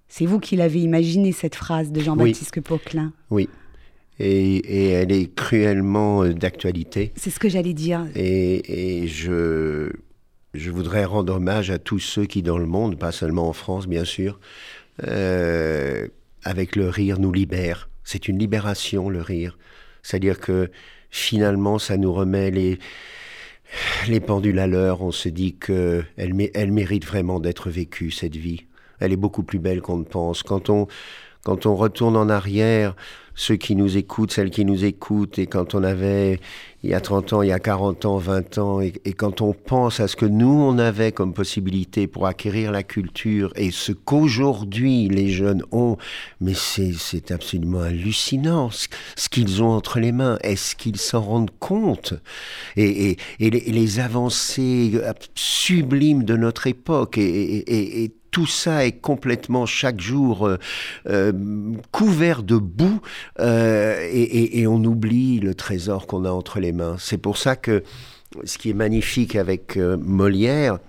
C'est 0.07 0.25
vous 0.25 0.39
qui 0.39 0.55
l'avez 0.55 0.79
imaginé 0.79 1.31
cette 1.31 1.55
phrase 1.55 1.91
de 1.91 1.99
Jean-Baptiste 1.99 2.61
Poquelin? 2.61 3.13
Oui. 3.31 3.49
Et, 4.19 4.57
et 4.57 4.89
elle 4.89 5.11
est 5.11 5.33
cruellement 5.33 6.23
euh, 6.23 6.33
d'actualité. 6.33 7.11
C'est 7.15 7.31
ce 7.31 7.39
que 7.39 7.49
j'allais 7.49 7.73
dire. 7.73 8.05
Et, 8.15 9.01
et 9.01 9.07
je, 9.07 9.89
je 10.53 10.71
voudrais 10.71 11.03
rendre 11.03 11.33
hommage 11.35 11.71
à 11.71 11.79
tous 11.79 11.99
ceux 11.99 12.25
qui, 12.25 12.43
dans 12.43 12.59
le 12.59 12.67
monde, 12.67 12.99
pas 12.99 13.11
seulement 13.11 13.49
en 13.49 13.53
France, 13.53 13.87
bien 13.87 14.05
sûr, 14.05 14.39
euh, 15.07 16.07
avec 16.43 16.75
le 16.75 16.89
rire, 16.89 17.19
nous 17.19 17.31
libèrent. 17.31 17.89
C'est 18.03 18.27
une 18.27 18.37
libération, 18.37 19.09
le 19.09 19.21
rire. 19.21 19.57
C'est-à-dire 20.03 20.39
que 20.39 20.69
finalement, 21.09 21.79
ça 21.79 21.97
nous 21.97 22.13
remet 22.13 22.51
les, 22.51 22.77
les 24.07 24.19
pendules 24.19 24.59
à 24.59 24.67
l'heure. 24.67 25.01
On 25.01 25.11
se 25.11 25.29
dit 25.29 25.55
qu'elle 25.55 26.05
elle 26.17 26.71
mérite 26.71 27.05
vraiment 27.05 27.39
d'être 27.39 27.71
vécue, 27.71 28.11
cette 28.11 28.35
vie. 28.35 28.65
Elle 28.99 29.11
est 29.11 29.17
beaucoup 29.17 29.43
plus 29.43 29.59
belle 29.59 29.81
qu'on 29.81 29.97
ne 29.97 30.03
pense. 30.03 30.43
Quand 30.43 30.69
on, 30.69 30.87
quand 31.43 31.65
on 31.65 31.75
retourne 31.75 32.15
en 32.15 32.29
arrière, 32.29 32.95
ceux 33.35 33.55
qui 33.55 33.75
nous 33.75 33.97
écoutent, 33.97 34.31
celles 34.31 34.51
qui 34.51 34.63
nous 34.63 34.85
écoutent, 34.85 35.39
et 35.39 35.47
quand 35.47 35.73
on 35.75 35.83
avait, 35.83 36.39
il 36.83 36.91
y 36.91 36.93
a 36.93 37.01
30 37.01 37.33
ans, 37.33 37.41
il 37.41 37.49
y 37.49 37.51
a 37.51 37.59
40 37.59 38.05
ans, 38.05 38.17
20 38.17 38.57
ans, 38.59 38.79
et, 38.79 38.93
quand 39.13 39.41
on 39.41 39.53
pense 39.53 39.99
à 39.99 40.07
ce 40.07 40.15
que 40.15 40.25
nous, 40.25 40.53
on 40.53 40.77
avait 40.77 41.11
comme 41.11 41.33
possibilité 41.33 42.07
pour 42.07 42.27
acquérir 42.27 42.71
la 42.71 42.83
culture, 42.83 43.51
et 43.55 43.71
ce 43.71 43.91
qu'aujourd'hui 43.91 45.09
les 45.09 45.29
jeunes 45.29 45.63
ont, 45.71 45.97
mais 46.41 46.53
c'est 46.53 47.31
absolument 47.31 47.81
hallucinant 47.81 48.69
ce, 48.71 48.87
qu'ils 49.29 49.63
ont 49.63 49.71
entre 49.71 49.99
les 49.99 50.11
mains. 50.11 50.37
Est-ce 50.43 50.75
qu'ils 50.75 50.97
s'en 50.97 51.21
rendent 51.21 51.57
compte? 51.59 52.13
Et, 52.77 53.17
et, 53.39 53.49
les, 53.49 53.99
avancées 53.99 54.93
sublimes 55.35 56.23
de 56.23 56.37
notre 56.37 56.67
époque, 56.67 57.17
et 57.17 58.11
tout 58.33 58.47
ça 58.47 58.85
est 58.85 58.93
complètement 58.93 59.65
chaque 59.67 60.01
jour 60.01 60.47
euh, 60.47 60.57
euh, 61.07 61.31
couvert 61.91 62.41
de 62.41 62.57
boue 62.57 62.99
euh, 63.39 64.09
et, 64.11 64.65
on 64.65 64.83
oublie 64.83 65.39
le 65.39 65.53
trésor 65.53 66.07
qu'on 66.07 66.25
a 66.25 66.31
entre 66.31 66.59
les 66.59 66.71
mains. 66.71 66.95
C'est 66.97 67.19
pour 67.19 67.37
ça 67.37 67.55
que 67.55 67.83
ce 68.43 68.57
qui 68.57 68.71
est 68.71 68.73
magnifique 68.73 69.35
avec 69.35 69.77
Molière, 69.77 70.79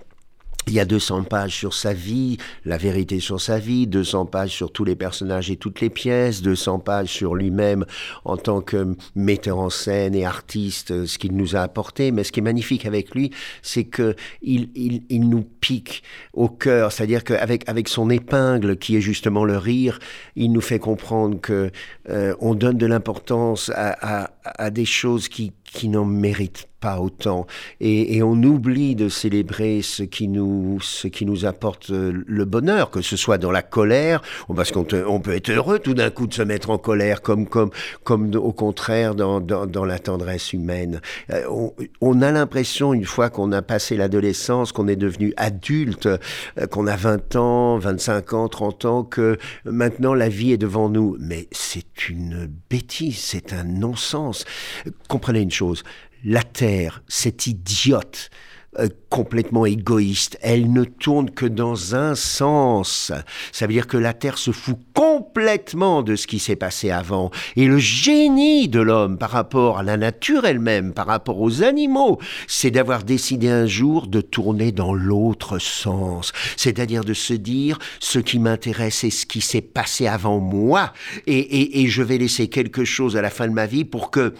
il 0.67 0.73
y 0.73 0.79
a 0.79 0.85
200 0.85 1.23
pages 1.23 1.55
sur 1.55 1.73
sa 1.73 1.93
vie, 1.93 2.37
la 2.65 2.77
vérité 2.77 3.19
sur 3.19 3.39
sa 3.39 3.59
vie, 3.59 3.87
200 3.87 4.25
pages 4.25 4.51
sur 4.51 4.71
tous 4.71 4.83
les 4.83 4.95
personnages 4.95 5.51
et 5.51 5.57
toutes 5.57 5.81
les 5.81 5.89
pièces, 5.89 6.41
200 6.41 6.79
pages 6.79 7.09
sur 7.09 7.35
lui-même 7.35 7.85
en 8.23 8.37
tant 8.37 8.61
que 8.61 8.95
metteur 9.15 9.59
en 9.59 9.69
scène 9.69 10.15
et 10.15 10.25
artiste, 10.25 10.91
euh, 10.91 11.05
ce 11.05 11.17
qu'il 11.17 11.35
nous 11.35 11.55
a 11.55 11.59
apporté. 11.59 12.11
Mais 12.11 12.23
ce 12.23 12.31
qui 12.31 12.39
est 12.39 12.43
magnifique 12.43 12.85
avec 12.85 13.13
lui, 13.13 13.31
c'est 13.61 13.83
que 13.83 14.15
il, 14.41 14.69
il, 14.75 15.03
il 15.09 15.29
nous 15.29 15.43
pique 15.43 16.03
au 16.33 16.49
cœur, 16.49 16.91
c'est-à-dire 16.91 17.23
qu'avec 17.23 17.67
avec 17.69 17.87
son 17.87 18.09
épingle, 18.09 18.77
qui 18.77 18.95
est 18.95 19.01
justement 19.01 19.45
le 19.45 19.57
rire, 19.57 19.99
il 20.35 20.51
nous 20.51 20.61
fait 20.61 20.79
comprendre 20.79 21.39
que 21.39 21.71
euh, 22.09 22.35
on 22.39 22.55
donne 22.55 22.77
de 22.77 22.85
l'importance 22.85 23.71
à, 23.75 24.23
à, 24.23 24.31
à 24.43 24.69
des 24.69 24.85
choses 24.85 25.27
qui, 25.27 25.53
qui 25.63 25.89
n'en 25.89 26.05
méritent 26.05 26.67
pas 26.85 26.99
autant. 26.99 27.47
Et, 27.81 28.21
on 28.21 28.41
oublie 28.43 28.95
de 28.95 29.09
célébrer 29.09 29.81
ce 29.81 30.03
qui 30.03 30.27
nous 30.27 30.79
ce 30.81 31.07
qui 31.07 31.25
nous 31.25 31.45
apporte 31.45 31.89
euh, 31.89 32.23
le 32.27 32.45
bonheur 32.45 32.91
que 32.91 33.01
ce 33.01 33.17
soit 33.17 33.37
dans 33.39 33.51
la 33.51 33.61
colère 33.61 34.21
parce 34.55 34.71
qu'on 34.71 34.83
peut 34.83 35.35
être 35.35 35.49
heureux 35.49 35.79
tout 35.79 35.95
d'un 35.95 36.11
coup 36.11 36.27
de 36.27 36.33
se 36.33 36.43
mettre 36.43 36.69
en 36.69 36.77
colère 36.77 37.21
comme 37.21 37.47
comme 37.47 37.71
comme 38.03 38.35
au 38.35 38.51
contraire 38.51 39.15
dans 39.15 39.41
dans, 39.41 39.85
la 39.85 39.99
tendresse 39.99 40.53
humaine. 40.53 41.01
Euh, 41.31 41.43
on, 41.49 41.73
on 42.01 42.21
a 42.21 42.31
l'impression 42.31 42.93
une 42.93 43.05
fois 43.05 43.29
qu'on 43.29 43.51
a 43.51 43.61
passé 43.61 43.97
l'adolescence 43.97 44.71
qu'on 44.71 44.87
est 44.87 44.95
devenu 44.95 45.33
adulte 45.37 46.05
euh, 46.05 46.67
qu'on 46.69 46.85
a 46.87 46.95
20 46.95 47.35
ans 47.35 47.77
25 47.79 48.33
ans 48.33 48.47
30 48.47 48.85
ans 48.85 49.03
que 49.03 49.37
maintenant 49.65 50.13
la 50.13 50.29
vie 50.29 50.51
est 50.51 50.57
devant 50.57 50.89
nous. 50.89 51.17
Mais 51.19 51.47
c'est 51.51 52.09
une 52.09 52.47
bêtise 52.69 53.17
c'est 53.17 53.53
un 53.53 53.63
non-sens. 53.63 54.45
Comprenez 55.09 55.41
une 55.41 55.51
chose 55.51 55.83
la 56.25 56.41
Terre, 56.41 57.03
cette 57.07 57.45
idiote, 57.45 58.31
euh, 58.79 58.89
complètement 59.09 59.65
égoïste. 59.65 60.37
Elle 60.41 60.73
ne 60.73 60.83
tourne 60.83 61.29
que 61.29 61.45
dans 61.45 61.95
un 61.95 62.15
sens. 62.15 63.13
Ça 63.53 63.67
veut 63.67 63.73
dire 63.73 63.87
que 63.87 63.95
la 63.95 64.13
Terre 64.13 64.37
se 64.37 64.51
fout 64.51 64.77
complètement 64.93 66.01
de 66.01 66.17
ce 66.17 66.27
qui 66.27 66.39
s'est 66.39 66.57
passé 66.57 66.89
avant. 66.89 67.31
Et 67.55 67.67
le 67.67 67.77
génie 67.77 68.67
de 68.67 68.81
l'homme 68.81 69.17
par 69.17 69.29
rapport 69.29 69.77
à 69.77 69.83
la 69.83 69.95
nature 69.95 70.45
elle-même, 70.45 70.93
par 70.93 71.05
rapport 71.07 71.39
aux 71.39 71.63
animaux, 71.63 72.19
c'est 72.47 72.71
d'avoir 72.71 73.03
décidé 73.03 73.47
un 73.47 73.67
jour 73.67 74.07
de 74.07 74.19
tourner 74.19 74.73
dans 74.73 74.93
l'autre 74.93 75.59
sens. 75.59 76.33
C'est-à-dire 76.57 77.05
de 77.05 77.13
se 77.13 77.33
dire, 77.33 77.79
ce 78.01 78.19
qui 78.19 78.39
m'intéresse, 78.39 78.95
c'est 78.95 79.09
ce 79.09 79.25
qui 79.25 79.39
s'est 79.39 79.61
passé 79.61 80.07
avant 80.07 80.39
moi. 80.39 80.91
Et, 81.27 81.81
et 81.81 81.87
je 81.87 82.03
vais 82.03 82.17
laisser 82.17 82.49
quelque 82.49 82.83
chose 82.83 83.15
à 83.15 83.21
la 83.21 83.29
fin 83.29 83.47
de 83.47 83.53
ma 83.53 83.67
vie 83.67 83.85
pour 83.85 84.11
que 84.11 84.33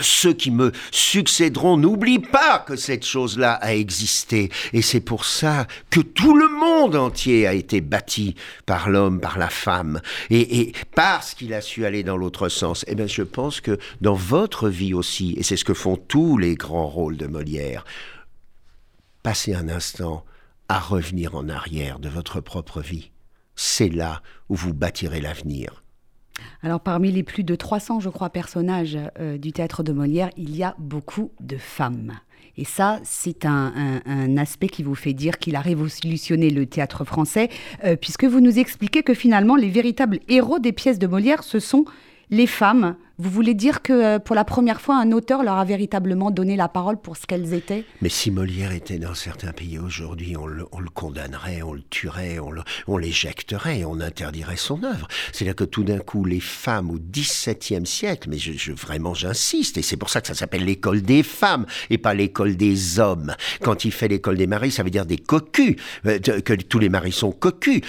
ceux 0.00 0.32
qui 0.32 0.50
me 0.50 0.72
succéderont 0.90 1.76
n'oublient 1.76 2.18
pas 2.18 2.58
que 2.58 2.76
cette 2.76 3.04
chose-là 3.04 3.52
a 3.54 3.74
existé. 3.74 4.50
Et 4.72 4.82
c'est 4.82 5.00
pour 5.00 5.24
ça 5.24 5.66
que 5.90 6.00
tout 6.00 6.36
le 6.36 6.48
monde 6.48 6.96
entier 6.96 7.46
a 7.46 7.54
été 7.54 7.80
bâti 7.80 8.34
par 8.66 8.90
l'homme, 8.90 9.20
par 9.20 9.38
la 9.38 9.48
femme. 9.48 10.00
Et, 10.30 10.72
parce 10.94 11.34
qu'il 11.34 11.54
a 11.54 11.60
su 11.60 11.84
aller 11.84 12.02
dans 12.02 12.16
l'autre 12.16 12.48
sens, 12.48 12.84
eh 12.88 12.94
bien, 12.94 13.06
je 13.06 13.22
pense 13.22 13.60
que 13.60 13.78
dans 14.00 14.14
votre 14.14 14.68
vie 14.68 14.94
aussi, 14.94 15.34
et 15.36 15.42
c'est 15.42 15.56
ce 15.56 15.64
que 15.64 15.74
font 15.74 15.96
tous 15.96 16.38
les 16.38 16.54
grands 16.54 16.88
rôles 16.88 17.16
de 17.16 17.26
Molière, 17.26 17.84
passez 19.22 19.54
un 19.54 19.68
instant 19.68 20.24
à 20.68 20.78
revenir 20.78 21.34
en 21.34 21.48
arrière 21.48 21.98
de 21.98 22.08
votre 22.08 22.40
propre 22.40 22.80
vie. 22.80 23.10
C'est 23.56 23.88
là 23.88 24.22
où 24.48 24.54
vous 24.54 24.74
bâtirez 24.74 25.20
l'avenir. 25.20 25.82
Alors 26.62 26.80
parmi 26.80 27.12
les 27.12 27.22
plus 27.22 27.44
de 27.44 27.54
300, 27.54 28.00
je 28.00 28.08
crois, 28.08 28.30
personnages 28.30 28.98
euh, 29.20 29.38
du 29.38 29.52
théâtre 29.52 29.82
de 29.82 29.92
Molière, 29.92 30.30
il 30.36 30.56
y 30.56 30.62
a 30.62 30.74
beaucoup 30.78 31.30
de 31.40 31.56
femmes. 31.56 32.14
Et 32.56 32.64
ça, 32.64 32.98
c'est 33.04 33.46
un, 33.46 34.36
aspect 34.36 34.68
qui 34.68 34.82
vous 34.82 34.96
fait 34.96 35.12
dire 35.12 35.38
qu'il 35.38 35.54
a 35.54 35.60
révolutionné 35.60 36.50
le 36.50 36.66
théâtre 36.66 37.04
français, 37.04 37.50
euh, 37.84 37.94
puisque 37.94 38.24
vous 38.24 38.40
nous 38.40 38.58
expliquez 38.58 39.02
que 39.04 39.14
finalement, 39.14 39.54
les 39.54 39.68
véritables 39.68 40.18
héros 40.28 40.58
des 40.58 40.72
pièces 40.72 40.98
de 40.98 41.06
Molière, 41.06 41.44
ce 41.44 41.60
sont 41.60 41.84
les 42.30 42.48
femmes 42.48 42.96
vous 43.18 43.30
voulez 43.30 43.54
dire 43.54 43.82
que 43.82 43.92
euh, 43.92 44.18
pour 44.20 44.36
la 44.36 44.44
première 44.44 44.80
fois, 44.80 44.96
un 44.96 45.10
auteur 45.10 45.42
leur 45.42 45.56
a 45.56 45.64
véritablement 45.64 46.30
donné 46.30 46.54
la 46.54 46.68
parole 46.68 46.96
pour 47.00 47.16
ce 47.16 47.26
qu'elles 47.26 47.52
étaient? 47.52 47.84
Mais 48.00 48.08
si 48.08 48.30
Molière 48.30 48.70
était 48.70 48.98
dans 48.98 49.14
certains 49.14 49.52
pays 49.52 49.76
aujourd'hui, 49.78 50.36
on 50.36 50.46
le, 50.46 50.64
condamnerait, 50.94 51.62
on 51.62 51.72
le 51.72 51.82
tuerait, 51.90 52.38
on 52.86 52.96
l'éjecterait, 52.96 53.84
on, 53.84 53.90
on 53.90 54.00
interdirait 54.00 54.56
son 54.56 54.84
œuvre. 54.84 55.08
C'est-à-dire 55.32 55.56
que 55.56 55.64
tout 55.64 55.82
d'un 55.82 55.98
coup, 55.98 56.24
les 56.24 56.38
femmes 56.38 56.90
au 56.90 56.98
XVIIe 56.98 57.86
siècle, 57.86 58.28
mais 58.30 58.38
je, 58.38 58.72
vraiment 58.72 59.14
j'insiste, 59.14 59.78
et 59.78 59.82
c'est 59.82 59.96
pour 59.96 60.10
ça 60.10 60.20
que 60.20 60.28
ça 60.28 60.34
s'appelle 60.34 60.64
l'école 60.64 61.02
des 61.02 61.24
femmes 61.24 61.66
et 61.90 61.98
pas 61.98 62.14
l'école 62.14 62.56
des 62.56 63.00
hommes. 63.00 63.34
Quand 63.62 63.84
il 63.84 63.90
fait 63.90 64.06
l'école 64.06 64.36
des 64.36 64.46
maris, 64.46 64.70
ça 64.70 64.84
veut 64.84 64.90
dire 64.90 65.06
des 65.06 65.18
cocus, 65.18 65.74
euh, 66.06 66.18
que 66.20 66.54
tous 66.54 66.78
les 66.78 66.88
maris 66.88 67.12
sont 67.12 67.32
cocus. 67.32 67.80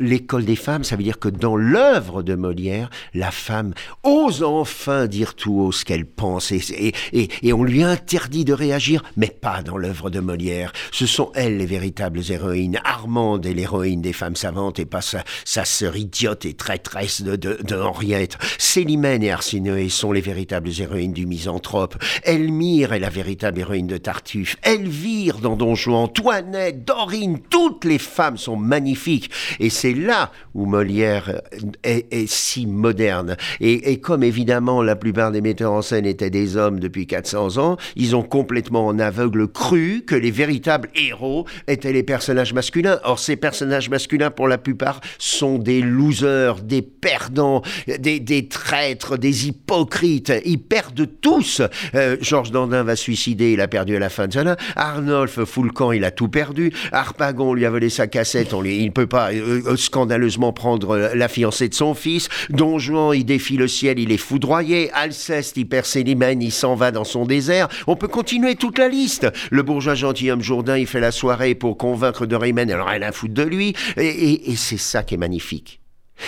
L'école 0.00 0.44
des 0.44 0.56
femmes, 0.56 0.82
ça 0.82 0.96
veut 0.96 1.04
dire 1.04 1.20
que 1.20 1.28
dans 1.28 1.54
l'œuvre 1.54 2.24
de 2.24 2.34
Molière, 2.34 2.90
la 3.14 3.30
femme 3.30 3.74
ose 4.02 4.42
enfin 4.42 4.71
enfin 4.72 5.06
dire 5.06 5.34
tout 5.34 5.60
haut 5.60 5.72
ce 5.72 5.84
qu'elle 5.84 6.06
pense 6.06 6.50
et, 6.50 6.92
et, 7.12 7.52
on 7.52 7.62
lui 7.62 7.82
interdit 7.82 8.44
de 8.44 8.54
réagir, 8.54 9.02
mais 9.16 9.28
pas 9.28 9.62
dans 9.62 9.76
l'œuvre 9.76 10.08
de 10.08 10.20
Molière. 10.20 10.72
Ce 10.90 11.06
sont 11.06 11.30
elles 11.34 11.58
les 11.58 11.66
véritables 11.66 12.20
héroïnes. 12.30 12.80
Armande 12.84 13.44
est 13.44 13.52
l'héroïne 13.52 14.00
des 14.00 14.14
femmes 14.14 14.36
savantes 14.36 14.78
et 14.78 14.86
pas 14.86 15.02
sa, 15.02 15.24
sœur 15.44 15.96
idiote 15.96 16.46
et 16.46 16.54
traîtresse 16.54 17.22
de, 17.22 17.36
de, 17.36 17.76
Henriette. 17.76 18.38
Célimène 18.58 19.22
et 19.22 19.30
Arsinoé 19.30 19.88
sont 19.88 20.12
les 20.12 20.20
véritables 20.20 20.70
héroïnes 20.78 21.12
du 21.12 21.26
misanthrope. 21.26 22.02
Elmire 22.24 22.94
est 22.94 23.00
la 23.00 23.10
véritable 23.10 23.60
héroïne 23.60 23.86
de 23.86 23.98
Tartuffe. 23.98 24.56
Elvire 24.62 25.38
dans 25.38 25.56
Don 25.56 25.74
Juan, 25.74 26.10
Toinette, 26.10 26.84
Dorine, 26.84 27.40
toutes 27.50 27.84
les 27.84 27.98
femmes 27.98 28.38
sont 28.38 28.56
magnifiques. 28.56 29.30
Et 29.60 29.70
c'est 29.70 29.94
là 29.94 30.32
où 30.54 30.64
Molière 30.64 31.42
est, 31.82 32.12
est 32.12 32.30
si 32.30 32.66
moderne. 32.66 33.36
Et, 33.60 33.92
et 33.92 34.00
comme 34.00 34.22
évidemment 34.22 34.61
la 34.82 34.96
plupart 34.96 35.32
des 35.32 35.40
metteurs 35.40 35.72
en 35.72 35.82
scène 35.82 36.06
étaient 36.06 36.30
des 36.30 36.56
hommes 36.56 36.78
depuis 36.78 37.06
400 37.06 37.58
ans, 37.58 37.76
ils 37.96 38.14
ont 38.14 38.22
complètement 38.22 38.86
en 38.86 38.98
aveugle 38.98 39.48
cru 39.48 40.04
que 40.06 40.14
les 40.14 40.30
véritables 40.30 40.88
héros 40.94 41.46
étaient 41.66 41.92
les 41.92 42.02
personnages 42.02 42.52
masculins. 42.52 43.00
Or, 43.04 43.18
ces 43.18 43.36
personnages 43.36 43.90
masculins, 43.90 44.30
pour 44.30 44.48
la 44.48 44.58
plupart, 44.58 45.00
sont 45.18 45.58
des 45.58 45.80
losers, 45.80 46.62
des 46.62 46.82
perdants, 46.82 47.62
des, 47.98 48.48
traîtres, 48.48 49.16
des 49.16 49.48
hypocrites. 49.48 50.32
Ils 50.44 50.58
perdent 50.58 51.08
tous. 51.20 51.62
Euh, 51.94 52.16
Georges 52.20 52.52
Dandin 52.52 52.84
va 52.84 52.96
suicider, 52.96 53.52
il 53.52 53.60
a 53.60 53.68
perdu 53.68 53.96
à 53.96 53.98
la 53.98 54.08
fin 54.08 54.28
de 54.28 54.32
cela. 54.32 54.56
Arnolphe 54.76 55.44
Foulcan, 55.44 55.92
il 55.92 56.04
a 56.04 56.10
tout 56.10 56.28
perdu. 56.28 56.72
Harpagon 56.92 57.54
lui 57.54 57.66
a 57.66 57.70
volé 57.70 57.90
sa 57.90 58.06
cassette, 58.06 58.54
il 58.64 58.84
ne 58.84 58.90
peut 58.90 59.06
pas 59.06 59.32
euh, 59.32 59.62
euh, 59.66 59.76
scandaleusement 59.76 60.52
prendre 60.52 61.10
la 61.14 61.28
fiancée 61.28 61.68
de 61.68 61.74
son 61.74 61.94
fils. 61.94 62.28
Don 62.50 62.78
Juan, 62.78 63.12
il 63.14 63.24
défie 63.24 63.56
le 63.56 63.68
ciel, 63.68 63.98
il 63.98 64.12
est 64.12 64.16
foudroyé. 64.16 64.51
Alceste, 64.54 65.56
Hypercélimène, 65.56 66.42
il 66.42 66.52
s'en 66.52 66.74
va 66.74 66.90
dans 66.90 67.04
son 67.04 67.24
désert. 67.24 67.68
On 67.86 67.96
peut 67.96 68.08
continuer 68.08 68.56
toute 68.56 68.78
la 68.78 68.88
liste. 68.88 69.28
Le 69.50 69.62
bourgeois 69.62 69.94
gentilhomme 69.94 70.42
Jourdain, 70.42 70.76
il 70.76 70.86
fait 70.86 71.00
la 71.00 71.10
soirée 71.12 71.54
pour 71.54 71.76
convaincre 71.78 72.26
Dorimène, 72.26 72.70
alors 72.70 72.90
elle 72.90 73.02
a 73.02 73.12
foutre 73.12 73.34
de 73.34 73.42
lui. 73.42 73.74
Et, 73.96 74.54
c'est 74.56 74.76
ça 74.76 75.02
qui 75.02 75.14
est 75.14 75.18
magnifique. 75.18 75.80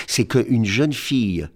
C'est 0.07 0.27
qu'une 0.27 0.65
jeune 0.65 0.93
fille 0.93 1.49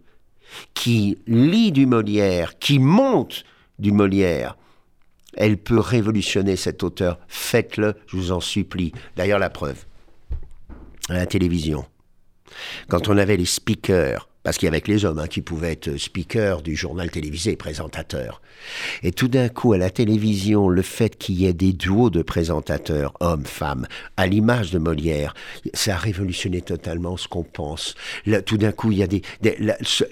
qui 0.74 1.18
lit 1.26 1.72
du 1.72 1.86
Molière, 1.86 2.58
qui 2.58 2.78
monte 2.78 3.44
du 3.78 3.92
Molière, 3.92 4.56
elle 5.36 5.56
peut 5.56 5.78
révolutionner 5.78 6.56
cet 6.56 6.82
auteur. 6.82 7.18
Faites-le, 7.28 7.94
je 8.06 8.16
vous 8.16 8.32
en 8.32 8.40
supplie. 8.40 8.92
D'ailleurs, 9.16 9.38
la 9.38 9.50
preuve. 9.50 9.84
À 11.08 11.14
la 11.14 11.26
télévision, 11.26 11.86
quand 12.88 13.08
on 13.08 13.16
avait 13.16 13.36
les 13.36 13.46
speakers 13.46 14.27
parce 14.42 14.56
qu'il 14.56 14.66
y 14.66 14.68
avait 14.68 14.80
que 14.80 14.90
les 14.90 15.04
hommes 15.04 15.18
hein, 15.18 15.26
qui 15.26 15.42
pouvaient 15.42 15.72
être 15.72 15.96
speakers 15.96 16.62
du 16.62 16.76
journal 16.76 17.10
télévisé, 17.10 17.56
présentateurs. 17.56 18.40
Et 19.02 19.12
tout 19.12 19.28
d'un 19.28 19.48
coup, 19.48 19.72
à 19.72 19.78
la 19.78 19.90
télévision, 19.90 20.68
le 20.68 20.82
fait 20.82 21.16
qu'il 21.16 21.36
y 21.36 21.46
ait 21.46 21.52
des 21.52 21.72
duos 21.72 22.10
de 22.10 22.22
présentateurs, 22.22 23.12
hommes, 23.20 23.44
femmes, 23.44 23.86
à 24.16 24.26
l'image 24.26 24.70
de 24.70 24.78
Molière, 24.78 25.34
ça 25.74 25.94
a 25.94 25.98
révolutionné 25.98 26.62
totalement 26.62 27.16
ce 27.16 27.28
qu'on 27.28 27.44
pense. 27.44 27.94
Tout 28.46 28.56
d'un 28.56 28.72
coup, 28.72 28.92
il 28.92 28.98
y 28.98 29.02
a 29.02 29.06
des, 29.06 29.22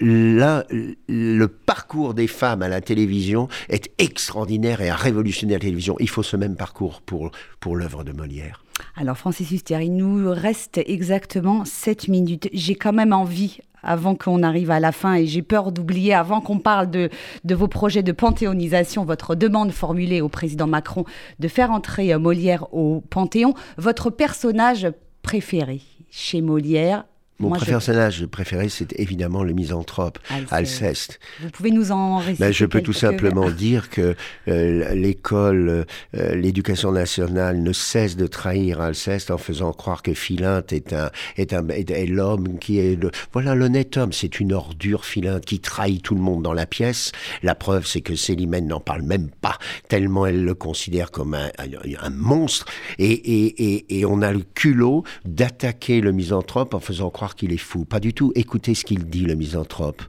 là, 0.01 0.65
le 0.69 1.47
parcours 1.47 2.13
des 2.13 2.27
femmes 2.27 2.61
à 2.61 2.67
la 2.67 2.81
télévision 2.81 3.47
est 3.69 3.91
extraordinaire 3.97 4.81
et 4.81 4.89
a 4.89 4.95
révolutionné 4.95 5.53
la 5.53 5.59
télévision. 5.59 5.95
Il 5.99 6.09
faut 6.09 6.23
ce 6.23 6.37
même 6.37 6.55
parcours 6.55 7.01
pour, 7.01 7.31
pour 7.59 7.75
l'œuvre 7.75 8.03
de 8.03 8.11
Molière. 8.11 8.63
Alors 8.95 9.17
Francis 9.17 9.49
Huster, 9.51 9.79
il 9.81 9.95
nous 9.95 10.31
reste 10.31 10.79
exactement 10.85 11.65
7 11.65 12.07
minutes. 12.07 12.49
J'ai 12.53 12.75
quand 12.75 12.93
même 12.93 13.13
envie, 13.13 13.59
avant 13.87 14.13
qu'on 14.13 14.43
arrive 14.43 14.69
à 14.69 14.79
la 14.79 14.91
fin, 14.91 15.15
et 15.15 15.25
j'ai 15.25 15.41
peur 15.41 15.71
d'oublier, 15.71 16.13
avant 16.13 16.41
qu'on 16.41 16.59
parle 16.59 16.91
de, 16.91 17.09
vos 17.49 17.67
projets 17.67 18.03
de 18.03 18.11
panthéonisation, 18.11 19.05
votre 19.05 19.33
demande 19.33 19.71
formulée 19.71 20.21
au 20.21 20.29
président 20.29 20.67
Macron 20.67 21.05
de 21.39 21.47
faire 21.47 21.71
entrer 21.71 22.15
Molière 22.17 22.71
au 22.73 23.01
Panthéon, 23.09 23.53
votre 23.77 24.09
personnage 24.09 24.87
préféré 25.23 25.81
chez 26.11 26.41
Molière, 26.41 27.05
mon 27.39 27.51
personnage 27.51 28.25
préféré, 28.25 28.67
c'est 28.69 28.99
évidemment 28.99 29.43
le 29.43 29.53
misanthrope, 29.53 30.17
Alceste. 30.49 31.19
Vous 31.41 31.49
pouvez 31.51 31.71
nous 31.71 31.91
en 31.91 32.17
réciter 32.17 32.43
ben, 32.43 32.51
Je 32.51 32.65
peux 32.65 32.81
tout 32.81 32.93
simplement 32.93 33.51
dire 33.51 33.89
que 33.89 34.15
euh, 34.47 34.93
l'école, 34.95 35.85
euh, 36.15 36.35
l'éducation 36.35 36.91
nationale 36.91 37.61
ne 37.61 37.73
cesse 37.73 38.17
de 38.17 38.25
trahir 38.25 38.81
Alceste 38.81 39.29
en 39.29 39.37
faisant 39.37 39.71
croire 39.71 40.01
que 40.01 40.13
Philinte 40.13 40.73
est 40.73 40.93
un 40.93 41.11
est 41.37 41.53
un 41.53 41.67
est, 41.69 42.07
l'homme 42.07 42.57
qui 42.59 42.79
est 42.79 42.95
le 42.95 43.11
voilà 43.33 43.53
l'honnête 43.53 43.97
homme. 43.97 44.13
C'est 44.13 44.39
une 44.39 44.53
ordure 44.53 45.05
Philinte 45.05 45.45
qui 45.45 45.59
trahit 45.59 46.01
tout 46.01 46.15
le 46.15 46.21
monde 46.21 46.41
dans 46.41 46.53
la 46.53 46.65
pièce. 46.65 47.11
La 47.43 47.53
preuve, 47.53 47.85
c'est 47.85 48.01
que 48.01 48.15
Célimène 48.15 48.67
n'en 48.67 48.79
parle 48.79 49.03
même 49.03 49.29
pas 49.29 49.57
tellement 49.89 50.25
elle 50.25 50.43
le 50.43 50.55
considère 50.55 51.11
comme 51.11 51.35
un, 51.35 51.49
un, 51.59 52.09
monstre. 52.09 52.65
Et, 52.97 53.11
et, 53.11 53.75
et, 53.75 53.99
et 53.99 54.05
on 54.05 54.21
a 54.21 54.31
le 54.31 54.43
culot 54.55 55.03
d'attaquer 55.25 56.01
le 56.01 56.11
misanthrope 56.11 56.73
en 56.73 56.79
faisant 56.79 57.09
croire 57.09 57.26
qu'il 57.35 57.51
est 57.51 57.57
fou. 57.57 57.85
Pas 57.85 57.99
du 57.99 58.13
tout. 58.13 58.31
Écoutez 58.35 58.75
ce 58.75 58.85
qu'il 58.85 59.05
dit, 59.05 59.25
le 59.25 59.35
misanthrope. 59.35 60.03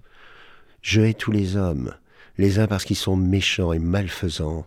Je 0.82 1.00
hais 1.00 1.14
tous 1.14 1.32
les 1.32 1.56
hommes, 1.56 1.94
les 2.38 2.58
uns 2.58 2.66
parce 2.66 2.84
qu'ils 2.84 2.96
sont 2.96 3.16
méchants 3.16 3.72
et 3.72 3.78
malfaisants, 3.78 4.66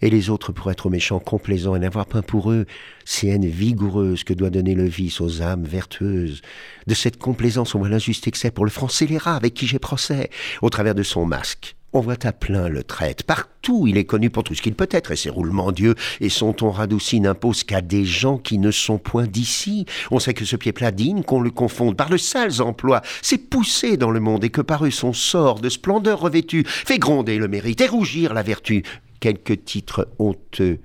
et 0.00 0.10
les 0.10 0.30
autres 0.30 0.52
pour 0.52 0.70
être 0.70 0.90
méchants, 0.90 1.20
complaisants 1.20 1.76
et 1.76 1.78
n'avoir 1.78 2.06
pas 2.06 2.22
pour 2.22 2.50
eux 2.50 2.66
ces 3.04 3.28
haines 3.28 3.46
vigoureuses 3.46 4.24
que 4.24 4.34
doit 4.34 4.50
donner 4.50 4.74
le 4.74 4.86
vice 4.86 5.20
aux 5.20 5.42
âmes 5.42 5.64
vertueuses. 5.64 6.42
De 6.86 6.94
cette 6.94 7.18
complaisance, 7.18 7.74
on 7.74 7.78
voit 7.78 7.88
l'injuste 7.88 8.26
excès 8.26 8.50
pour 8.50 8.64
le 8.64 8.70
franc 8.70 8.88
scélérat 8.88 9.36
avec 9.36 9.54
qui 9.54 9.66
j'ai 9.66 9.78
procès, 9.78 10.30
au 10.60 10.70
travers 10.70 10.94
de 10.94 11.02
son 11.02 11.24
masque. 11.24 11.76
On 11.94 12.00
voit 12.00 12.26
à 12.26 12.32
plein 12.32 12.68
le 12.68 12.82
traite. 12.82 13.22
Partout, 13.22 13.86
il 13.86 13.98
est 13.98 14.04
connu 14.04 14.30
pour 14.30 14.44
tout 14.44 14.54
ce 14.54 14.62
qu'il 14.62 14.74
peut 14.74 14.88
être, 14.90 15.10
et 15.10 15.16
ses 15.16 15.28
roulements 15.28 15.72
d'yeux 15.72 15.94
et 16.20 16.30
son 16.30 16.54
ton 16.54 16.70
radouci 16.70 17.20
n'imposent 17.20 17.64
qu'à 17.64 17.82
des 17.82 18.06
gens 18.06 18.38
qui 18.38 18.56
ne 18.56 18.70
sont 18.70 18.96
point 18.96 19.26
d'ici. 19.26 19.84
On 20.10 20.18
sait 20.18 20.32
que 20.32 20.46
ce 20.46 20.56
pied 20.56 20.72
plat 20.72 20.90
digne, 20.90 21.22
qu'on 21.22 21.40
le 21.40 21.50
confonde 21.50 21.96
par 21.96 22.08
le 22.08 22.16
sales 22.16 22.62
emploi, 22.62 23.02
c'est 23.20 23.50
poussé 23.50 23.98
dans 23.98 24.10
le 24.10 24.20
monde, 24.20 24.42
et 24.42 24.50
que 24.50 24.62
par 24.62 24.86
eux 24.86 24.90
son 24.90 25.12
sort 25.12 25.60
de 25.60 25.68
splendeur 25.68 26.20
revêtu 26.20 26.64
fait 26.66 26.98
gronder 26.98 27.36
le 27.36 27.48
mérite 27.48 27.82
et 27.82 27.88
rougir 27.88 28.32
la 28.32 28.42
vertu 28.42 28.82
quelques 29.20 29.64
titres 29.64 30.08
honteux, 30.18 30.80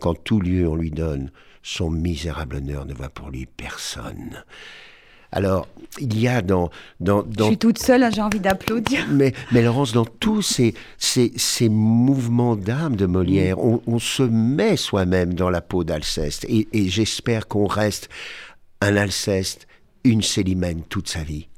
qu'en 0.00 0.14
tout 0.14 0.40
lieu 0.40 0.68
on 0.68 0.74
lui 0.74 0.90
donne, 0.90 1.30
son 1.62 1.90
misérable 1.90 2.56
honneur 2.56 2.84
ne 2.84 2.94
va 2.94 3.08
pour 3.08 3.30
lui 3.30 3.46
personne. 3.46 4.44
Alors, 5.32 5.68
il 6.00 6.18
y 6.18 6.28
a 6.28 6.42
dans... 6.42 6.70
dans, 7.00 7.24
Je 7.38 7.44
suis 7.44 7.58
toute 7.58 7.78
seule, 7.78 8.02
hein, 8.02 8.10
j'ai 8.14 8.22
envie 8.22 8.40
d'applaudir. 8.40 9.06
Mais, 9.10 9.32
mais 9.52 9.62
Laurence, 9.62 9.92
dans 9.92 10.04
tous 10.04 10.42
ces, 10.42 10.74
ces, 10.96 11.32
ces 11.36 11.68
mouvements 11.68 12.56
d'âme 12.56 12.96
de 12.96 13.06
Molière, 13.06 13.58
on, 13.58 13.82
on 13.86 13.98
se 13.98 14.22
met 14.22 14.76
soi-même 14.76 15.34
dans 15.34 15.50
la 15.50 15.60
peau 15.60 15.84
d'Alceste. 15.84 16.44
Et, 16.48 16.68
et 16.72 16.88
j'espère 16.88 17.48
qu'on 17.48 17.66
reste 17.66 18.08
un 18.80 18.96
Alceste, 18.96 19.66
une 20.04 20.22
Célimène 20.22 20.82
toute 20.88 21.08
sa 21.08 21.22
vie. 21.22 21.48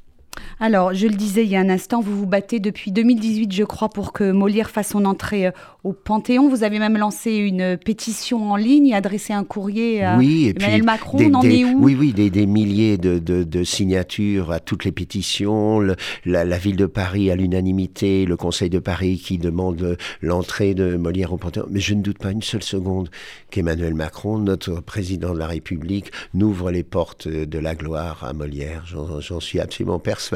Alors, 0.61 0.93
je 0.95 1.07
le 1.07 1.15
disais 1.15 1.45
il 1.45 1.51
y 1.51 1.57
a 1.57 1.61
un 1.61 1.69
instant, 1.71 2.01
vous 2.01 2.17
vous 2.17 2.27
battez 2.27 2.61
depuis 2.61 2.93
2018, 2.93 3.53
je 3.53 3.65
crois, 3.65 3.89
pour 3.89 4.13
que 4.13 4.31
Molière 4.31 4.71
fasse 4.71 4.91
son 4.91 5.05
entrée 5.05 5.47
euh, 5.47 5.51
au 5.85 5.93
Panthéon. 5.93 6.49
Vous 6.49 6.63
avez 6.65 6.79
même 6.79 6.97
lancé 6.99 7.33
une 7.37 7.77
pétition 7.77 8.51
en 8.53 8.57
ligne, 8.57 8.95
adressé 8.95 9.33
un 9.33 9.45
courrier 9.45 10.03
à 10.05 10.17
Oui, 10.19 10.47
et 10.47 10.51
Emmanuel 10.51 10.79
puis 10.81 10.83
Macron. 10.87 11.19
des- 11.19 11.27
on 11.27 11.35
en 11.35 11.41
des- 11.41 11.57
est 11.61 11.65
où? 11.65 11.79
Oui, 11.83 11.97
oui, 11.99 12.13
des, 12.13 12.31
des 12.31 12.47
milliers 12.47 12.99
de, 12.99 13.19
de- 13.19 13.43
de 13.45 13.65
signatures 13.65 14.53
à 14.53 14.61
toutes 14.61 14.85
les 14.85 14.93
pétitions, 14.93 15.79
le- 15.81 15.97
la, 16.25 16.45
la 16.45 16.59
ville 16.59 16.77
de 16.77 16.87
Paris 16.87 17.31
à 17.31 17.37
l'unanimité, 17.37 18.25
le 18.27 18.37
Conseil 18.37 18.71
de 18.71 18.79
Paris 18.79 19.19
qui 19.19 19.39
demande 19.39 19.97
l'entrée 20.23 20.75
de 20.75 20.97
Molière 20.97 21.33
au 21.33 21.37
Panthéon. 21.37 21.67
Mais 21.71 21.81
je 21.81 21.95
ne 21.95 22.03
doute 22.03 22.19
pas 22.19 22.31
une 22.31 22.43
seule 22.43 22.63
seconde 22.63 23.11
qu'Emmanuel 23.51 23.95
Macron, 23.95 24.39
notre 24.39 24.81
président 24.81 25.33
de 25.35 25.39
la 25.39 25.47
République, 25.47 26.11
n'ouvre 26.35 26.71
les 26.71 26.83
portes 26.83 27.29
de 27.29 27.59
la 27.59 27.75
gloire 27.75 28.25
à 28.25 28.33
Molière. 28.33 28.85
J'en 29.21 29.41
suis 29.41 29.61
absolument 29.61 29.99
persuadé. 29.99 30.30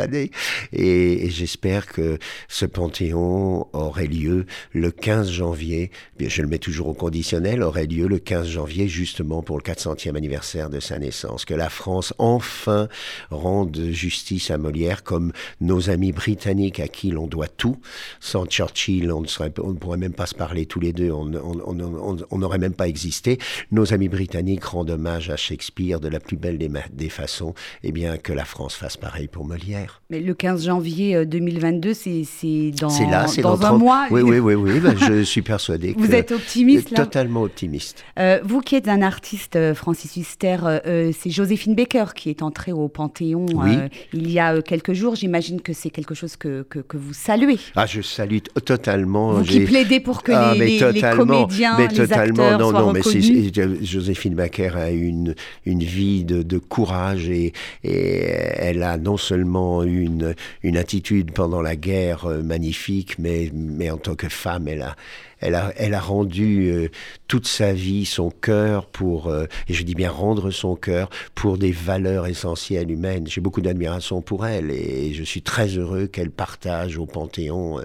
Et, 0.73 1.29
j'espère 1.31 1.87
que 1.87 2.19
ce 2.49 2.67
Panthéon 2.67 3.67
aurait 3.73 4.07
lieu 4.07 4.47
le 4.73 4.91
15 4.91 5.31
janvier. 5.31 5.91
Je 6.19 6.43
le 6.43 6.49
mets 6.49 6.59
toujours 6.59 6.89
au 6.89 6.95
conditionnel, 6.95 7.63
aurait 7.63 7.87
lieu 7.87 8.07
le 8.07 8.19
15 8.19 8.49
janvier, 8.49 8.89
justement 8.89 9.43
pour 9.43 9.57
le 9.57 9.63
400e 9.63 10.17
anniversaire 10.17 10.71
de 10.71 10.81
sa 10.81 10.99
naissance. 10.99 11.45
Que 11.45 11.55
la 11.55 11.71
France, 11.71 12.15
enfin, 12.19 12.89
rende 13.31 13.79
justice 13.91 14.51
à 14.51 14.59
Molière, 14.59 15.03
comme 15.03 15.33
nos 15.61 15.91
amis 15.91 16.13
britanniques 16.13 16.81
à 16.81 16.89
qui 16.89 17.11
l'on 17.11 17.27
doit 17.27 17.49
tout. 17.49 17.79
Sans 18.21 18.47
Churchill, 18.47 19.13
on 19.13 19.23
ne, 19.23 19.79
pourrait 19.79 19.99
même 19.99 20.13
pas 20.13 20.27
se 20.27 20.35
parler 20.35 20.67
tous 20.67 20.81
les 20.81 20.93
deux, 20.93 21.11
on 21.11 22.39
n'aurait 22.39 22.59
même 22.59 22.75
pas 22.75 22.89
existé. 22.89 23.39
Nos 23.71 23.93
amis 23.93 24.09
britanniques 24.09 24.65
rendent 24.65 24.91
hommage 24.91 25.31
à 25.31 25.37
Shakespeare 25.37 26.01
de 26.01 26.09
la 26.09 26.21
plus 26.21 26.37
belle 26.37 26.59
des 26.59 27.09
façons. 27.09 27.55
Eh 27.83 27.93
bien, 27.93 28.17
que 28.17 28.33
la 28.33 28.45
France 28.45 28.75
fasse 28.75 28.97
pareil 28.97 29.29
pour 29.29 29.45
Molière. 29.45 29.74
Mais 30.11 30.21
le 30.21 30.35
15 30.35 30.65
janvier 30.67 31.17
euh, 31.17 31.25
2022, 31.25 31.95
c'est 31.95 32.23
c'est 32.25 32.71
dans, 32.81 32.89
C'est 32.91 33.07
là, 33.07 33.27
dans 33.43 33.43
dans 33.57 33.63
un 33.67 33.69
30 33.71 33.79
mois. 33.79 34.07
Oui, 34.11 34.23
oui, 34.23 34.39
oui, 34.39 34.55
oui. 34.55 34.81
ben, 34.83 34.95
je 34.97 35.23
suis 35.23 35.43
persuadé 35.43 35.95
que. 35.95 35.99
Vous 36.01 36.13
êtes 36.15 36.33
optimiste, 36.33 36.91
là 36.91 37.05
Totalement 37.05 37.43
optimiste. 37.43 38.05
Euh, 38.19 38.41
vous 38.45 38.61
qui 38.61 38.77
êtes 38.77 38.89
un 38.89 39.03
artiste, 39.03 39.57
euh, 39.57 39.75
Francis 39.75 40.17
Huster, 40.17 40.59
euh, 40.65 40.79
euh, 40.87 41.13
c'est 41.19 41.31
Joséphine 41.31 41.75
Baker 41.75 42.07
qui 42.15 42.31
est 42.31 42.43
entrée 42.43 42.73
au 42.73 42.89
Panthéon 42.89 43.47
Oui. 43.55 43.77
euh, 43.77 43.89
il 44.13 44.31
y 44.31 44.39
a 44.39 44.55
euh, 44.55 44.61
quelques 44.63 44.93
jours. 44.93 45.15
J'imagine 45.17 45.61
que 45.61 45.73
c'est 45.73 45.91
quelque 45.91 46.15
chose 46.15 46.37
que, 46.37 46.63
que, 46.69 46.79
que 46.81 46.97
vous 46.97 47.13
saluez. 47.15 47.59
Ah, 47.77 47.87
je 47.87 48.01
salue 48.03 48.39
totalement. 48.65 49.33
Vous 49.35 49.43
qui 49.45 49.53
j'ai- 49.53 49.65
plaidez 49.65 50.01
pour 50.01 50.23
que 50.23 50.33
Ah, 50.33 50.53
les, 50.55 50.59
mais 50.59 50.67
les- 50.67 50.93
les 50.93 51.01
comédiens, 51.17 51.77
mais 51.79 51.89
les 51.89 51.95
totalement, 51.97 52.43
acteurs 52.45 52.59
non, 52.59 52.71
soient 52.71 52.81
non, 52.81 52.93
mais 52.93 53.01
reconnus. 53.01 53.51
c'est- 53.55 53.85
Joséphine 53.85 54.35
Baker 54.35 54.71
a 54.77 54.91
une, 54.91 55.35
une 55.65 55.83
vie 55.83 56.25
de, 56.25 56.43
de 56.43 56.59
courage 56.59 57.29
et, 57.29 57.53
et 57.83 58.19
elle 58.59 58.83
a 58.83 58.97
non 58.99 59.17
seulement 59.17 59.64
une, 59.83 60.35
une 60.63 60.77
attitude 60.77 61.33
pendant 61.33 61.63
la 61.63 61.77
guerre 61.77 62.27
euh, 62.27 62.43
magnifique, 62.43 63.19
mais, 63.19 63.51
mais 63.53 63.91
en 63.91 63.99
tant 63.99 64.15
que 64.15 64.29
femme, 64.29 64.69
elle 64.69 64.83
a, 64.83 64.97
elle 65.41 65.55
a, 65.55 65.73
elle 65.77 65.95
a 65.95 66.01
rendu 66.01 66.71
euh, 66.71 66.89
toute 67.29 67.47
sa 67.47 67.73
vie, 67.73 68.05
son 68.05 68.31
cœur 68.31 68.87
pour, 68.87 69.29
euh, 69.29 69.47
et 69.69 69.75
je 69.75 69.83
dis 69.83 69.95
bien 69.95 70.11
rendre 70.11 70.51
son 70.51 70.77
cœur 70.77 71.11
pour 71.35 71.59
des 71.59 71.73
valeurs 71.73 72.27
essentielles 72.27 72.91
humaines. 72.91 73.27
J'ai 73.27 73.41
beaucoup 73.41 73.61
d'admiration 73.61 74.23
pour 74.23 74.47
elle 74.47 74.71
et 74.71 75.13
je 75.13 75.23
suis 75.23 75.43
très 75.43 75.69
heureux 75.69 76.07
qu'elle 76.07 76.31
partage 76.31 76.99
au 76.99 77.07
Panthéon 77.07 77.81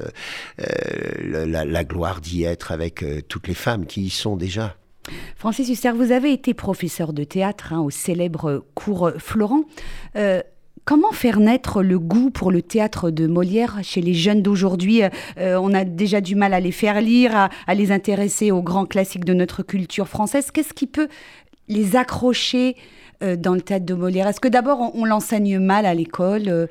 la, 0.57 1.83
gloire 1.83 2.21
d'y 2.21 2.43
être 2.43 2.71
avec 2.71 3.03
toutes 3.27 3.47
les 3.47 3.53
femmes 3.53 3.85
qui 3.85 4.03
y 4.03 4.09
sont 4.09 4.35
déjà. 4.35 4.75
Francis 5.35 5.69
Huster, 5.69 5.91
vous 5.91 6.11
avez 6.11 6.31
été 6.31 6.53
professeur 6.53 7.13
de 7.13 7.23
théâtre 7.23 7.73
hein, 7.73 7.79
au 7.79 7.89
célèbre 7.89 8.65
cours 8.75 9.11
Florent. 9.17 9.63
Comment 10.85 11.11
faire 11.11 11.39
naître 11.39 11.83
le 11.83 11.99
goût 11.99 12.29
pour 12.29 12.51
le 12.51 12.61
théâtre 12.61 13.11
de 13.11 13.27
Molière 13.27 13.79
chez 13.83 14.01
les 14.01 14.13
jeunes 14.13 14.41
d'aujourd'hui 14.41 15.03
Euh, 15.03 15.09
euh, 15.37 15.59
On 15.61 15.73
a 15.73 15.83
déjà 15.83 16.21
du 16.21 16.35
mal 16.35 16.53
à 16.53 16.59
les 16.59 16.71
faire 16.71 17.01
lire, 17.01 17.49
à, 17.67 17.75
les 17.75 17.91
intéresser 17.91 18.51
aux 18.51 18.61
grands 18.61 18.85
classiques 18.85 19.25
de 19.25 19.33
notre 19.33 19.63
culture 19.63 20.07
française. 20.07 20.51
Qu'est-ce 20.51 20.73
qui 20.73 20.87
peut 20.87 21.07
les 21.67 21.95
accrocher 21.95 22.75
euh, 23.23 23.35
dans 23.35 23.53
le 23.53 23.61
théâtre 23.61 23.85
de 23.85 23.93
Molière? 23.93 24.27
Est-ce 24.27 24.39
que 24.39 24.47
d'abord 24.47 24.95
on, 24.95 25.05
l'enseigne 25.05 25.59
mal 25.59 25.85
à 25.85 25.93
l'école 25.93 26.67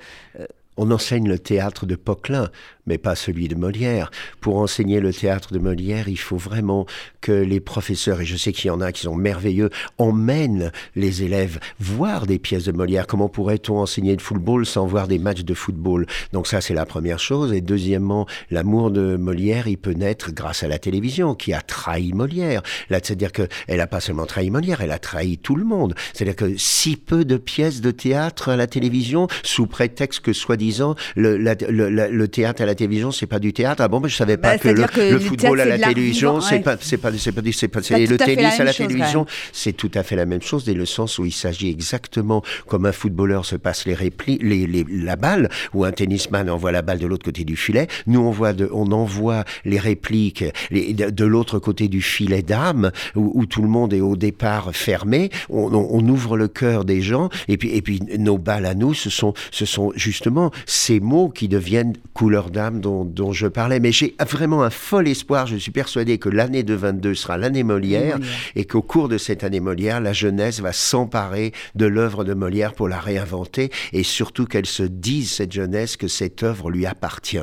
On 0.76 0.90
enseigne 0.90 1.28
le 1.28 1.38
théâtre 1.38 1.86
de 1.86 1.94
Poquelin, 1.94 2.50
mais 2.88 2.98
pas 2.98 3.14
celui 3.14 3.48
de 3.48 3.54
Molière. 3.54 4.10
Pour 4.40 4.58
enseigner 4.58 5.00
le 5.00 5.12
théâtre 5.12 5.52
de 5.52 5.58
Molière, 5.58 6.08
il 6.08 6.18
faut 6.18 6.36
vraiment 6.36 6.86
que 7.20 7.32
les 7.32 7.60
professeurs, 7.60 8.20
et 8.20 8.24
je 8.24 8.36
sais 8.36 8.52
qu'il 8.52 8.68
y 8.68 8.70
en 8.70 8.80
a 8.80 8.92
qui 8.92 9.02
sont 9.02 9.14
merveilleux, 9.14 9.70
emmènent 9.98 10.72
les 10.96 11.22
élèves 11.22 11.60
voir 11.78 12.26
des 12.26 12.38
pièces 12.38 12.64
de 12.64 12.72
Molière. 12.72 13.06
Comment 13.06 13.28
pourrait-on 13.28 13.78
enseigner 13.78 14.12
le 14.16 14.22
football 14.22 14.66
sans 14.66 14.86
voir 14.86 15.06
des 15.06 15.18
matchs 15.18 15.44
de 15.44 15.54
football? 15.54 16.06
Donc 16.32 16.46
ça, 16.46 16.60
c'est 16.60 16.74
la 16.74 16.86
première 16.86 17.18
chose. 17.18 17.52
Et 17.52 17.60
deuxièmement, 17.60 18.26
l'amour 18.50 18.90
de 18.90 19.16
Molière, 19.16 19.68
il 19.68 19.76
peut 19.76 19.92
naître 19.92 20.32
grâce 20.32 20.62
à 20.62 20.68
la 20.68 20.78
télévision, 20.78 21.34
qui 21.34 21.52
a 21.52 21.60
trahi 21.60 22.12
Molière. 22.12 22.62
Là, 22.90 22.98
c'est-à-dire 23.02 23.32
qu'elle 23.32 23.48
n'a 23.68 23.86
pas 23.86 24.00
seulement 24.00 24.26
trahi 24.26 24.50
Molière, 24.50 24.80
elle 24.80 24.92
a 24.92 24.98
trahi 24.98 25.38
tout 25.38 25.56
le 25.56 25.64
monde. 25.64 25.94
C'est-à-dire 26.14 26.36
que 26.36 26.56
si 26.56 26.96
peu 26.96 27.24
de 27.24 27.36
pièces 27.36 27.80
de 27.80 27.90
théâtre 27.90 28.48
à 28.48 28.56
la 28.56 28.66
télévision, 28.66 29.28
sous 29.42 29.66
prétexte 29.66 30.20
que 30.20 30.32
soi-disant 30.32 30.94
le, 31.16 31.36
le- 31.36 32.08
le 32.10 32.28
théâtre 32.28 32.62
à 32.62 32.66
la 32.66 32.74
télévision, 32.78 33.10
c'est 33.12 33.26
pas 33.26 33.38
du 33.38 33.52
théâtre. 33.52 33.82
Ah 33.84 33.88
bon, 33.88 34.00
ben, 34.00 34.08
je 34.08 34.16
savais 34.16 34.36
pas 34.36 34.52
Bah, 34.52 34.58
que 34.58 34.68
le, 34.68 34.84
que 34.86 35.18
football 35.18 35.58
théâtre, 35.58 35.72
à 35.72 35.76
la 35.76 35.88
télévision, 35.88 36.40
c'est 36.40 36.56
ouais. 36.56 36.60
pas, 36.62 36.76
c'est 36.80 36.96
pas, 36.96 37.10
c'est 37.16 37.32
pas, 37.32 37.42
c'est 37.52 37.68
pas, 37.68 37.82
c'est 37.82 38.06
le 38.06 38.16
tennis 38.16 38.58
à 38.60 38.64
la 38.64 38.72
chose, 38.72 38.86
télévision, 38.88 39.26
c'est 39.52 39.72
tout 39.74 39.90
à 39.94 40.02
fait 40.02 40.16
la 40.16 40.26
même 40.26 40.42
chose, 40.42 40.64
dès 40.64 40.74
le 40.74 40.86
sens 40.86 41.18
où 41.18 41.24
il 41.26 41.32
s'agit 41.32 41.68
exactement 41.68 42.42
comme 42.66 42.86
un 42.86 42.92
footballeur 42.92 43.44
se 43.44 43.56
passe 43.56 43.84
les 43.86 43.94
répli, 43.94 44.38
les, 44.40 44.66
les- 44.66 44.86
la 44.88 45.16
balle, 45.16 45.48
ou 45.74 45.84
un 45.84 45.92
tennisman 45.92 46.48
envoie 46.50 46.72
la 46.72 46.82
balle 46.82 46.98
de 46.98 47.06
l'autre 47.06 47.24
côté 47.24 47.44
du 47.44 47.56
filet. 47.56 47.86
Nous, 48.06 48.20
on 48.20 48.30
voit 48.30 48.52
de, 48.52 48.68
on 48.72 48.90
envoie 48.92 49.44
les 49.64 49.78
répliques 49.78 50.44
les- 50.70 50.92
de, 50.94 51.10
de 51.10 51.24
l'autre 51.24 51.58
côté 51.58 51.88
du 51.88 52.00
filet 52.02 52.42
d'âme, 52.42 52.90
où, 53.16 53.32
où 53.34 53.46
tout 53.46 53.62
le 53.62 53.68
monde 53.68 53.92
est 53.92 54.00
au 54.00 54.16
départ 54.16 54.70
fermé. 54.74 55.30
On, 55.50 55.72
on- 55.74 55.88
on 55.90 56.08
ouvre 56.08 56.36
le 56.36 56.48
cœur 56.48 56.84
des 56.84 57.00
gens, 57.02 57.28
et 57.48 57.56
puis, 57.56 57.70
et 57.74 57.82
puis 57.82 58.00
nos 58.18 58.38
balles 58.38 58.66
à 58.66 58.74
nous, 58.74 58.94
ce 58.94 59.10
sont, 59.10 59.34
ce 59.50 59.64
sont 59.66 59.92
justement 59.96 60.50
ces 60.66 61.00
mots 61.00 61.28
qui 61.28 61.48
deviennent 61.48 61.94
couleur 62.14 62.50
d'âme 62.50 62.67
dont, 62.70 63.04
dont 63.04 63.32
je 63.32 63.46
parlais. 63.46 63.80
Mais 63.80 63.92
j'ai 63.92 64.14
vraiment 64.28 64.62
un 64.62 64.70
fol 64.70 65.08
espoir. 65.08 65.46
Je 65.46 65.56
suis 65.56 65.72
persuadé 65.72 66.18
que 66.18 66.28
l'année 66.28 66.62
de 66.62 66.74
22 66.74 67.14
sera 67.14 67.38
l'année 67.38 67.62
Molière, 67.62 68.18
Molière. 68.18 68.52
et 68.56 68.64
qu'au 68.64 68.82
cours 68.82 69.08
de 69.08 69.18
cette 69.18 69.44
année 69.44 69.60
Molière, 69.60 70.00
la 70.00 70.12
jeunesse 70.12 70.60
va 70.60 70.72
s'emparer 70.72 71.52
de 71.74 71.86
l'œuvre 71.86 72.24
de 72.24 72.34
Molière 72.34 72.74
pour 72.74 72.88
la 72.88 72.98
réinventer, 72.98 73.70
et 73.92 74.02
surtout 74.02 74.46
qu'elle 74.46 74.66
se 74.66 74.82
dise, 74.82 75.30
cette 75.30 75.52
jeunesse, 75.52 75.96
que 75.96 76.08
cette 76.08 76.42
œuvre 76.42 76.70
lui 76.70 76.86
appartient. 76.86 77.38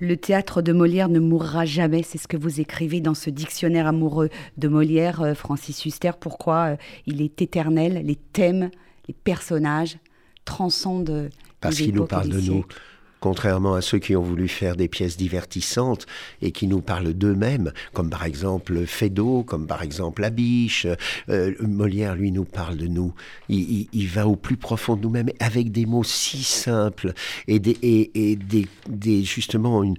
Le 0.00 0.16
théâtre 0.16 0.60
de 0.60 0.72
Molière 0.72 1.08
ne 1.08 1.20
mourra 1.20 1.64
jamais, 1.64 2.02
c'est 2.02 2.18
ce 2.18 2.28
que 2.28 2.36
vous 2.36 2.60
écrivez 2.60 3.00
dans 3.00 3.14
ce 3.14 3.30
dictionnaire 3.30 3.86
amoureux 3.86 4.28
de 4.58 4.68
Molière, 4.68 5.22
euh, 5.22 5.34
Francis 5.34 5.84
Huster. 5.84 6.10
Pourquoi 6.18 6.72
euh, 6.72 6.76
il 7.06 7.22
est 7.22 7.40
éternel, 7.40 8.02
les 8.04 8.16
thèmes, 8.16 8.70
les 9.08 9.14
personnages 9.14 9.98
transcendent 10.44 11.30
Parce 11.60 11.76
qu'il 11.76 11.94
nous 11.94 12.06
parle 12.06 12.28
de 12.28 12.40
nous. 12.40 12.64
Contrairement 13.24 13.72
à 13.72 13.80
ceux 13.80 13.98
qui 13.98 14.14
ont 14.16 14.22
voulu 14.22 14.48
faire 14.48 14.76
des 14.76 14.86
pièces 14.86 15.16
divertissantes 15.16 16.04
et 16.42 16.52
qui 16.52 16.66
nous 16.66 16.82
parlent 16.82 17.14
d'eux-mêmes, 17.14 17.72
comme 17.94 18.10
par 18.10 18.26
exemple 18.26 18.84
Feydeau, 18.84 19.44
comme 19.44 19.66
par 19.66 19.80
exemple 19.80 20.20
Labiche, 20.20 20.86
euh, 21.30 21.54
Molière, 21.60 22.16
lui, 22.16 22.32
nous 22.32 22.44
parle 22.44 22.76
de 22.76 22.86
nous. 22.86 23.14
Il, 23.48 24.08
va 24.08 24.28
au 24.28 24.36
plus 24.36 24.58
profond 24.58 24.94
de 24.94 25.00
nous-mêmes 25.00 25.30
avec 25.40 25.72
des 25.72 25.86
mots 25.86 26.04
si 26.04 26.44
simples 26.44 27.14
et, 27.48 27.60
des, 27.60 27.78
et, 27.80 28.32
et 28.32 28.36
des, 28.36 29.24
justement 29.24 29.82
une, 29.82 29.96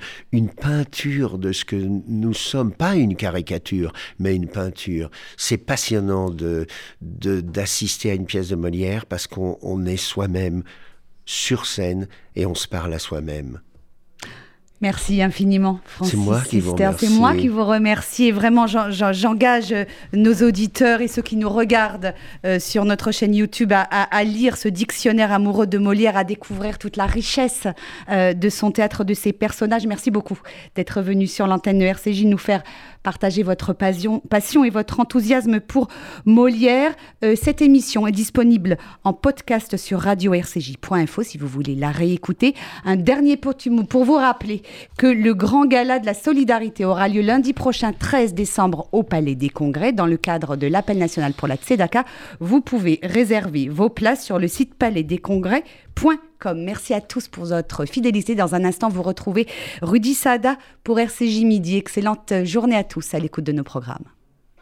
peinture 0.49 1.39
de 1.39 1.51
ce 1.51 1.65
que 1.65 1.76
nous 2.07 2.36
sommes, 2.36 2.73
pas 2.73 2.95
une 2.95 3.15
caricature, 3.15 3.91
mais 4.19 4.36
une 4.36 4.47
peinture. 4.47 5.09
C'est 5.36 5.57
passionnant 5.57 6.30
de 6.30 6.67
d'assister 7.01 8.11
à 8.11 8.13
une 8.13 8.28
pièce 8.28 8.49
de 8.49 8.55
Molière 8.55 9.07
parce 9.07 9.26
qu'on 9.26 9.57
on 9.63 9.84
est 9.88 9.97
soi-même 9.97 10.61
sur 11.26 11.65
scène 11.65 12.07
et 12.36 12.45
on 12.45 12.55
se 12.55 12.67
parle 12.67 12.93
à 12.93 12.99
soi-même. 12.99 13.59
Merci 14.82 15.21
infiniment, 15.21 15.80
Francis. 15.86 16.11
C'est 16.13 16.19
moi 16.19 16.41
qui 16.41 16.59
vous 16.59 16.71
Sister. 16.71 16.89
C'est 16.99 17.05
remercie. 17.07 17.19
moi 17.19 17.34
qui 17.34 17.47
vous 17.47 17.63
remercie. 17.63 18.26
Et 18.26 18.32
vraiment, 18.34 18.67
j'en- 18.67 18.91
j'en- 18.91 19.13
j'engage 19.13 19.71
euh, 19.71 19.86
nos 20.13 20.34
auditeurs 20.45 20.99
et 20.99 21.07
ceux 21.07 21.21
qui 21.21 21.38
nous 21.38 21.49
regardent 21.49 22.13
euh, 22.45 22.59
sur 22.59 22.84
notre 22.84 23.11
chaîne 23.11 23.34
YouTube 23.34 23.71
à 23.73 24.23
lire 24.26 24.57
ce 24.57 24.67
dictionnaire 24.67 25.32
amoureux 25.32 25.65
de 25.65 25.78
Molière, 25.78 26.17
à 26.17 26.26
découvrir 26.26 26.78
toute 26.78 26.97
la 26.97 27.05
richesse 27.05 27.67
euh, 28.11 28.34
de 28.34 28.49
son 28.49 28.69
théâtre, 28.71 29.05
de 29.05 29.13
ses 29.13 29.32
personnages. 29.32 29.88
Merci 29.88 30.11
beaucoup 30.11 30.38
d'être 30.76 31.01
venu 31.01 31.26
sur 31.26 31.47
l'antenne 31.47 31.80
de 31.80 31.86
RCJ 31.86 32.26
nous 32.26 32.38
faire 32.38 32.61
partager 33.06 33.43
votre 33.43 33.72
passion, 33.74 34.64
et 34.66 34.72
votre 34.72 34.99
enthousiasme 34.99 35.60
pour 35.60 35.89
Molière. 36.26 36.91
Euh, 37.24 37.36
cette 37.39 37.62
émission 37.62 38.08
est 38.08 38.12
disponible 38.12 38.78
en 39.03 39.14
podcast 39.14 39.78
sur 39.78 39.99
radio-rcj.info 39.99 41.22
si 41.22 41.38
vous 41.38 41.47
voulez 41.47 41.76
la 41.76 41.91
réécouter. 41.91 42.56
Un 42.84 42.95
dernier 42.95 43.38
petit 43.38 43.70
mot 43.70 43.84
pour 43.84 44.06
vous 44.06 44.16
rappeler 44.16 44.64
que 44.97 45.06
le 45.06 45.36
grand 45.36 45.68
gala 45.68 45.99
de 45.99 46.08
la 46.08 46.16
solidarité 46.16 46.84
aura 46.84 47.08
lieu 47.08 47.22
lundi 47.22 47.53
prochain 47.53 47.93
13 47.93 48.34
décembre 48.34 48.89
au 48.91 49.03
Palais 49.03 49.36
des 49.36 49.49
Congrès 49.49 49.93
dans 49.93 50.08
le 50.08 50.18
cadre 50.18 50.56
de 50.56 50.66
l'appel 50.66 50.97
national 50.97 51.34
pour 51.34 51.47
la 51.47 51.58
Tzedaka. 51.58 52.06
Vous 52.39 52.62
pouvez 52.62 52.99
réserver 53.03 53.70
vos 53.70 53.89
places 53.89 54.26
sur 54.26 54.39
le 54.39 54.47
site 54.47 54.74
palaisdescongrès.com. 55.96 56.64
Merci 56.64 56.93
à 56.93 57.02
tous 57.02 57.28
pour 57.28 57.46
votre 57.46 57.86
fidélité. 57.86 58.36
Dans 58.36 58.56
un 58.56 58.64
instant, 58.64 58.89
vous 58.89 59.02
retrouvez 59.02 59.48
Rudy 59.82 60.14
Sada 60.14 60.58
pour 60.84 61.00
RCJ 61.00 61.43
Midi. 61.43 61.78
Excellente 61.78 62.34
journée 62.43 62.76
à 62.76 62.84
tous 62.84 63.14
à 63.14 63.20
l'écoute 63.20 63.43
de 63.43 63.52
nos 63.52 63.64
programmes. 63.64 64.06